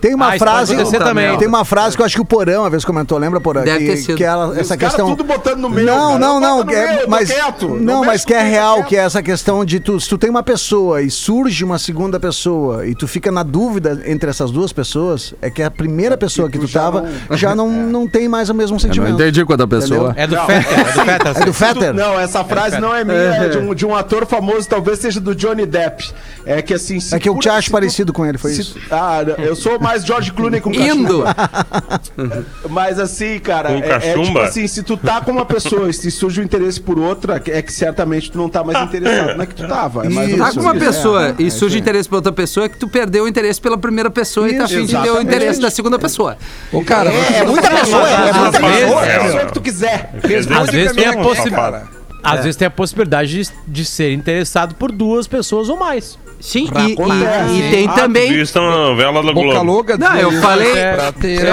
Tem 0.00 0.14
uma 0.14 0.34
Ah, 0.34 0.38
frase. 0.38 0.76
também. 0.98 1.36
Tem 1.38 1.48
uma 1.48 1.64
frase 1.64 1.96
que 1.96 2.02
eu 2.02 2.06
acho 2.06 2.14
que 2.14 2.20
o 2.20 2.24
Porão 2.24 2.62
uma 2.62 2.70
vez 2.70 2.84
comentou, 2.84 3.18
lembra, 3.18 3.40
Porão? 3.40 3.64
Deve 3.64 3.78
que, 3.80 3.90
ter 3.90 3.96
sido. 3.96 4.16
que 4.16 4.24
ela, 4.24 4.48
Os 4.48 4.58
essa 4.58 4.76
caras 4.76 4.94
questão. 4.94 5.14
tudo 5.16 5.24
botando 5.24 5.58
no 5.60 5.68
meio, 5.70 5.86
Não, 5.86 6.08
cara. 6.12 6.18
não, 6.18 6.34
Eu 6.34 6.40
não. 6.40 6.60
é- 6.60 6.64
meio, 6.64 7.00
eu 7.00 7.08
mas 7.08 7.30
quieto. 7.30 7.68
não, 7.68 7.76
Não 7.78 8.04
mas 8.04 8.24
que 8.24 8.32
é 8.34 8.42
real, 8.42 8.76
quieto. 8.76 8.88
que 8.88 8.96
é 8.96 9.00
essa 9.00 9.22
questão 9.22 9.64
de 9.64 9.80
tu, 9.80 9.98
se 10.00 10.08
tu 10.08 10.16
tem 10.18 10.30
uma 10.30 10.42
pessoa 10.42 11.02
e 11.02 11.10
surge 11.10 11.64
uma 11.64 11.78
segunda 11.78 12.18
pessoa 12.20 12.86
e 12.86 12.94
tu 12.94 13.06
fica 13.08 13.30
na 13.32 13.42
dúvida 13.42 14.02
entre 14.06 14.30
essas 14.30 14.50
duas 14.50 14.72
pessoas, 14.72 15.34
é 15.42 15.50
que 15.50 15.62
a 15.62 15.70
primeira 15.70 16.16
pessoa 16.16 16.48
que 16.50 16.58
tu 16.58 16.68
tava 16.68 17.08
já 17.32 17.54
não, 17.54 17.68
não 17.88 18.06
tem 18.08 18.28
mais 18.28 18.48
o 18.48 18.54
mesmo 18.54 18.78
sentimento. 18.78 19.16
quando 19.46 19.62
a 19.62 19.68
pessoa. 19.68 20.12
É 20.16 20.26
do 20.26 20.34
Não. 20.36 20.46
Fetter, 20.46 20.78
é 20.78 20.82
do 20.84 20.92
Fetter. 20.92 21.42
É 21.42 21.44
do 21.44 21.52
Fetter? 21.52 21.94
Não, 21.94 22.20
essa 22.20 22.44
frase 22.44 22.80
não 22.80 22.94
é 22.94 23.04
minha, 23.04 23.16
é 23.18 23.48
de 23.50 23.58
um, 23.58 23.74
de 23.74 23.86
um 23.86 23.94
ator 23.96 24.26
famoso, 24.26 24.68
talvez 24.68 24.98
seja 24.98 25.20
do 25.20 25.34
Johnny 25.34 25.66
Depp. 25.66 26.10
É 26.44 26.62
que 26.62 26.74
assim. 26.74 26.98
É 27.12 27.18
que 27.18 27.28
eu 27.28 27.38
te 27.38 27.48
acho 27.48 27.70
parecido 27.70 28.12
com 28.12 28.24
ele, 28.26 28.38
foi 28.38 28.52
isso. 28.52 28.76
Ah, 28.90 29.20
eu 29.38 29.54
sou 29.56 29.78
mais 29.88 30.04
George 30.04 30.32
Clooney 30.32 30.60
com 30.60 30.70
Indo. 30.72 31.22
cachumba. 31.22 32.44
Mas 32.68 32.98
assim, 32.98 33.38
cara, 33.38 33.68
Com 33.70 33.74
é, 33.76 33.78
é 33.78 33.98
tipo 34.00 34.16
cachumba? 34.18 34.44
assim, 34.44 34.66
se 34.66 34.82
tu 34.82 34.96
tá 34.96 35.20
com 35.20 35.30
uma 35.30 35.46
pessoa 35.46 35.88
e 35.88 35.92
se 35.94 36.10
surge 36.10 36.40
o 36.40 36.44
interesse 36.44 36.80
por 36.80 36.98
outra, 36.98 37.42
é 37.46 37.62
que 37.62 37.72
certamente 37.72 38.30
tu 38.30 38.36
não 38.38 38.48
tá 38.48 38.62
mais 38.62 38.78
interessado 38.86 39.36
na 39.36 39.46
que 39.46 39.54
tu 39.54 39.66
tava. 39.66 40.04
É 40.04 40.08
mais 40.08 40.28
Isso. 40.30 40.38
Tá 40.38 40.52
com 40.52 40.60
uma 40.60 40.76
isso. 40.76 40.84
pessoa 40.84 41.28
é, 41.28 41.34
e 41.38 41.46
é 41.46 41.50
surge 41.50 41.66
isso 41.66 41.74
aí. 41.76 41.80
interesse 41.80 42.08
pela 42.08 42.18
outra 42.18 42.32
pessoa, 42.32 42.66
é 42.66 42.68
que 42.68 42.78
tu 42.78 42.86
perdeu 42.88 43.24
o 43.24 43.28
interesse 43.28 43.60
pela 43.60 43.78
primeira 43.78 44.10
pessoa 44.10 44.48
e 44.48 44.56
tá 44.56 44.64
Isso, 44.64 44.74
afim 44.76 44.84
de 44.86 44.96
ter 45.02 45.10
o 45.10 45.20
interesse 45.20 45.60
da 45.60 45.70
segunda 45.70 45.98
pessoa. 45.98 46.36
Ô, 46.72 46.82
cara, 46.84 47.10
É 47.10 47.44
muita 47.44 47.70
pessoa, 47.70 48.08
é 48.08 48.32
muita 48.32 48.58
Às 48.58 48.62
vezes- 48.62 48.80
pessoa. 48.80 49.06
É 49.06 49.16
a 49.16 49.20
pessoa 49.24 49.40
É, 49.42 49.46
que 49.46 49.52
tu 49.52 49.60
quiser. 49.60 50.14
Às 50.60 50.70
vezes 50.70 50.92
tem 50.96 51.06
a 51.06 51.12
possibilidade. 51.16 51.54
cara. 51.72 51.98
Às 52.22 52.40
vezes 52.40 52.56
tem 52.56 52.66
a 52.66 52.70
possibilidade 52.70 53.42
de, 53.44 53.50
de 53.66 53.84
ser 53.84 54.12
interessado 54.12 54.74
por 54.74 54.90
duas 54.92 55.26
pessoas 55.26 55.68
ou 55.68 55.76
mais. 55.78 56.18
Sim, 56.40 56.68
e, 56.72 56.92
e- 56.92 57.58
e 57.58 57.70
tem 57.70 57.88
Ah, 57.88 57.92
também. 57.92 58.32
Viu 58.32 58.44
na 58.54 58.70
novela 58.70 59.22
da 59.24 59.32
Globo. 59.32 59.62
louca. 59.64 59.96
Não, 59.98 60.14
eu 60.16 60.30
falei- 60.40 60.72
ter 60.72 60.78
É 60.78 61.08
até-. 61.08 61.48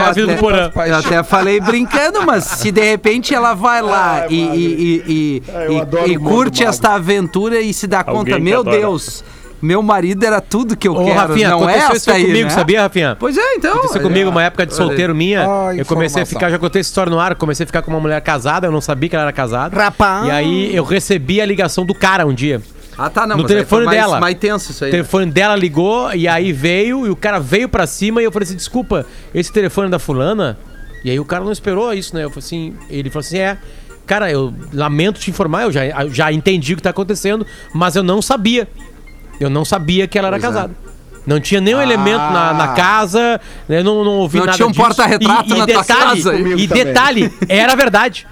Eu 0.88 0.96
até 0.96 1.24
falei 1.24 1.60
brincando, 1.60 2.24
mas 2.26 2.44
se 2.44 2.72
de 2.72 2.82
repente 2.82 3.34
ela 3.34 3.54
vai 3.56 3.82
lá 3.82 4.22
Ai, 4.22 4.28
e, 4.30 4.42
Magro. 4.44 4.56
e, 4.60 4.64
e, 4.68 5.04
e- 5.08 5.44
Ah, 5.54 5.66
eu 5.66 6.08
e- 6.08 6.18
mundo 6.18 6.30
curte 6.30 6.64
esta 6.64 6.94
aventura 6.94 7.60
e 7.60 7.74
se 7.74 7.88
dá 7.88 8.04
Alguém 8.06 8.16
conta, 8.34 8.40
meu 8.40 8.60
adora. 8.60 8.78
Deus, 8.78 9.24
meu 9.62 9.82
marido 9.82 10.24
era 10.24 10.40
tudo 10.40 10.78
que 10.78 10.88
eu 10.88 10.94
Ô, 10.94 11.04
quero, 11.04 11.18
Rafinha, 11.18 11.50
não 11.50 11.68
é 11.68 11.74
aconteceu 11.80 11.96
isso 11.96 12.12
aí, 12.12 12.26
comigo, 12.28 12.44
né? 12.50 12.50
sabia, 12.54 12.82
Rafinha? 12.84 13.18
Pois 13.20 13.36
é, 13.38 13.56
então. 13.56 13.74
Aconteceu 13.74 14.02
comigo 14.02 14.30
uma 14.30 14.44
época 14.44 14.66
de 14.68 14.76
solteiro 14.76 15.16
minha. 15.16 15.42
Ah, 15.48 15.76
eu 15.76 15.86
comecei 15.86 16.22
a 16.22 16.26
ficar, 16.28 16.52
já 16.52 16.60
contei 16.60 16.82
essa 16.82 16.90
história 16.90 17.10
no 17.10 17.20
ar, 17.20 17.32
eu 17.32 17.38
comecei 17.38 17.64
a 17.64 17.68
ficar 17.68 17.82
com 17.82 17.90
uma 17.90 18.00
mulher 18.00 18.22
casada, 18.22 18.68
eu 18.68 18.72
não 18.72 18.82
sabia 18.82 19.10
que 19.10 19.16
ela 19.16 19.24
era 19.26 19.34
casada. 19.34 19.76
Rapaz. 19.76 20.28
E 20.28 20.32
aí 20.32 20.76
eu 20.76 20.84
recebi 20.84 21.42
a 21.42 21.46
ligação 21.46 21.84
do 21.86 21.96
cara 21.96 22.26
um 22.28 22.34
dia. 22.34 22.62
Ah, 22.98 23.10
tá, 23.10 23.28
não, 23.28 23.38
No 23.38 23.44
aí 23.44 23.48
telefone 23.48 23.86
mais, 23.86 23.98
dela. 24.00 24.20
mais 24.20 24.38
tenso 24.38 24.72
isso 24.72 24.84
O 24.84 24.86
aí. 24.86 24.92
telefone 24.92 25.26
dela 25.32 25.56
ligou 25.56 26.14
e 26.14 26.28
aí 26.28 26.52
veio, 26.54 27.06
e 27.06 27.10
o 27.10 27.16
cara 27.16 27.40
veio 27.40 27.68
pra 27.68 27.86
cima 27.86 28.22
e 28.22 28.26
eu 28.26 28.32
falei 28.32 28.48
assim: 28.48 28.56
desculpa, 28.56 29.06
esse 29.34 29.52
telefone 29.52 29.88
é 29.88 29.92
da 29.92 30.00
fulana? 30.00 30.58
E 31.04 31.10
aí 31.12 31.20
o 31.20 31.26
cara 31.26 31.44
não 31.44 31.52
esperou 31.52 31.94
isso, 31.94 32.16
né? 32.16 32.24
Eu 32.24 32.30
falei 32.30 32.46
assim, 32.46 32.74
ele 32.90 33.10
falou 33.10 33.26
assim: 33.26 33.38
é. 33.38 33.58
Cara, 34.06 34.30
eu 34.32 34.54
lamento 34.72 35.20
te 35.20 35.32
informar, 35.32 35.64
eu 35.64 35.72
já, 35.72 35.84
eu 35.86 36.14
já 36.14 36.32
entendi 36.32 36.74
o 36.74 36.76
que 36.78 36.84
tá 36.84 36.92
acontecendo, 36.92 37.46
mas 37.74 37.96
eu 37.96 38.04
não 38.04 38.22
sabia. 38.22 38.68
Eu 39.40 39.50
não 39.50 39.66
sabia 39.66 40.08
que 40.08 40.18
ela 40.18 40.28
era 40.28 40.40
casada. 40.40 40.74
Não 41.26 41.40
tinha 41.40 41.60
nenhum 41.60 41.82
elemento 41.82 42.20
na, 42.20 42.54
na 42.54 42.68
casa, 42.70 43.42
né, 43.68 43.80
eu 43.80 43.84
não, 43.84 44.04
não 44.06 44.12
ouvi 44.18 44.38
Não 44.38 44.46
nada 44.46 44.56
tinha 44.56 44.68
um 44.68 44.72
porta-retrato 44.72 45.50
E- 45.50 45.56
e 45.56 45.58
na 45.58 45.66
tua 45.66 45.82
detalhe, 45.82 46.24
casa? 46.24 46.36
E 46.36 46.68
também. 46.68 46.86
detalhe, 46.86 47.34
era 47.50 47.76
verdade. 47.76 48.28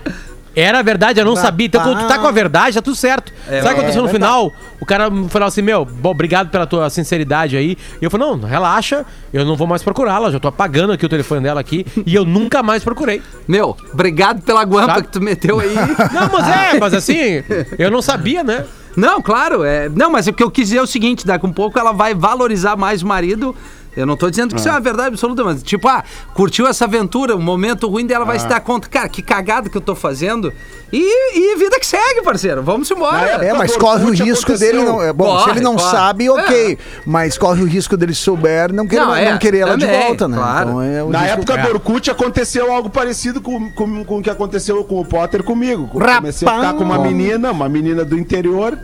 Era 0.55 0.83
verdade, 0.83 1.19
eu 1.19 1.25
não 1.25 1.35
sabia. 1.35 1.67
Então, 1.67 1.81
quando 1.81 1.99
tu 1.99 2.07
tá 2.07 2.19
com 2.19 2.27
a 2.27 2.31
verdade, 2.31 2.75
tá 2.75 2.81
tudo 2.81 2.95
certo. 2.95 3.33
Sabe 3.45 3.59
o 3.59 3.61
que 3.61 3.67
aconteceu 3.69 4.03
no 4.03 4.09
final? 4.09 4.51
O 4.79 4.85
cara 4.85 5.09
falou 5.29 5.47
assim: 5.47 5.61
Meu, 5.61 5.83
bom, 5.83 6.11
obrigado 6.11 6.49
pela 6.49 6.67
tua 6.67 6.89
sinceridade 6.89 7.57
aí. 7.57 7.77
E 8.01 8.05
eu 8.05 8.11
falei: 8.11 8.27
Não, 8.27 8.39
relaxa, 8.39 9.05
eu 9.33 9.45
não 9.45 9.55
vou 9.55 9.65
mais 9.65 9.81
procurá-la. 9.81 10.29
Já 10.29 10.39
tô 10.39 10.47
apagando 10.47 10.93
aqui 10.93 11.05
o 11.05 11.09
telefone 11.09 11.41
dela 11.41 11.59
aqui. 11.59 11.85
E 12.05 12.13
eu 12.13 12.25
nunca 12.25 12.61
mais 12.61 12.83
procurei. 12.83 13.21
Meu, 13.47 13.75
obrigado 13.91 14.41
pela 14.41 14.63
guampa 14.63 14.95
Sabe? 14.95 15.07
que 15.07 15.13
tu 15.13 15.21
meteu 15.21 15.59
aí. 15.59 15.73
Não, 16.13 16.29
mas 16.31 16.47
é, 16.47 16.79
mas 16.79 16.93
assim, 16.93 17.43
eu 17.79 17.89
não 17.89 18.01
sabia, 18.01 18.43
né? 18.43 18.65
Não, 18.95 19.21
claro, 19.21 19.63
é. 19.63 19.89
Não, 19.89 20.09
mas 20.11 20.27
o 20.27 20.33
que 20.33 20.43
eu 20.43 20.51
quis 20.51 20.67
dizer 20.67 20.79
é 20.79 20.81
o 20.81 20.87
seguinte: 20.87 21.25
daqui 21.25 21.45
a 21.45 21.49
um 21.49 21.53
pouco 21.53 21.79
ela 21.79 21.91
vai 21.91 22.13
valorizar 22.13 22.75
mais 22.75 23.01
o 23.01 23.07
marido. 23.07 23.55
Eu 23.95 24.05
não 24.05 24.17
tô 24.17 24.29
dizendo 24.29 24.53
que 24.53 24.59
isso 24.59 24.67
é 24.67 24.71
uma 24.71 24.79
verdade 24.79 25.09
absoluta, 25.09 25.43
mas 25.43 25.61
tipo, 25.61 25.87
ah, 25.87 26.03
curtiu 26.33 26.65
essa 26.67 26.85
aventura, 26.85 27.35
um 27.35 27.41
momento 27.41 27.87
ruim 27.87 28.05
dela 28.05 28.25
vai 28.25 28.39
se 28.39 28.47
dar 28.47 28.59
conta, 28.59 28.87
cara, 28.89 29.07
que 29.07 29.21
cagada 29.21 29.69
que 29.69 29.77
eu 29.77 29.81
tô 29.81 29.93
fazendo. 29.95 30.51
E, 30.91 31.53
e 31.53 31.55
vida 31.57 31.79
que 31.79 31.85
segue, 31.85 32.21
parceiro. 32.23 32.61
Vamos 32.61 32.89
embora. 32.91 33.17
Época 33.31 33.45
É, 33.45 33.53
mas 33.53 33.75
corre 33.77 34.03
o 34.05 34.11
risco 34.11 34.51
aconteceu. 34.51 34.57
dele 34.73 34.83
não. 34.83 35.01
É, 35.01 35.11
bom, 35.11 35.37
se 35.39 35.43
Corre, 35.45 35.51
ele 35.57 35.61
não 35.61 35.75
corre. 35.75 35.91
sabe, 35.91 36.29
ok. 36.29 36.77
Mas 37.05 37.37
corre 37.37 37.63
o 37.63 37.65
risco 37.65 37.97
dele 37.97 38.13
souber 38.13 38.71
não 38.71 38.87
querer, 38.87 39.01
Não, 39.01 39.07
não, 39.09 39.15
é, 39.15 39.37
querer 39.37 39.59
ela 39.59 39.75
de 39.77 39.85
também, 39.85 40.01
volta, 40.03 40.27
né? 40.27 40.37
claro. 40.37 40.81
é 40.81 41.03
o 41.03 41.09
Na 41.09 41.19
risco- 41.21 41.33
época 41.41 41.57
do 41.57 41.67
Orkut 41.69 42.11
aconteceu 42.11 42.71
algo 42.71 42.89
parecido 42.91 43.41
com, 43.41 43.71
com, 43.71 44.03
com 44.05 44.17
o 44.19 44.21
que 44.21 44.29
aconteceu 44.29 44.83
com 44.83 44.99
o 45.01 45.05
Potter 45.05 45.43
comigo. 45.43 45.85
Rapaz! 45.97 46.17
Comecei 46.17 46.47
a 46.47 46.51
ficar 46.55 46.73
com 46.73 46.83
uma 46.83 46.99
menina, 46.99 47.51
uma 47.51 47.67
menina 47.69 48.05
do 48.05 48.17
interior. 48.17 48.77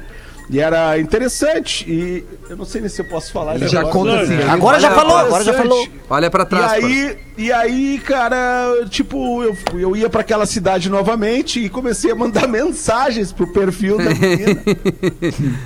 E 0.51 0.59
era 0.59 0.97
interessante. 0.99 1.85
E 1.87 2.25
eu 2.49 2.57
não 2.57 2.65
sei 2.65 2.81
nem 2.81 2.89
se 2.89 2.99
eu 3.01 3.05
posso 3.05 3.31
falar. 3.31 3.55
Ele 3.55 3.67
já 3.67 3.83
conta 3.85 4.21
assim. 4.21 4.41
Agora 4.43 4.79
já 4.79 4.87
Olha, 4.87 4.95
falou, 4.95 5.17
agora 5.17 5.43
já 5.43 5.53
falou. 5.53 5.87
Olha 6.09 6.29
pra 6.31 6.43
E 6.43 6.45
trás. 6.47 6.71
parceiro. 6.71 6.87
aí, 6.87 7.17
e 7.37 7.51
aí, 7.51 7.99
cara, 7.99 8.85
tipo, 8.89 9.43
eu, 9.43 9.55
eu 9.73 9.95
ia 9.95 10.09
pra 10.09 10.21
aquela 10.21 10.45
cidade 10.45 10.89
novamente 10.89 11.63
e 11.63 11.69
comecei 11.69 12.11
a 12.11 12.15
mandar 12.15 12.47
mensagens 12.49 13.31
pro 13.31 13.47
perfil 13.47 13.97
da 13.97 14.09
menina. 14.09 14.61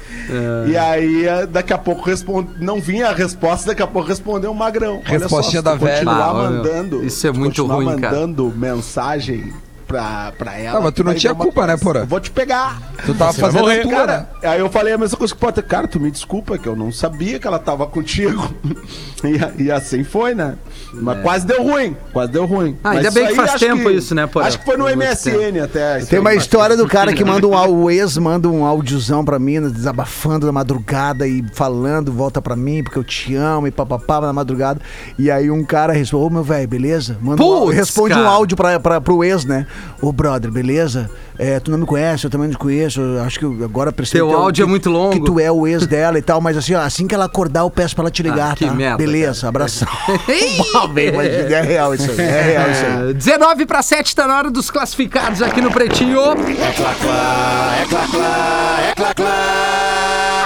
E 0.70 0.78
aí, 0.78 1.26
daqui 1.50 1.74
a 1.74 1.78
pouco 1.78 2.04
respond... 2.04 2.48
não 2.60 2.80
vinha 2.80 3.10
a 3.10 3.14
resposta, 3.14 3.68
daqui 3.68 3.82
a 3.82 3.88
pouco 3.88 4.08
respondeu 4.08 4.52
um 4.52 4.54
magrão. 4.54 5.02
Olha 5.06 5.20
Respostinha 5.20 5.62
da 5.62 5.76
velha. 5.76 6.06
Continuar 6.06 6.30
Ah, 6.30 6.34
mandando. 6.34 7.04
isso 7.04 7.28
é 7.28 7.32
muito 7.32 7.64
continuar 7.66 7.76
ruim, 7.76 8.00
cara. 8.00 8.16
mandando 8.16 8.54
mensagem 8.56 9.52
pra, 9.92 10.34
pra 10.38 10.58
ela. 10.58 10.78
Ah, 10.78 10.82
mas 10.82 10.94
tu 10.94 11.04
não 11.04 11.14
tinha 11.14 11.36
culpa, 11.36 11.62
né, 11.62 11.74
coisa. 11.74 11.84
Porã? 11.84 12.00
Eu 12.02 12.08
Vou 12.08 12.20
te 12.20 12.32
pegar. 12.32 12.82
Tu 13.06 13.14
tava 13.14 13.32
vai 13.32 13.42
fazendo 13.52 13.70
a 13.70 13.82
tua, 13.82 13.92
Cara, 13.92 14.30
né? 14.42 14.50
aí 14.50 14.60
eu 14.60 14.70
falei 14.70 14.94
a 14.94 14.98
mesma 14.98 15.18
coisa 15.18 15.34
que 15.34 15.38
o 15.38 15.46
Potter. 15.46 15.64
Cara, 15.64 15.88
tu 15.88 16.00
me 16.00 16.10
desculpa 16.12 16.58
que 16.58 16.68
eu 16.68 16.76
não 16.76 16.92
sabia 16.92 17.40
que 17.40 17.48
ela 17.48 17.60
tava 17.60 17.86
contigo. 17.88 18.54
e, 19.58 19.64
e 19.64 19.72
assim 19.72 20.04
foi, 20.04 20.34
né? 20.34 20.56
Mas 20.94 21.22
quase 21.22 21.46
deu 21.46 21.64
ruim. 21.64 21.96
Quase 22.12 22.32
deu 22.32 22.46
ruim. 22.46 22.78
Ah, 22.84 22.92
ainda 22.92 23.04
Mas 23.04 23.14
bem 23.14 23.28
que 23.28 23.36
faz 23.36 23.54
tempo 23.60 23.90
isso, 23.90 24.14
né, 24.16 24.28
Porã? 24.28 24.46
Acho 24.46 24.60
que 24.60 24.66
foi 24.66 24.78
no 24.78 24.84
muito 24.86 24.98
MSN 24.98 25.60
até. 25.64 26.00
Tem 26.00 26.20
uma 26.20 26.34
história 26.34 26.76
do 26.76 26.88
cara 26.88 27.14
que 27.14 27.24
manda 27.24 27.48
um 27.48 27.56
au- 27.56 27.74
o 27.74 27.90
ex 27.92 28.18
manda 28.18 28.48
um 28.50 28.66
áudiozão 28.66 29.24
pra 29.24 29.40
mim, 29.40 29.62
desabafando 29.70 30.46
na 30.46 30.52
madrugada 30.52 31.28
e 31.28 31.44
falando, 31.54 32.12
volta 32.12 32.42
pra 32.42 32.56
mim 32.56 32.84
porque 32.84 33.00
eu 33.00 33.04
te 33.04 33.36
amo 33.36 33.68
e 33.68 33.72
papapá 33.72 34.20
na 34.22 34.34
madrugada. 34.34 34.82
E 35.18 35.32
aí 35.32 35.50
um 35.50 35.64
cara 35.64 35.94
responde, 35.94 36.26
ô 36.26 36.30
meu 36.30 36.44
velho, 36.44 36.68
beleza? 36.68 37.18
Manda 37.22 37.42
um 37.42 37.46
au- 37.54 37.62
Putz, 37.66 37.76
responde 37.78 38.14
um 38.14 38.18
cara. 38.18 38.30
áudio 38.30 38.58
pra, 38.58 38.80
pra, 38.80 39.02
pro 39.02 39.24
ex, 39.24 39.46
né? 39.46 39.66
Ô 40.02 40.12
brother, 40.12 40.50
beleza? 40.52 41.10
É, 41.38 41.60
tu 41.60 41.70
não 41.72 41.78
me 41.78 41.86
conhece, 41.86 42.26
eu 42.26 42.30
também 42.30 42.48
não 42.48 42.54
te 42.56 42.58
conheço. 42.60 43.02
acho 43.26 43.40
que 43.40 43.46
agora 43.64 43.92
prestei 43.92 44.20
Teu 44.20 44.32
áudio 44.36 44.64
é 44.64 44.66
muito 44.68 44.90
longo. 44.90 45.12
Que 45.12 45.24
tu 45.24 45.40
é 45.40 45.52
o 45.52 45.66
ex 45.68 45.86
dela 45.88 46.18
e 46.18 46.22
tal, 46.22 46.42
mas 46.42 46.58
assim, 46.58 46.74
ó, 46.74 46.82
assim 46.82 47.08
que 47.08 47.14
ela 47.16 47.26
acordar, 47.26 47.62
eu 47.62 47.70
peço 47.70 47.96
pra 47.96 48.04
ela 48.04 48.12
te 48.12 48.22
ligar, 48.24 48.52
Ah, 48.54 48.56
que 48.56 48.66
tá? 48.66 48.74
merda, 48.74 48.98
beleza, 48.98 49.48
abração. 49.48 49.88
Ei! 50.28 50.58
Mal 50.74 50.88
bem, 50.88 51.12
mas 51.12 51.28
é 51.28 51.62
real 51.62 51.94
isso 51.94 52.10
aí, 52.12 52.20
é 52.20 52.42
real 52.42 52.72
isso 52.72 52.86
aí. 52.86 53.10
É, 53.10 53.14
19 53.14 53.66
para 53.66 53.82
7 53.82 54.16
tá 54.16 54.28
na 54.28 54.38
hora 54.38 54.50
dos 54.52 54.70
classificados 54.72 55.42
aqui 55.42 55.62
no 55.62 55.72
Pretinho. 55.72 56.20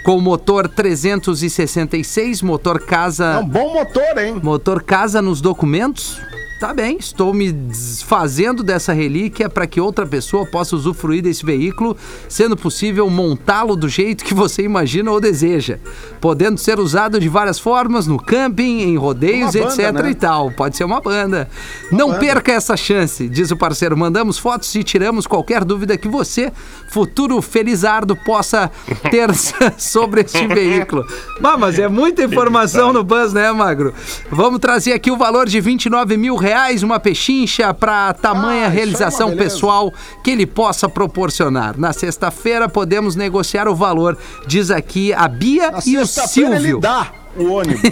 Com 0.04 0.20
motor 0.20 0.68
366, 0.68 2.42
motor 2.42 2.80
casa. 2.80 3.24
É 3.24 3.38
um 3.38 3.48
bom 3.48 3.72
motor, 3.74 4.18
hein? 4.18 4.40
Motor 4.42 4.82
casa 4.82 5.22
nos 5.22 5.40
documentos? 5.40 6.20
Tá 6.62 6.72
bem, 6.72 6.96
estou 6.96 7.34
me 7.34 7.50
desfazendo 7.50 8.62
dessa 8.62 8.92
relíquia 8.92 9.48
para 9.48 9.66
que 9.66 9.80
outra 9.80 10.06
pessoa 10.06 10.46
possa 10.46 10.76
usufruir 10.76 11.20
desse 11.20 11.44
veículo, 11.44 11.96
sendo 12.28 12.56
possível 12.56 13.10
montá-lo 13.10 13.74
do 13.74 13.88
jeito 13.88 14.24
que 14.24 14.32
você 14.32 14.62
imagina 14.62 15.10
ou 15.10 15.20
deseja, 15.20 15.80
podendo 16.20 16.58
ser 16.58 16.78
usado 16.78 17.18
de 17.18 17.28
várias 17.28 17.58
formas 17.58 18.06
no 18.06 18.16
camping, 18.16 18.82
em 18.82 18.96
rodeios, 18.96 19.56
Uma 19.56 19.64
banda, 19.64 19.82
etc 19.82 19.92
né? 20.04 20.10
e 20.10 20.14
tal. 20.14 20.52
Pode 20.52 20.76
ser 20.76 20.84
uma 20.84 21.00
banda. 21.00 21.50
Não 21.90 22.10
banda. 22.10 22.20
perca 22.20 22.52
essa 22.52 22.76
chance, 22.76 23.28
diz 23.28 23.50
o 23.50 23.56
parceiro. 23.56 23.96
Mandamos 23.96 24.38
fotos 24.38 24.72
e 24.76 24.84
tiramos 24.84 25.26
qualquer 25.26 25.64
dúvida 25.64 25.98
que 25.98 26.06
você, 26.06 26.52
futuro 26.88 27.42
felizardo, 27.42 28.14
possa 28.14 28.70
ter 29.10 29.34
sobre 29.76 30.20
este 30.20 30.46
veículo. 30.46 31.04
Bah, 31.40 31.58
mas 31.58 31.76
é 31.76 31.88
muita 31.88 32.22
informação 32.22 32.92
no 32.92 33.02
Buzz, 33.02 33.32
né, 33.32 33.50
Magro? 33.50 33.92
Vamos 34.30 34.60
trazer 34.60 34.92
aqui 34.92 35.10
o 35.10 35.16
valor 35.16 35.48
de 35.48 35.60
29 35.60 36.16
mil 36.16 36.36
reais, 36.36 36.51
uma 36.82 36.98
pechincha 37.00 37.72
para 37.74 38.12
tamanha 38.14 38.66
Ah, 38.66 38.70
é 38.70 38.72
realização 38.72 39.28
beleza. 39.30 39.44
pessoal 39.44 39.92
que 40.22 40.30
ele 40.30 40.46
possa 40.46 40.88
proporcionar. 40.88 41.78
Na 41.78 41.92
sexta-feira 41.92 42.68
podemos 42.68 43.14
negociar 43.16 43.68
o 43.68 43.74
valor, 43.74 44.16
diz 44.46 44.70
aqui 44.70 45.12
a 45.12 45.26
Bia 45.28 45.70
Na 45.70 45.78
e 45.86 45.98
o 45.98 46.06
Silvio. 46.06 46.54
ele 46.54 46.80
dá 46.80 47.12
o 47.36 47.50
ônibus. 47.52 47.82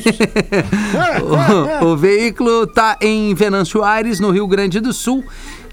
O, 1.82 1.86
o 1.92 1.96
veículo 1.96 2.64
está 2.64 2.96
em 3.00 3.32
Venâncio 3.34 3.82
Aires, 3.82 4.20
no 4.20 4.30
Rio 4.30 4.46
Grande 4.46 4.78
do 4.80 4.92
Sul. 4.92 5.24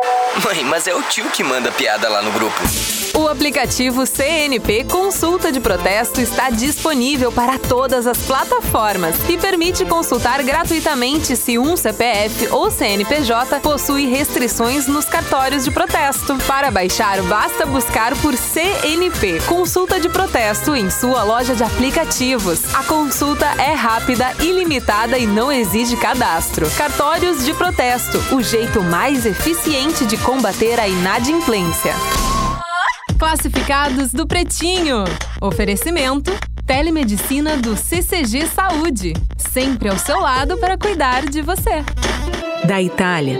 Mãe, 0.39 0.63
mas 0.63 0.87
é 0.87 0.95
o 0.95 1.03
tio 1.03 1.29
que 1.29 1.43
manda 1.43 1.71
piada 1.73 2.07
lá 2.07 2.21
no 2.21 2.31
grupo. 2.31 2.61
O 3.13 3.27
aplicativo 3.27 4.05
CNP 4.05 4.85
Consulta 4.85 5.51
de 5.51 5.59
Protesto 5.59 6.21
está 6.21 6.49
disponível 6.49 7.29
para 7.29 7.59
todas 7.59 8.07
as 8.07 8.17
plataformas 8.19 9.15
e 9.27 9.37
permite 9.37 9.83
consultar 9.83 10.41
gratuitamente 10.41 11.35
se 11.35 11.59
um 11.59 11.75
CPF 11.75 12.47
ou 12.51 12.71
CNPJ 12.71 13.59
possui 13.59 14.05
restrições 14.05 14.87
nos 14.87 15.03
cartórios 15.03 15.65
de 15.65 15.71
protesto. 15.71 16.37
Para 16.47 16.71
baixar, 16.71 17.21
basta 17.23 17.65
buscar 17.65 18.15
por 18.17 18.33
CNP 18.33 19.41
Consulta 19.41 19.99
de 19.99 20.07
Protesto 20.07 20.73
em 20.73 20.89
sua 20.89 21.23
loja 21.23 21.53
de 21.53 21.63
aplicativos. 21.63 22.73
A 22.73 22.83
consulta 22.85 23.45
é 23.57 23.73
rápida, 23.73 24.33
ilimitada 24.39 25.17
e 25.17 25.27
não 25.27 25.51
exige 25.51 25.97
cadastro. 25.97 26.71
Cartórios 26.77 27.43
de 27.43 27.53
protesto 27.53 28.17
o 28.33 28.41
jeito 28.41 28.81
mais 28.81 29.25
eficiente 29.25 30.05
de 30.05 30.20
combater 30.23 30.79
a 30.79 30.87
inadimplência. 30.87 31.93
Classificados 33.17 34.11
do 34.11 34.27
Pretinho. 34.27 35.03
Oferecimento: 35.41 36.31
Telemedicina 36.65 37.57
do 37.57 37.75
CCG 37.75 38.47
Saúde. 38.47 39.13
Sempre 39.37 39.89
ao 39.89 39.97
seu 39.97 40.19
lado 40.19 40.57
para 40.57 40.77
cuidar 40.77 41.25
de 41.25 41.41
você. 41.41 41.83
Da 42.65 42.81
Itália, 42.81 43.39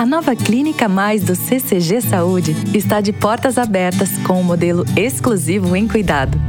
A 0.00 0.06
nova 0.06 0.34
Clínica 0.34 0.88
Mais 0.88 1.22
do 1.24 1.36
CCG 1.36 2.00
Saúde 2.00 2.56
está 2.72 3.02
de 3.02 3.12
portas 3.12 3.58
abertas 3.58 4.16
com 4.26 4.40
o 4.40 4.42
modelo 4.42 4.82
exclusivo 4.96 5.76
em 5.76 5.86
cuidado. 5.86 6.40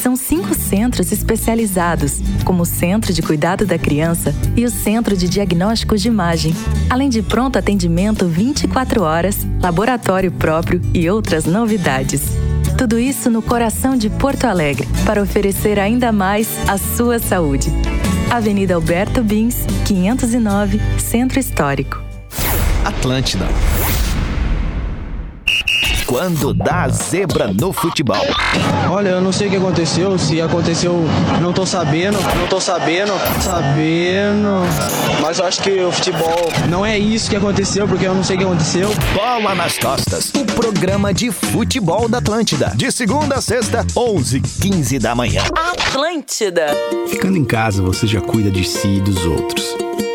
São 0.00 0.14
cinco 0.14 0.54
centros 0.54 1.10
especializados, 1.10 2.20
como 2.44 2.62
o 2.62 2.64
Centro 2.64 3.12
de 3.12 3.20
Cuidado 3.20 3.66
da 3.66 3.76
Criança 3.76 4.32
e 4.56 4.64
o 4.64 4.70
Centro 4.70 5.16
de 5.16 5.28
Diagnósticos 5.28 6.00
de 6.00 6.06
Imagem, 6.06 6.54
além 6.88 7.08
de 7.08 7.22
pronto 7.22 7.58
atendimento 7.58 8.28
24 8.28 9.02
horas, 9.02 9.44
laboratório 9.60 10.30
próprio 10.30 10.80
e 10.94 11.10
outras 11.10 11.44
novidades. 11.44 12.22
Tudo 12.78 13.00
isso 13.00 13.28
no 13.28 13.42
coração 13.42 13.96
de 13.96 14.10
Porto 14.10 14.44
Alegre, 14.44 14.86
para 15.04 15.20
oferecer 15.20 15.76
ainda 15.80 16.12
mais 16.12 16.48
a 16.68 16.78
sua 16.78 17.18
saúde. 17.18 17.68
Avenida 18.30 18.76
Alberto 18.76 19.24
Bins, 19.24 19.56
509, 19.86 20.80
Centro 21.00 21.40
Histórico. 21.40 22.11
Atlântida. 22.84 23.46
quando 26.12 26.52
dá 26.52 26.88
zebra 26.90 27.50
no 27.58 27.72
futebol. 27.72 28.20
Olha, 28.90 29.08
eu 29.08 29.20
não 29.22 29.32
sei 29.32 29.46
o 29.46 29.50
que 29.50 29.56
aconteceu, 29.56 30.18
se 30.18 30.42
aconteceu, 30.42 31.06
não 31.40 31.54
tô 31.54 31.64
sabendo, 31.64 32.18
não 32.38 32.46
tô 32.48 32.60
sabendo, 32.60 33.14
sabendo. 33.40 34.60
Mas 35.22 35.38
eu 35.38 35.46
acho 35.46 35.62
que 35.62 35.70
o 35.80 35.90
futebol 35.90 36.52
não 36.68 36.84
é 36.84 36.98
isso 36.98 37.30
que 37.30 37.36
aconteceu, 37.36 37.88
porque 37.88 38.06
eu 38.06 38.14
não 38.14 38.22
sei 38.22 38.36
o 38.36 38.38
que 38.40 38.44
aconteceu. 38.44 38.90
Bola 39.14 39.54
nas 39.54 39.78
costas, 39.78 40.30
o 40.36 40.44
programa 40.44 41.14
de 41.14 41.30
futebol 41.30 42.06
da 42.06 42.18
Atlântida. 42.18 42.74
De 42.74 42.92
segunda 42.92 43.36
a 43.36 43.40
sexta, 43.40 43.86
11 43.96 44.40
15 44.40 44.98
da 44.98 45.14
manhã. 45.14 45.42
Atlântida. 45.72 46.76
Ficando 47.08 47.38
em 47.38 47.44
casa, 47.44 47.82
você 47.82 48.06
já 48.06 48.20
cuida 48.20 48.50
de 48.50 48.64
si 48.64 48.96
e 48.96 49.00
dos 49.00 49.24
outros. 49.24 49.71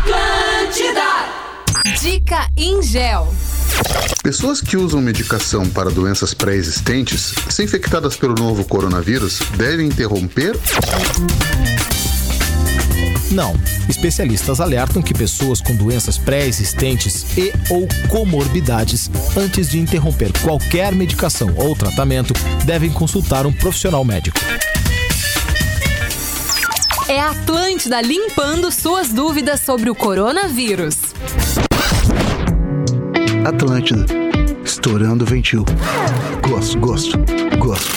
Atlântida. 0.00 1.02
Dica 2.00 2.48
Ingel. 2.56 3.32
Pessoas 4.22 4.60
que 4.60 4.76
usam 4.76 5.00
medicação 5.00 5.68
para 5.68 5.90
doenças 5.90 6.32
pré-existentes, 6.32 7.34
se 7.48 7.62
infectadas 7.62 8.16
pelo 8.16 8.34
novo 8.34 8.64
coronavírus, 8.64 9.40
devem 9.56 9.88
interromper? 9.88 10.58
Não. 13.30 13.54
Especialistas 13.88 14.60
alertam 14.60 15.02
que 15.02 15.12
pessoas 15.12 15.60
com 15.60 15.76
doenças 15.76 16.16
pré-existentes 16.16 17.36
e 17.36 17.52
ou 17.68 17.86
comorbidades, 18.08 19.10
antes 19.36 19.70
de 19.70 19.78
interromper 19.78 20.32
qualquer 20.40 20.94
medicação 20.94 21.52
ou 21.56 21.76
tratamento, 21.76 22.32
devem 22.64 22.90
consultar 22.90 23.46
um 23.46 23.52
profissional 23.52 24.04
médico. 24.04 24.38
É 27.10 27.18
a 27.18 27.30
Atlântida 27.30 28.00
limpando 28.00 28.70
suas 28.70 29.12
dúvidas 29.12 29.62
sobre 29.62 29.90
o 29.90 29.96
coronavírus. 29.96 31.12
Atlântida. 33.44 34.06
Estourando 34.64 35.24
o 35.24 35.26
ventil. 35.26 35.64
Gosto, 36.48 36.78
gosto, 36.78 37.18
gosto. 37.58 37.90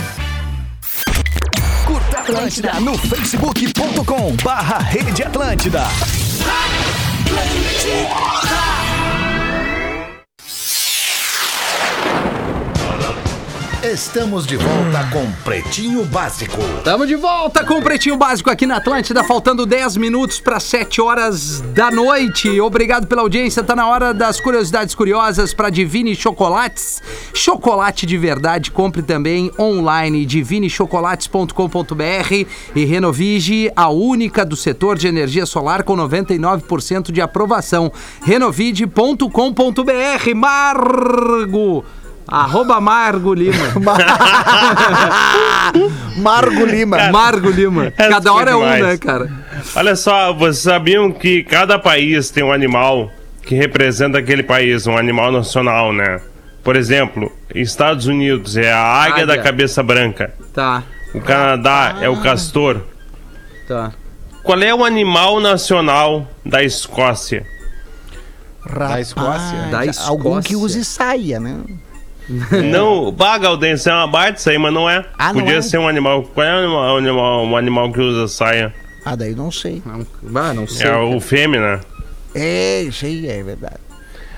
Atlântida 2.16 2.80
no 2.80 2.96
facebook.com 2.96 4.36
barra 4.42 4.78
Rede 4.78 5.22
Atlântida. 5.24 5.88
Estamos 13.91 14.47
de 14.47 14.57
volta 14.59 15.09
com 15.11 15.32
Pretinho 15.43 16.05
Básico. 16.05 16.61
Estamos 16.76 17.09
de 17.09 17.16
volta 17.16 17.64
com 17.64 17.80
Pretinho 17.80 18.18
Básico 18.18 18.51
aqui 18.51 18.66
na 18.66 18.76
Atlântida, 18.76 19.24
faltando 19.24 19.64
10 19.64 19.97
minutos 19.97 20.41
para 20.41 20.61
7 20.61 21.01
horas 21.01 21.62
da 21.72 21.91
noite. 21.91 22.61
Obrigado 22.61 23.07
pela 23.07 23.22
audiência. 23.22 23.62
Tá 23.62 23.74
na 23.74 23.89
hora 23.89 24.12
das 24.12 24.41
curiosidades 24.41 24.95
curiosas 24.95 25.55
para 25.55 25.70
Divine 25.70 26.14
Chocolates. 26.14 27.01
Chocolate 27.32 28.05
de 28.05 28.18
verdade. 28.18 28.70
Compre 28.70 29.03
também 29.03 29.51
online 29.59 30.26
divinechocolates.com.br 30.26 32.47
e 32.74 32.84
Renovige, 32.84 33.72
a 33.74 33.89
única 33.89 34.45
do 34.45 34.55
setor 34.55 34.99
de 34.99 35.09
energia 35.09 35.47
solar 35.47 35.82
com 35.82 35.97
99% 35.97 37.11
de 37.11 37.22
aprovação. 37.22 37.91
renovide.com.br. 38.22 40.34
Margo 40.34 41.86
Arroba 42.28 42.78
Margo 42.80 43.32
Lima. 43.32 43.56
Margo 46.16 46.64
Lima. 46.66 47.10
Margo 47.10 47.50
Lima. 47.50 47.86
Essa 47.96 47.96
Cada 48.10 48.30
foi 48.30 48.40
hora 48.40 48.50
é 48.50 48.54
um, 48.56 48.60
demais. 48.60 48.84
né, 48.84 48.96
cara? 48.98 49.30
Olha 49.74 49.96
só, 49.96 50.32
vocês 50.32 50.58
sabiam 50.58 51.10
que 51.10 51.42
cada 51.42 51.78
país 51.78 52.30
tem 52.30 52.44
um 52.44 52.52
animal 52.52 53.10
que 53.42 53.54
representa 53.54 54.18
aquele 54.18 54.42
país, 54.42 54.86
um 54.86 54.96
animal 54.96 55.32
nacional, 55.32 55.92
né? 55.92 56.20
Por 56.62 56.76
exemplo, 56.76 57.32
Estados 57.54 58.06
Unidos 58.06 58.56
é 58.56 58.70
a 58.70 58.78
águia, 58.78 59.24
Águia. 59.24 59.26
da 59.26 59.38
cabeça 59.42 59.82
branca. 59.82 60.32
Tá, 60.52 60.82
O 61.14 61.20
Canadá 61.20 61.96
é 62.00 62.08
o 62.08 62.20
castor. 62.20 62.82
tá. 63.66 63.92
Qual 64.42 64.58
é 64.60 64.74
o 64.74 64.84
animal 64.84 65.40
nacional 65.40 66.26
da 66.44 66.62
Escócia? 66.62 67.44
Da 68.78 69.00
Escócia? 69.00 69.58
Da 69.70 69.80
Algum 70.06 70.40
que 70.40 70.52
Escócia. 70.54 70.78
use 70.78 70.84
saia, 70.84 71.40
né? 71.40 71.56
Não, 72.28 73.10
baga, 73.10 73.48
Aldense, 73.48 73.88
é 73.88 73.92
uma 73.92 74.06
baita 74.06 74.38
isso 74.38 74.50
aí, 74.50 74.58
mas 74.58 74.72
não 74.72 74.88
é. 74.88 75.04
Ah, 75.18 75.32
não 75.32 75.40
Podia 75.40 75.58
é? 75.58 75.62
ser 75.62 75.78
um 75.78 75.88
animal. 75.88 76.22
Qual 76.22 76.46
é 76.46 76.54
o 76.54 76.58
animal, 76.58 76.94
o 76.94 76.98
animal, 76.98 77.44
um 77.44 77.56
animal 77.56 77.92
que 77.92 78.00
usa 78.00 78.28
saia? 78.28 78.74
Ah, 79.04 79.16
daí 79.16 79.34
não 79.34 79.50
sei. 79.50 79.82
Ah, 80.34 80.52
não 80.52 80.66
sei. 80.66 80.86
É 80.86 80.96
o 80.96 81.18
fêmea, 81.20 81.60
né? 81.60 81.80
É, 82.34 82.82
isso 82.82 83.06
aí 83.06 83.26
é 83.26 83.42
verdade. 83.42 83.78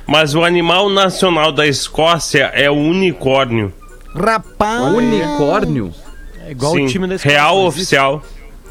Mas 0.07 0.35
o 0.35 0.45
animal 0.45 0.89
nacional 0.89 1.53
da 1.53 1.67
Escócia 1.67 2.51
é 2.55 2.71
o 2.71 2.75
unicórnio. 2.75 3.73
Rapaz. 4.15 4.83
Unicórnio? 4.95 5.93
É 6.47 6.53
igual 6.53 6.75
Sim, 6.75 6.85
o 6.85 6.89
time 6.89 7.07
da 7.07 7.17
Escócia. 7.17 7.37
Real 7.39 7.57
não 7.57 7.67
oficial. 7.67 8.23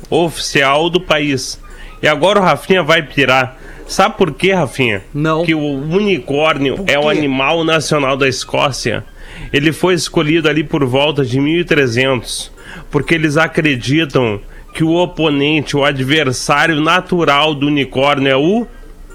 Oficial 0.10 0.90
do 0.90 1.02
país. 1.02 1.60
E 2.02 2.08
agora 2.08 2.40
o 2.40 2.44
Rafinha 2.44 2.82
vai 2.82 3.02
pirar. 3.04 3.58
Sabe 3.90 4.16
por 4.18 4.32
quê, 4.32 4.54
Rafinha? 4.54 5.02
Não. 5.14 5.44
Que 5.44 5.56
o 5.56 5.60
unicórnio 5.60 6.84
é 6.88 6.98
o 7.00 7.10
animal 7.10 7.64
nacional 7.64 8.16
da 8.16 8.28
Escócia. 8.28 9.04
Ele 9.52 9.72
foi 9.74 9.96
escolhido 9.96 10.48
ali 10.48 10.64
por 10.64 10.86
volta 10.86 11.26
de 11.26 11.40
1300, 11.40 12.52
porque 12.92 13.16
eles 13.16 13.36
acreditam 13.36 14.40
que 14.74 14.84
o 14.84 14.94
oponente, 14.94 15.76
o 15.76 15.84
adversário 15.84 16.80
natural 16.80 17.56
do 17.56 17.66
unicórnio 17.68 18.32
é 18.32 18.38
o 18.38 18.68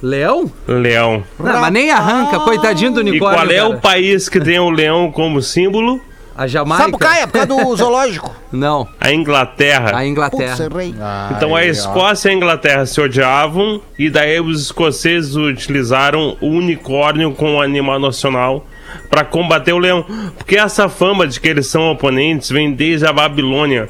Leão? 0.03 0.51
leão. 0.69 1.23
Não, 1.39 1.61
mas 1.61 1.73
nem 1.73 1.91
arranca, 1.91 2.41
coitadinho 2.41 2.91
do 2.93 3.01
E 3.01 3.09
unicórnio. 3.11 3.39
qual 3.39 3.51
é 3.51 3.63
o 3.65 3.69
cara. 3.71 3.81
país 3.81 4.29
que 4.29 4.39
tem 4.41 4.59
o 4.59 4.69
leão 4.69 5.11
como 5.11 5.41
símbolo? 5.41 5.99
A 6.37 6.47
Jamaica? 6.47 6.85
Sapucaia, 6.85 7.27
por 7.29 7.33
causa 7.33 7.47
do 7.47 7.77
zoológico. 7.77 8.35
Não, 8.51 8.89
A 9.01 9.13
Inglaterra. 9.13 9.97
a 9.97 10.07
Inglaterra. 10.07 10.57
Putz, 10.57 10.61
errei. 10.75 10.95
Então 11.37 11.55
a 11.55 11.65
Escócia 11.65 12.29
e 12.29 12.33
a 12.33 12.35
Inglaterra 12.35 12.87
se 12.87 13.01
odiavam 13.01 13.81
e 13.99 14.11
daí 14.11 14.41
os 14.41 14.61
escoceses 14.63 15.37
utilizaram 15.37 16.37
o 16.41 16.47
unicórnio 16.49 17.33
como 17.33 17.61
animal 17.63 17.99
nacional 18.01 18.65
para 19.09 19.25
combater 19.25 19.73
o 19.73 19.79
leão. 19.79 20.05
Porque 20.37 20.57
essa 20.57 20.89
fama 20.89 21.27
de 21.27 21.39
que 21.41 21.49
eles 21.49 21.67
são 21.69 21.91
oponentes 21.93 22.51
vem 22.51 22.73
desde 22.73 23.07
a 23.07 23.13
Babilônia. 23.13 23.89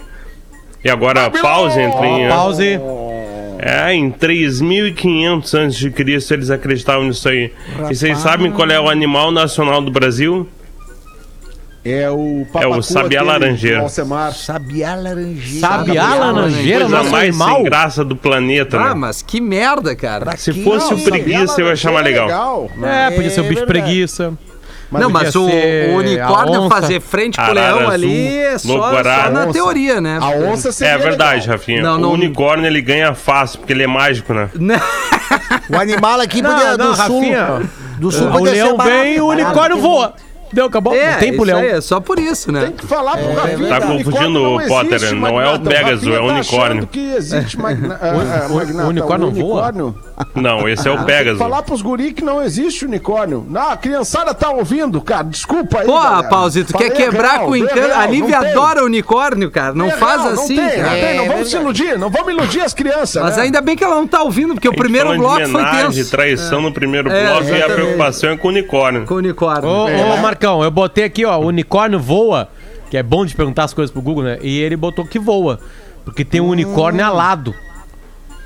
E 0.84 0.90
agora 0.90 1.30
pause 1.30 1.80
entre 1.80 2.06
em, 2.06 2.28
Pause. 2.28 2.78
é, 3.58 3.94
em 3.94 4.10
3500 4.10 5.54
a.C. 5.54 6.34
eles 6.34 6.50
acreditavam 6.50 7.04
nisso 7.04 7.26
aí. 7.28 7.50
E 7.90 7.94
vocês 7.94 8.18
sabem 8.18 8.52
qual 8.52 8.68
é 8.70 8.78
o 8.78 8.88
animal 8.90 9.30
nacional 9.30 9.80
do 9.80 9.90
Brasil? 9.90 10.46
É 11.84 12.08
o 12.08 12.46
papacu 12.50 12.82
sabiá 12.82 13.20
aquele 13.20 13.32
laranjeira. 13.32 13.76
do 13.78 13.82
Alcemar. 13.82 14.32
Sabiá 14.32 14.94
laranjeira. 14.94 15.60
Sabiá 15.68 16.14
laranjeira, 16.14 16.80
Coisa 16.80 16.96
nosso 16.96 17.10
mais 17.10 17.28
animal. 17.28 17.54
sem 17.56 17.64
graça 17.64 18.04
do 18.04 18.16
planeta, 18.16 18.78
Ah, 18.78 18.88
né? 18.88 18.94
mas 18.94 19.20
que 19.20 19.38
merda, 19.40 19.94
cara. 19.94 20.34
Se 20.38 20.52
fosse 20.64 20.94
o 20.94 20.98
preguiça, 21.04 21.60
eu 21.60 21.66
ia 21.66 21.72
achar 21.74 21.92
mais 21.92 22.04
legal. 22.04 22.70
É, 22.82 23.10
podia 23.10 23.28
ser 23.30 23.40
o 23.40 23.44
bicho 23.44 23.66
verdade. 23.66 23.80
preguiça. 23.84 24.32
não, 24.90 25.10
mas 25.10 25.34
o, 25.36 25.46
ser 25.46 25.90
o 25.90 25.94
a 25.94 25.98
unicórnio 25.98 26.60
onça. 26.62 26.74
fazer 26.80 27.00
frente 27.00 27.36
com 27.36 27.42
o 27.42 27.44
Arara 27.44 27.60
leão 27.66 27.78
azul, 27.80 27.90
ali 27.90 28.36
é 28.38 28.58
só, 28.58 28.68
lobo-guará. 28.68 29.24
só 29.24 29.30
na 29.30 29.40
Onça. 29.42 29.52
teoria, 29.52 30.00
né? 30.00 30.18
A 30.22 30.28
onça 30.30 30.72
seria 30.72 30.92
É 30.94 30.98
verdade, 30.98 31.40
legal. 31.42 31.56
Rafinha. 31.58 31.82
Não, 31.82 31.98
não- 31.98 32.10
O 32.10 32.12
unicórnio 32.14 32.66
ele 32.66 32.80
ganha 32.80 33.12
fácil, 33.14 33.58
porque 33.58 33.72
ele 33.74 33.82
é 33.82 33.86
mágico, 33.86 34.32
né? 34.32 34.48
O 35.68 35.76
animal 35.78 36.20
aqui 36.20 36.40
Não, 36.40 36.50
podia, 36.50 36.76
não, 36.78 36.90
do 36.92 36.96
sul. 36.96 37.20
Rafinha. 37.20 37.70
Do 37.98 38.10
sul 38.12 38.28
O 38.28 38.32
podia 38.32 38.46
ser 38.54 38.62
leão 38.62 38.76
barato, 38.76 38.96
vem 39.02 39.16
e 39.16 39.20
o 39.20 39.26
barato, 39.28 39.46
unicórnio 39.46 39.78
voa. 39.80 40.14
Deu, 40.54 40.66
acabou. 40.66 40.94
É, 40.94 41.12
não 41.12 41.18
tem 41.18 41.54
aí, 41.54 41.68
é 41.68 41.80
só 41.80 42.00
por 42.00 42.18
isso, 42.18 42.50
né? 42.52 42.60
Tem 42.66 42.72
que 42.72 42.86
falar 42.86 43.16
pro 43.16 43.34
Rafinha. 43.34 43.68
Tá 43.68 43.80
confundindo 43.80 44.42
o 44.42 44.60
não 44.60 44.68
Potter, 44.68 44.94
existe, 44.94 45.14
não 45.14 45.40
é 45.40 45.54
o. 45.54 45.60
Pegasus, 45.60 46.06
é 46.06 46.10
o 46.20 46.26
tá 46.28 46.34
unicórnio. 46.34 46.86
que 46.86 47.14
existe, 47.14 47.58
Magna- 47.58 47.98
ah, 48.00 48.08
ah, 48.44 48.46
o 48.50 48.54
Magnata, 48.56 48.88
unicórnio 48.88 49.26
não 49.26 49.34
voa? 49.34 49.54
unicórnio. 49.68 49.94
Não, 50.34 50.68
esse 50.68 50.86
é 50.86 50.92
o 50.92 50.96
Tem 50.98 51.06
Pegasus. 51.06 51.32
que 51.38 51.44
falar 51.44 51.62
pros 51.62 51.82
guri 51.82 52.12
que 52.12 52.22
não 52.24 52.40
existe 52.42 52.84
unicórnio. 52.84 53.44
Não, 53.48 53.70
a 53.70 53.76
criançada 53.76 54.32
tá 54.32 54.50
ouvindo, 54.50 55.00
cara. 55.00 55.24
Desculpa 55.24 55.80
aí, 55.80 55.86
Pô, 55.86 55.98
galera. 56.00 56.28
Pauzito, 56.28 56.72
quer 56.76 56.90
quebrar 56.90 57.32
real, 57.32 57.44
com 57.46 57.50
o 57.52 57.56
encanto? 57.56 57.94
A 57.94 58.06
Lívia 58.06 58.40
não 58.40 58.48
adora 58.48 58.84
unicórnio, 58.84 59.50
cara. 59.50 59.74
Não 59.74 59.86
É 59.86 59.90
faz 59.92 60.24
assim, 60.26 60.56
Não 60.56 60.68
tem, 60.68 60.78
não 60.78 60.84
cara. 60.88 61.00
tem, 61.00 61.16
não 61.16 61.24
É 61.24 61.28
vamos 61.28 61.50
se 61.50 61.56
iludir, 61.56 61.98
não 61.98 62.10
vamos 62.10 62.32
iludir 62.32 62.60
as 62.60 62.72
crianças. 62.74 63.22
Mas 63.22 63.36
né? 63.36 63.42
ainda 63.44 63.60
bem 63.60 63.74
que 63.76 63.82
ela 63.82 63.96
não 63.96 64.06
tá 64.06 64.22
ouvindo, 64.22 64.54
porque 64.54 64.68
o 64.68 64.76
primeiro 64.76 65.16
bloco 65.16 65.48
foi 65.48 65.64
tenso. 65.64 66.10
traição 66.10 66.60
no 66.62 66.72
primeiro 66.72 67.10
É, 67.10 67.26
bloco 67.26 67.44
e 67.48 67.62
a 67.62 67.66
preocupação 67.68 68.30
é 68.30 68.36
com 68.36 68.48
o 68.48 68.50
unicórnio. 68.50 69.04
Com 69.06 69.14
o 69.14 69.16
unicórnio. 69.18 69.68
Ô, 69.68 69.88
É. 69.88 69.96
Marcão, 70.44 70.62
eu 70.62 70.70
botei 70.70 71.04
aqui, 71.04 71.24
ó, 71.24 71.38
unicórnio 71.38 71.98
voa, 71.98 72.50
que 72.90 72.98
é 72.98 73.02
bom 73.02 73.24
de 73.24 73.34
perguntar 73.34 73.64
as 73.64 73.72
coisas 73.72 73.90
pro 73.90 74.02
Google, 74.02 74.24
né? 74.24 74.38
E 74.42 74.60
ele 74.60 74.76
botou 74.76 75.06
que 75.06 75.18
voa, 75.18 75.58
porque 76.04 76.22
tem 76.22 76.38
um 76.38 76.48
unicórnio 76.48 77.02
alado, 77.02 77.54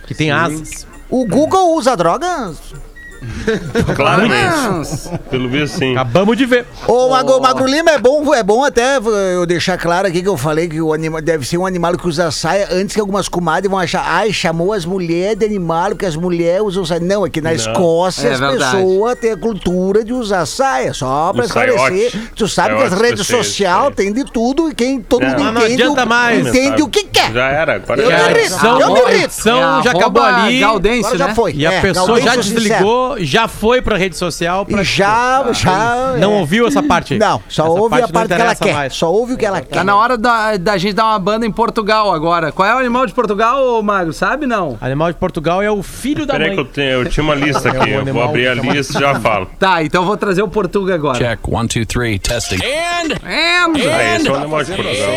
que 0.06 0.14
tem 0.14 0.30
asas. 0.30 0.86
O 1.10 1.26
Google 1.26 1.74
usa 1.74 1.96
drogas? 1.96 2.72
Claramente. 3.96 5.08
Pelo 5.30 5.48
visto, 5.48 5.78
sim. 5.78 5.92
Acabamos 5.92 6.36
de 6.36 6.46
ver. 6.46 6.66
Ô, 6.86 7.08
Magro, 7.10 7.40
Magro 7.40 7.66
Lima, 7.66 7.90
é 7.92 7.98
bom, 7.98 8.34
é 8.34 8.42
bom 8.42 8.64
até 8.64 8.98
eu 9.34 9.46
deixar 9.46 9.78
claro 9.78 10.06
aqui 10.08 10.22
que 10.22 10.28
eu 10.28 10.36
falei 10.36 10.68
que 10.68 10.80
o 10.80 10.92
animal 10.92 11.20
deve 11.20 11.46
ser 11.46 11.58
um 11.58 11.66
animal 11.66 11.96
que 11.96 12.06
usa 12.06 12.30
saia 12.30 12.68
antes 12.70 12.94
que 12.94 13.00
algumas 13.00 13.28
comadres 13.28 13.70
vão 13.70 13.78
achar, 13.78 14.02
ai, 14.06 14.32
chamou 14.32 14.72
as 14.72 14.84
mulheres 14.84 15.38
de 15.38 15.44
animal 15.46 15.90
porque 15.90 16.06
as 16.06 16.16
mulheres 16.16 16.62
usam 16.62 16.84
saia. 16.84 17.00
Não, 17.00 17.24
é 17.26 17.30
que 17.30 17.40
na 17.40 17.50
Não. 17.50 17.56
Escócia 17.56 18.28
É 18.28 18.32
as 18.34 18.40
pessoas 18.40 19.18
têm 19.18 19.32
a 19.32 19.36
cultura 19.36 20.04
de 20.04 20.12
usar 20.12 20.46
saia, 20.46 20.92
só 20.94 21.32
pra 21.32 21.42
O 21.42 21.46
esclarecer. 21.46 21.78
saiote. 22.10 22.30
Tu 22.34 22.48
sabe 22.48 22.76
que 22.76 22.82
as 22.82 22.88
Saiote 22.90 23.02
redes 23.08 23.26
sociais 23.26 23.94
tem 23.94 24.12
de 24.12 24.24
tudo 24.24 24.70
e 24.70 24.74
quem 24.74 25.00
todo 25.00 25.24
É. 25.24 25.28
mundo 25.30 25.52
não 25.52 25.60
entende, 25.62 25.82
adianta 25.82 26.04
o, 26.04 26.08
mais. 26.08 26.46
entende 26.46 26.82
o 26.82 26.88
que 26.88 27.04
quer. 27.04 27.32
Já 27.32 27.48
era, 27.48 27.74
agora 27.76 28.00
Eu 28.02 28.10
já 28.10 28.16
me 28.16 28.80
eu 28.80 28.94
me 28.94 29.10
É, 29.10 29.82
já 29.82 29.90
acabou 29.92 30.22
ali. 30.22 30.60
Gaudêncio, 30.60 31.06
Agora 31.06 31.18
já 31.18 31.26
né? 31.28 31.34
foi. 31.34 31.52
E 31.54 31.66
a 31.66 31.72
É, 31.72 31.80
pessoa 31.80 32.06
Gaudêncio 32.20 32.32
já 32.54 32.60
Sincero. 32.60 32.84
Já 33.18 33.48
foi 33.48 33.80
pra 33.82 33.96
rede 33.96 34.16
social. 34.16 34.64
Pra... 34.66 34.82
Já, 34.82 35.52
já. 35.52 36.16
Não 36.18 36.32
é. 36.32 36.36
ouviu 36.38 36.66
essa 36.66 36.82
parte? 36.82 37.14
aí? 37.14 37.20
Não, 37.20 37.42
só 37.48 37.64
Essa 37.64 37.70
ouve 37.72 37.94
a 37.96 38.00
não 38.00 38.08
parte 38.08 38.28
que 38.28 38.40
ela 38.40 38.54
quer. 38.54 38.74
mais. 38.74 38.94
Só 38.94 39.12
ouve 39.12 39.34
o 39.34 39.36
que 39.36 39.46
ela 39.46 39.60
quer. 39.60 39.74
Tá 39.74 39.84
na 39.84 39.96
hora 39.96 40.16
da, 40.16 40.56
da 40.56 40.76
gente 40.76 40.94
dar 40.94 41.06
uma 41.06 41.18
banda 41.18 41.46
em 41.46 41.50
Portugal 41.52 42.12
agora. 42.12 42.52
Qual 42.52 42.68
é 42.68 42.74
o 42.74 42.78
animal 42.78 43.06
de 43.06 43.12
Portugal, 43.14 43.62
ô 43.62 43.82
Mago? 43.82 44.12
Sabe 44.12 44.46
não? 44.46 44.76
Animal 44.80 45.12
de 45.12 45.18
Portugal 45.18 45.62
é 45.62 45.70
o 45.70 45.82
filho 45.82 46.26
da 46.26 46.34
Peraí 46.34 46.50
que 46.50 46.56
mãe. 46.56 46.64
eu, 46.64 46.70
tenho, 46.70 46.90
eu 46.90 47.08
tinha 47.08 47.24
uma 47.24 47.34
lista 47.34 47.68
aqui. 47.70 47.90
É 47.90 48.02
um 48.02 48.06
eu 48.06 48.14
vou 48.14 48.22
abrir 48.22 48.48
a 48.48 48.56
que 48.56 48.68
lista 48.70 48.98
e 48.98 49.00
já 49.00 49.18
falo. 49.20 49.48
Tá, 49.58 49.82
então 49.82 50.02
eu 50.02 50.06
vou 50.06 50.16
trazer 50.16 50.42
o 50.42 50.48
Portuga 50.48 50.94
agora. 50.94 51.18
Check. 51.18 51.40
One, 51.48 51.68
two, 51.68 51.84
three. 51.84 52.18
Testing. 52.18 52.56
And... 52.56 53.14
Ah, 53.24 54.16
esse 54.16 54.28
é 54.28 54.30
o 54.30 54.36
animal 54.36 54.62
de 54.64 54.72
Portugal. 54.72 55.10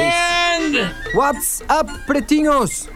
What's 1.16 1.62
up, 1.70 1.92
pretinhos? 2.06 2.88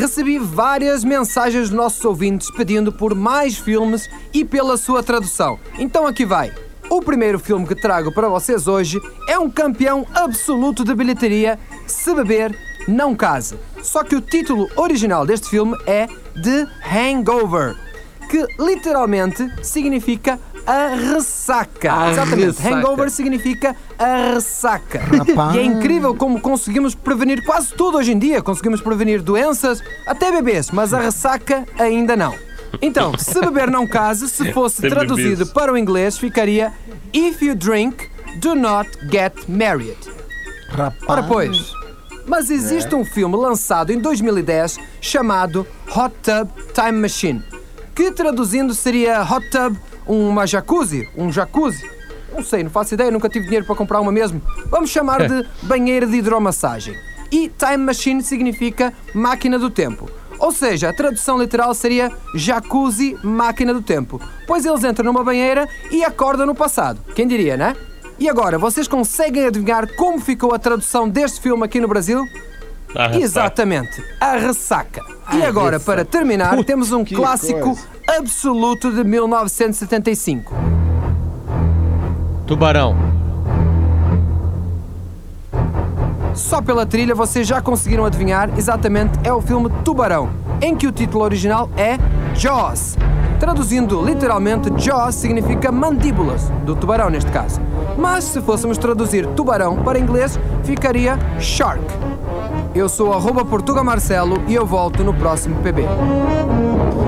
Recebi 0.00 0.38
várias 0.38 1.04
mensagens 1.04 1.68
dos 1.68 1.76
nossos 1.76 2.02
ouvintes 2.06 2.50
pedindo 2.50 2.90
por 2.90 3.14
mais 3.14 3.58
filmes 3.58 4.08
e 4.32 4.46
pela 4.46 4.78
sua 4.78 5.02
tradução. 5.02 5.60
Então 5.78 6.06
aqui 6.06 6.24
vai. 6.24 6.54
O 6.88 7.02
primeiro 7.02 7.38
filme 7.38 7.66
que 7.66 7.74
trago 7.74 8.10
para 8.10 8.26
vocês 8.26 8.66
hoje 8.66 8.98
é 9.28 9.38
um 9.38 9.50
campeão 9.50 10.06
absoluto 10.14 10.84
de 10.84 10.94
bilheteria, 10.94 11.58
Se 11.86 12.14
Beber, 12.14 12.58
Não 12.88 13.14
Case. 13.14 13.58
Só 13.82 14.02
que 14.02 14.16
o 14.16 14.22
título 14.22 14.70
original 14.74 15.26
deste 15.26 15.50
filme 15.50 15.76
é 15.86 16.06
The 16.42 16.66
Hangover, 16.82 17.76
que 18.30 18.42
literalmente 18.58 19.46
significa 19.62 20.40
a 20.70 20.94
ressaca. 20.94 21.92
A 21.92 22.12
Exatamente, 22.12 22.46
ressaca. 22.46 22.76
hangover 22.76 23.10
significa 23.10 23.76
a 23.98 24.34
ressaca. 24.34 25.00
Rapaz. 25.00 25.56
E 25.56 25.58
é 25.58 25.64
incrível 25.64 26.14
como 26.14 26.40
conseguimos 26.40 26.94
prevenir 26.94 27.44
quase 27.44 27.74
tudo 27.74 27.98
hoje 27.98 28.12
em 28.12 28.18
dia. 28.18 28.40
Conseguimos 28.40 28.80
prevenir 28.80 29.20
doenças, 29.20 29.82
até 30.06 30.30
bebês, 30.30 30.70
mas 30.70 30.94
a 30.94 31.00
ressaca 31.00 31.66
ainda 31.76 32.14
não. 32.16 32.34
Então, 32.80 33.18
se 33.18 33.40
beber 33.40 33.68
não 33.68 33.84
case, 33.84 34.28
se 34.28 34.50
fosse 34.54 34.88
traduzido 34.88 35.38
bebês. 35.38 35.52
para 35.52 35.72
o 35.72 35.76
inglês, 35.76 36.16
ficaria 36.16 36.72
If 37.12 37.42
you 37.42 37.56
drink, 37.56 38.08
do 38.40 38.54
not 38.54 38.88
get 39.10 39.34
married. 39.48 39.98
Ora 41.08 41.24
pois, 41.24 41.72
mas 42.26 42.48
existe 42.48 42.94
um 42.94 43.04
filme 43.04 43.36
lançado 43.36 43.90
em 43.90 43.98
2010 43.98 44.78
chamado 45.00 45.66
Hot 45.96 46.14
Tub 46.22 46.48
Time 46.72 46.92
Machine, 47.00 47.42
que 47.92 48.12
traduzindo 48.12 48.72
seria 48.72 49.20
Hot 49.22 49.50
Tub, 49.50 49.76
uma 50.10 50.46
jacuzzi, 50.46 51.08
um 51.16 51.30
jacuzzi. 51.30 51.88
Não 52.32 52.42
sei, 52.42 52.62
não 52.62 52.70
faço 52.70 52.94
ideia, 52.94 53.10
nunca 53.10 53.28
tive 53.28 53.44
dinheiro 53.44 53.66
para 53.66 53.76
comprar 53.76 54.00
uma 54.00 54.10
mesmo. 54.10 54.42
Vamos 54.66 54.90
chamar 54.90 55.26
de 55.28 55.46
banheira 55.62 56.06
de 56.06 56.16
hidromassagem. 56.16 56.96
E 57.30 57.48
Time 57.48 57.78
Machine 57.78 58.22
significa 58.22 58.92
máquina 59.14 59.58
do 59.58 59.70
tempo. 59.70 60.10
Ou 60.38 60.50
seja, 60.50 60.88
a 60.88 60.92
tradução 60.92 61.38
literal 61.38 61.72
seria 61.74 62.10
jacuzzi 62.34 63.16
máquina 63.22 63.72
do 63.72 63.82
tempo. 63.82 64.20
Pois 64.46 64.64
eles 64.64 64.82
entram 64.82 65.04
numa 65.04 65.22
banheira 65.22 65.68
e 65.90 66.02
acordam 66.02 66.46
no 66.46 66.54
passado. 66.54 67.00
Quem 67.14 67.28
diria, 67.28 67.56
né? 67.56 67.76
E 68.18 68.28
agora, 68.28 68.58
vocês 68.58 68.88
conseguem 68.88 69.46
adivinhar 69.46 69.94
como 69.94 70.20
ficou 70.20 70.52
a 70.52 70.58
tradução 70.58 71.08
deste 71.08 71.40
filme 71.40 71.64
aqui 71.64 71.80
no 71.80 71.88
Brasil? 71.88 72.24
Exatamente, 73.14 74.02
a 74.20 74.36
ressaca. 74.36 75.04
E 75.32 75.42
agora, 75.42 75.78
para 75.78 76.04
terminar, 76.04 76.62
temos 76.64 76.92
um 76.92 77.04
clássico 77.04 77.78
absoluto 78.08 78.90
de 78.92 79.04
1975. 79.04 80.54
Tubarão. 82.46 82.96
Só 86.34 86.60
pela 86.62 86.86
trilha 86.86 87.14
vocês 87.14 87.46
já 87.46 87.60
conseguiram 87.60 88.04
adivinhar, 88.04 88.50
exatamente 88.56 89.18
é 89.22 89.32
o 89.32 89.40
filme 89.40 89.70
Tubarão, 89.84 90.30
em 90.60 90.74
que 90.74 90.86
o 90.86 90.92
título 90.92 91.22
original 91.24 91.68
é 91.76 91.96
Jaws. 92.34 92.96
Traduzindo 93.38 94.04
literalmente, 94.04 94.70
Jaws 94.76 95.14
significa 95.14 95.72
mandíbulas, 95.72 96.50
do 96.64 96.76
tubarão 96.76 97.08
neste 97.08 97.30
caso. 97.30 97.60
Mas 97.96 98.24
se 98.24 98.40
fôssemos 98.40 98.78
traduzir 98.78 99.26
tubarão 99.28 99.82
para 99.82 99.98
inglês, 99.98 100.38
ficaria 100.62 101.18
shark. 101.38 101.82
Eu 102.72 102.88
sou 102.88 103.12
arroba 103.12 103.44
Portuga 103.44 103.82
Marcelo 103.82 104.42
e 104.46 104.54
eu 104.54 104.64
volto 104.64 105.02
no 105.02 105.12
próximo 105.12 105.60
PB. 105.60 105.82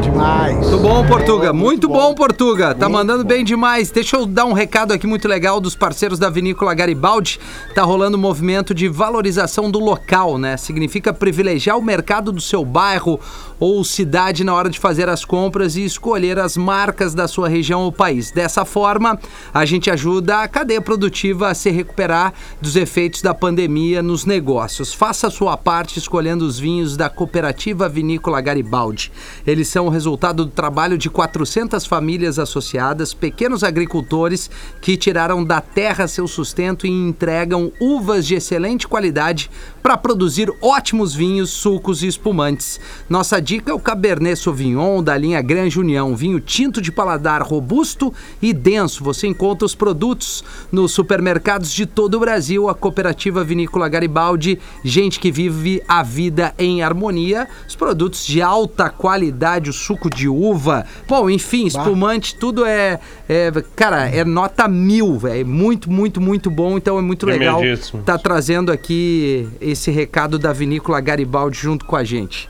Demais. 0.03 0.57
Muito 0.57 0.79
bom, 0.79 1.07
Portuga. 1.07 1.53
Muito 1.53 1.89
bom, 1.89 2.15
Portuga. 2.15 2.75
Tá 2.75 2.89
mandando 2.89 3.25
bem 3.25 3.45
demais. 3.45 3.91
Deixa 3.91 4.17
eu 4.17 4.27
dar 4.27 4.45
um 4.45 4.53
recado 4.53 4.93
aqui 4.93 5.07
muito 5.07 5.29
legal 5.29 5.61
dos 5.61 5.77
parceiros 5.77 6.19
da 6.19 6.29
Vinícola 6.29 6.75
Garibaldi. 6.75 7.39
Tá 7.75 7.83
rolando 7.83 8.17
um 8.17 8.21
movimento 8.21 8.75
de 8.75 8.89
valorização 8.89 9.71
do 9.71 9.79
local, 9.79 10.37
né? 10.39 10.57
Significa 10.57 11.13
privilegiar 11.13 11.79
o 11.79 11.83
mercado 11.83 12.33
do 12.33 12.41
seu 12.41 12.65
bairro 12.65 13.21
ou 13.61 13.85
cidade 13.85 14.43
na 14.43 14.53
hora 14.53 14.69
de 14.69 14.81
fazer 14.81 15.09
as 15.09 15.25
compras 15.25 15.77
e 15.77 15.85
escolher 15.85 16.37
as 16.39 16.57
marcas 16.57 17.15
da 17.15 17.29
sua 17.29 17.49
região 17.49 17.83
ou 17.83 17.93
país. 17.93 18.33
Dessa 18.33 18.65
forma, 18.65 19.17
a 19.55 19.65
gente 19.65 19.89
ajuda 19.89 20.39
a 20.39 20.49
cadeia 20.49 20.81
produtiva 20.81 21.49
a 21.49 21.55
se 21.55 21.71
recuperar 21.71 22.33
dos 22.61 22.75
efeitos 22.75 23.23
da 23.23 23.33
pandemia 23.33 24.03
nos 24.03 24.25
negócios. 24.25 24.93
Faça 24.93 25.29
a 25.29 25.31
sua 25.31 25.52
parte 25.57 25.99
escolhendo 25.99 26.45
os 26.45 26.59
vinhos 26.59 26.97
da 26.97 27.09
Cooperativa 27.09 27.89
Vinícola 27.89 28.41
Garibaldi. 28.41 29.13
Eles 29.47 29.69
são 29.69 29.87
o 29.87 29.91
resultado 29.91 30.45
do 30.45 30.51
trabalho 30.51 30.99
de 30.99 31.11
400 31.11 31.87
famílias 31.87 32.39
associadas, 32.39 33.15
pequenos 33.15 33.63
agricultores 33.63 34.51
que 34.81 34.97
tiraram 34.97 35.45
da 35.45 35.61
terra 35.61 36.09
seu 36.09 36.27
sustento 36.27 36.87
e 36.87 36.91
entregam 36.91 37.73
uvas 37.81 38.27
de 38.27 38.35
excelente 38.35 38.89
qualidade 38.89 39.51
para 39.83 39.97
produzir 39.97 40.53
ótimos 40.61 41.15
vinhos, 41.15 41.51
sucos 41.51 42.03
e 42.03 42.07
espumantes. 42.07 42.81
Nossa 43.09 43.41
dica 43.41 43.71
é 43.71 43.75
o 43.75 43.81
Cabernet 43.81 44.39
Sauvignon 44.39 45.03
da 45.03 45.17
linha 45.17 45.43
Grande 45.43 45.79
União, 45.79 46.17
vinho 46.17 46.41
tinto 46.41 46.81
de 46.81 46.91
paladar 46.91 47.43
robusto 47.43 48.13
e 48.41 48.53
denso. 48.53 49.05
Você 49.05 49.27
encontra 49.27 49.67
os 49.67 49.75
produtos 49.75 50.43
nos 50.71 50.93
supermercados 50.93 51.73
de 51.73 51.85
todo 51.87 52.15
o 52.15 52.21
Brasil, 52.21 52.69
a 52.69 52.75
Cooperativa 52.75 53.45
Vinícola 53.45 53.89
Garibaldi, 53.89 54.59
gente 54.85 55.19
que 55.19 55.31
vive 55.31 55.42
a 55.89 56.03
vida 56.03 56.55
em 56.59 56.83
harmonia, 56.83 57.49
os 57.69 57.75
produtos 57.75 58.27
de 58.27 58.43
alta 58.43 58.91
qualidade, 58.91 59.71
o 59.71 59.73
suco 59.73 60.09
de 60.11 60.29
uva, 60.29 60.85
bom, 61.09 61.31
enfim, 61.31 61.67
espumante, 61.67 62.35
tudo 62.37 62.65
é, 62.65 62.99
é 63.29 63.51
cara, 63.75 64.09
é 64.09 64.25
nota 64.25 64.69
mil, 64.69 65.19
velho, 65.19 65.47
muito, 65.47 65.91
muito, 65.91 66.21
muito 66.21 66.51
bom, 66.51 66.77
então 66.77 66.99
é 66.99 67.03
muito 67.03 67.27
legal 67.27 67.59
Tremendíssimo. 67.59 68.03
tá 68.03 68.19
trazendo 68.19 68.71
aqui 68.73 69.49
esse 69.61 69.91
recado 69.91 70.39
da 70.39 70.53
Vinícola 70.53 71.01
Garibaldi 71.01 71.59
junto 71.59 71.85
com 71.85 71.97
a 71.97 72.05
gente. 72.05 72.49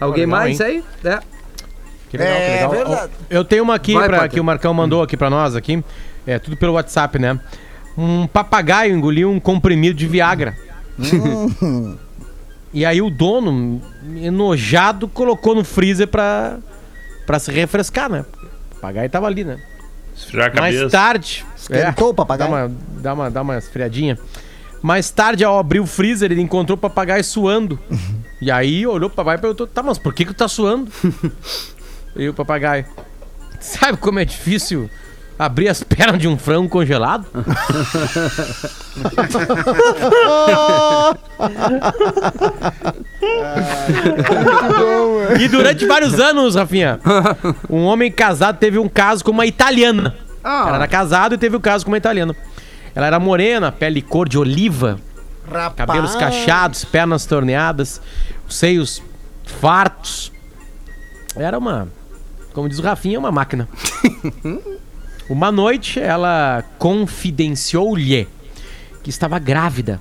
Alguém 0.00 0.24
legal, 0.24 0.40
mais 0.40 0.60
hein? 0.60 0.66
aí? 0.66 0.84
É. 1.12 1.20
Que 2.08 2.16
legal, 2.16 2.34
É 2.34 2.44
que 2.46 2.52
legal. 2.52 2.70
verdade. 2.70 3.12
Eu 3.28 3.44
tenho 3.44 3.62
uma 3.62 3.74
aqui 3.74 3.94
Vai, 3.94 4.08
pra, 4.08 4.28
que 4.28 4.40
o 4.40 4.44
Marcão 4.44 4.72
mandou 4.74 5.02
aqui 5.02 5.16
pra 5.16 5.30
nós 5.30 5.54
aqui. 5.54 5.82
É 6.26 6.38
tudo 6.38 6.56
pelo 6.56 6.72
WhatsApp, 6.72 7.18
né? 7.18 7.38
Um 7.96 8.26
papagaio 8.26 8.94
engoliu 8.94 9.30
um 9.30 9.38
comprimido 9.38 9.94
de 9.96 10.06
Viagra. 10.06 10.56
e 12.72 12.84
aí 12.84 13.02
o 13.02 13.10
dono, 13.10 13.82
enojado, 14.16 15.08
colocou 15.08 15.54
no 15.54 15.64
freezer 15.64 16.06
pra, 16.08 16.58
pra 17.26 17.38
se 17.38 17.50
refrescar, 17.50 18.08
né? 18.10 18.24
O 18.70 18.74
papagaio 18.76 19.10
tava 19.10 19.26
ali, 19.26 19.44
né? 19.44 19.60
Esfriar 20.16 20.50
a 20.56 20.60
Mais 20.60 20.76
cabeça. 20.76 20.90
tarde. 20.90 21.46
Esquentou 21.56 22.10
o 22.10 22.14
papagaio? 22.14 22.50
Dá 22.50 22.56
uma, 22.56 22.68
dá, 23.00 23.14
uma, 23.14 23.30
dá 23.30 23.42
uma 23.42 23.58
esfriadinha. 23.58 24.18
Mais 24.82 25.10
tarde, 25.10 25.44
ao 25.44 25.58
abrir 25.58 25.80
o 25.80 25.86
freezer, 25.86 26.30
ele 26.30 26.40
encontrou 26.40 26.76
o 26.76 26.80
papagaio 26.80 27.22
suando. 27.24 27.78
e 28.40 28.50
aí 28.50 28.86
olhou 28.86 29.10
pro 29.10 29.16
papagaio 29.16 29.38
e 29.38 29.42
perguntou: 29.42 29.66
Tá, 29.66 29.82
mas 29.82 29.98
por 29.98 30.14
que, 30.14 30.24
que 30.24 30.32
tu 30.32 30.36
tá 30.38 30.48
suando? 30.48 30.90
e 32.16 32.28
o 32.28 32.34
papagaio: 32.34 32.86
Sabe 33.60 33.98
como 33.98 34.18
é 34.18 34.24
difícil 34.24 34.88
abrir 35.40 35.68
as 35.68 35.82
pernas 35.88 36.20
de 36.20 36.28
um 36.28 36.36
frango 36.36 36.68
congelado? 36.68 37.26
e 45.40 45.48
durante 45.48 45.86
vários 45.86 46.20
anos, 46.20 46.56
Rafinha, 46.56 47.00
um 47.70 47.84
homem 47.84 48.12
casado 48.12 48.58
teve 48.58 48.78
um 48.78 48.88
caso 48.88 49.24
com 49.24 49.30
uma 49.30 49.46
italiana. 49.46 50.14
Ah. 50.44 50.64
Ela 50.68 50.76
era 50.76 50.88
casado 50.88 51.34
e 51.34 51.38
teve 51.38 51.56
um 51.56 51.60
caso 51.60 51.86
com 51.86 51.90
uma 51.90 51.96
italiana. 51.96 52.36
Ela 52.94 53.06
era 53.06 53.18
morena, 53.18 53.72
pele 53.72 54.02
cor 54.02 54.28
de 54.28 54.36
oliva, 54.36 54.98
Rapaz. 55.50 55.74
cabelos 55.74 56.14
cacheados, 56.16 56.84
pernas 56.84 57.24
torneadas, 57.24 57.98
os 58.46 58.56
seios 58.56 59.02
fartos. 59.44 60.30
Era 61.34 61.56
uma, 61.56 61.88
como 62.52 62.68
diz 62.68 62.78
o 62.78 62.82
Rafinha, 62.82 63.18
uma 63.18 63.32
máquina. 63.32 63.66
uma 65.30 65.50
noite 65.52 65.98
ela 66.00 66.62
confidenciou-lhe 66.78 68.28
que 69.02 69.10
estava 69.10 69.38
grávida. 69.38 70.00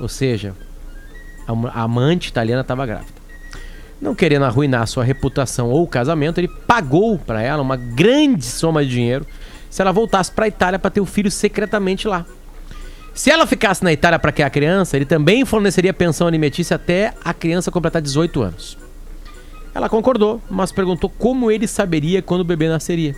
Ou 0.00 0.08
seja, 0.08 0.54
a 1.46 1.52
am- 1.52 1.70
a 1.72 1.82
amante 1.82 2.28
italiana 2.28 2.60
estava 2.62 2.84
grávida. 2.84 3.16
Não 4.00 4.14
querendo 4.14 4.44
arruinar 4.44 4.86
sua 4.86 5.04
reputação 5.04 5.70
ou 5.70 5.82
o 5.82 5.86
casamento, 5.86 6.38
ele 6.38 6.48
pagou 6.66 7.18
para 7.18 7.40
ela 7.42 7.62
uma 7.62 7.76
grande 7.76 8.44
soma 8.44 8.84
de 8.84 8.90
dinheiro 8.90 9.26
se 9.70 9.80
ela 9.80 9.92
voltasse 9.92 10.30
para 10.30 10.44
a 10.44 10.48
Itália 10.48 10.78
para 10.78 10.90
ter 10.90 11.00
o 11.00 11.06
filho 11.06 11.30
secretamente 11.30 12.06
lá. 12.06 12.26
Se 13.14 13.30
ela 13.30 13.46
ficasse 13.46 13.82
na 13.82 13.90
Itália 13.92 14.18
para 14.18 14.30
criar 14.32 14.48
a 14.48 14.50
criança, 14.50 14.96
ele 14.96 15.06
também 15.06 15.46
forneceria 15.46 15.94
pensão 15.94 16.26
alimentícia 16.26 16.74
até 16.74 17.14
a 17.24 17.32
criança 17.32 17.70
completar 17.70 18.02
18 18.02 18.42
anos. 18.42 18.76
Ela 19.74 19.88
concordou, 19.88 20.42
mas 20.50 20.70
perguntou 20.72 21.08
como 21.08 21.50
ele 21.50 21.66
saberia 21.66 22.20
quando 22.20 22.42
o 22.42 22.44
bebê 22.44 22.68
nasceria. 22.68 23.16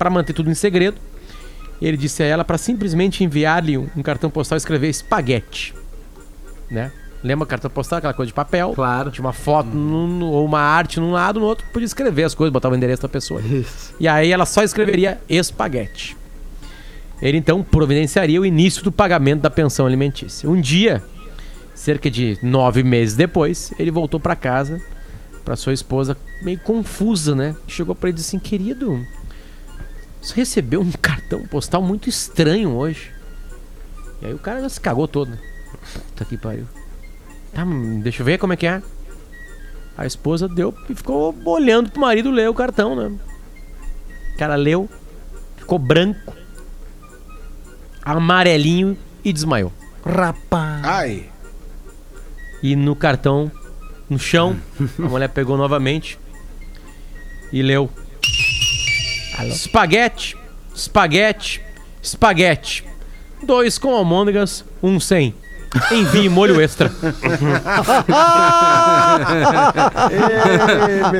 Para 0.00 0.08
manter 0.08 0.32
tudo 0.32 0.50
em 0.50 0.54
segredo, 0.54 0.96
ele 1.80 1.94
disse 1.94 2.22
a 2.22 2.26
ela 2.26 2.42
para 2.42 2.56
simplesmente 2.56 3.22
enviar-lhe 3.22 3.76
um 3.76 4.02
cartão 4.02 4.30
postal 4.30 4.56
e 4.56 4.60
escrever 4.60 4.88
espaguete. 4.88 5.74
Né? 6.70 6.90
Lembra 7.22 7.46
cartão 7.46 7.70
postal, 7.70 7.98
aquela 7.98 8.14
coisa 8.14 8.28
de 8.28 8.32
papel? 8.32 8.72
Claro. 8.74 9.10
Tinha 9.10 9.22
uma 9.26 9.34
foto 9.34 9.66
num- 9.68 10.06
no- 10.06 10.30
ou 10.30 10.46
uma 10.46 10.58
arte 10.62 10.98
num 10.98 11.10
lado, 11.12 11.38
no 11.38 11.44
outro, 11.44 11.66
podia 11.70 11.84
escrever 11.84 12.24
as 12.24 12.34
coisas, 12.34 12.50
botar 12.50 12.70
o 12.70 12.74
endereço 12.74 13.02
da 13.02 13.10
pessoa. 13.10 13.42
E 14.00 14.08
aí 14.08 14.32
ela 14.32 14.46
só 14.46 14.62
escreveria 14.62 15.20
espaguete. 15.28 16.16
Ele 17.20 17.36
então 17.36 17.62
providenciaria 17.62 18.40
o 18.40 18.46
início 18.46 18.82
do 18.82 18.90
pagamento 18.90 19.42
da 19.42 19.50
pensão 19.50 19.84
alimentícia. 19.86 20.48
Um 20.48 20.58
dia, 20.58 21.02
cerca 21.74 22.10
de 22.10 22.38
nove 22.42 22.82
meses 22.82 23.14
depois, 23.16 23.70
ele 23.78 23.90
voltou 23.90 24.18
para 24.18 24.34
casa, 24.34 24.80
para 25.44 25.56
sua 25.56 25.74
esposa, 25.74 26.16
meio 26.42 26.58
confusa, 26.60 27.34
né? 27.34 27.54
Chegou 27.68 27.94
para 27.94 28.08
ele 28.08 28.16
e 28.16 28.18
disse 28.20 28.34
assim: 28.34 28.38
Querido, 28.42 29.04
você 30.20 30.34
recebeu 30.34 30.80
um 30.80 30.92
cartão 31.00 31.46
postal 31.46 31.82
muito 31.82 32.08
estranho 32.08 32.70
hoje. 32.76 33.12
E 34.22 34.26
aí 34.26 34.34
o 34.34 34.38
cara 34.38 34.60
já 34.60 34.68
se 34.68 34.80
cagou 34.80 35.08
todo. 35.08 35.30
né? 35.30 35.38
Puta 35.94 36.24
que 36.24 36.36
pariu. 36.36 36.66
Tá, 37.52 37.64
deixa 38.02 38.22
eu 38.22 38.26
ver 38.26 38.38
como 38.38 38.52
é 38.52 38.56
que 38.56 38.66
é. 38.66 38.82
A 39.96 40.06
esposa 40.06 40.48
deu 40.48 40.74
e 40.88 40.94
ficou 40.94 41.34
olhando 41.44 41.90
pro 41.90 42.00
marido 42.00 42.30
ler 42.30 42.48
o 42.48 42.54
cartão, 42.54 42.94
né? 42.94 43.18
O 44.34 44.38
cara 44.38 44.54
leu, 44.56 44.88
ficou 45.56 45.78
branco, 45.78 46.34
amarelinho 48.02 48.96
e 49.24 49.32
desmaiou. 49.32 49.72
Rapaz. 50.04 50.84
Ai. 50.84 51.28
E 52.62 52.76
no 52.76 52.94
cartão, 52.94 53.50
no 54.08 54.18
chão, 54.18 54.56
a 54.98 55.02
mulher 55.08 55.28
pegou 55.28 55.56
novamente 55.56 56.18
e 57.52 57.62
leu: 57.62 57.90
Espaguete, 59.48 60.36
espaguete, 60.74 61.62
espaguete. 62.02 62.84
Dois 63.42 63.78
com 63.78 63.94
almôndegas, 63.94 64.64
um 64.82 65.00
sem. 65.00 65.34
Envie 65.92 66.28
molho 66.28 66.60
extra. 66.60 66.90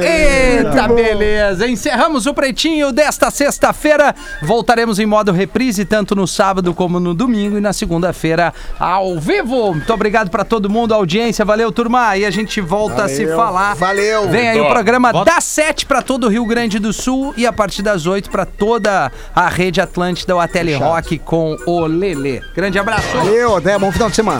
Eita, 0.03 0.89
beleza. 0.89 1.67
Encerramos 1.69 2.27
o 2.27 2.35
Pretinho 2.35 2.93
desta 2.93 3.31
sexta-feira. 3.31 4.15
Voltaremos 4.43 4.99
em 4.99 5.07
modo 5.07 5.33
reprise, 5.33 5.85
tanto 5.85 6.15
no 6.15 6.27
sábado 6.27 6.75
como 6.75 6.99
no 7.01 7.15
domingo 7.15 7.59
e 7.59 7.61
na 7.61 7.73
segunda-feira 7.73 8.53
ao 8.79 9.19
vivo. 9.19 9.75
Muito 9.75 9.93
obrigado 9.93 10.31
pra 10.31 10.45
todo 10.45 10.69
mundo, 10.71 10.95
audiência. 10.95 11.45
Valeu, 11.45 11.71
turma. 11.73 12.17
E 12.17 12.25
a 12.25 12.31
gente 12.31 12.61
volta 12.61 13.05
a 13.05 13.09
se 13.09 13.25
Valeu. 13.25 13.37
falar. 13.37 13.75
Valeu. 13.77 14.29
Vem 14.29 14.49
aí 14.51 14.61
o 14.61 14.65
Ó, 14.65 14.69
programa 14.71 15.13
volta. 15.13 15.33
das 15.33 15.45
7 15.45 15.87
pra 15.87 16.03
todo 16.03 16.25
o 16.25 16.29
Rio 16.29 16.45
Grande 16.45 16.79
do 16.79 16.93
Sul 16.93 17.33
e 17.37 17.47
a 17.47 17.53
partir 17.53 17.83
das 17.83 18.07
8 18.07 18.31
pra 18.31 18.45
toda 18.45 19.11
a 19.35 19.49
rede 19.49 19.81
Atlântida, 19.81 20.35
o 20.35 20.41
Ateli 20.41 20.75
Rock 20.75 21.19
com 21.19 21.57
o 21.67 21.87
Lelê. 21.87 22.41
Grande 22.55 22.79
abraço. 22.79 23.17
Valeu, 23.17 23.57
até 23.57 23.79
bom 23.79 23.91
final 23.93 24.11
de 24.11 24.17
semana. 24.17 24.40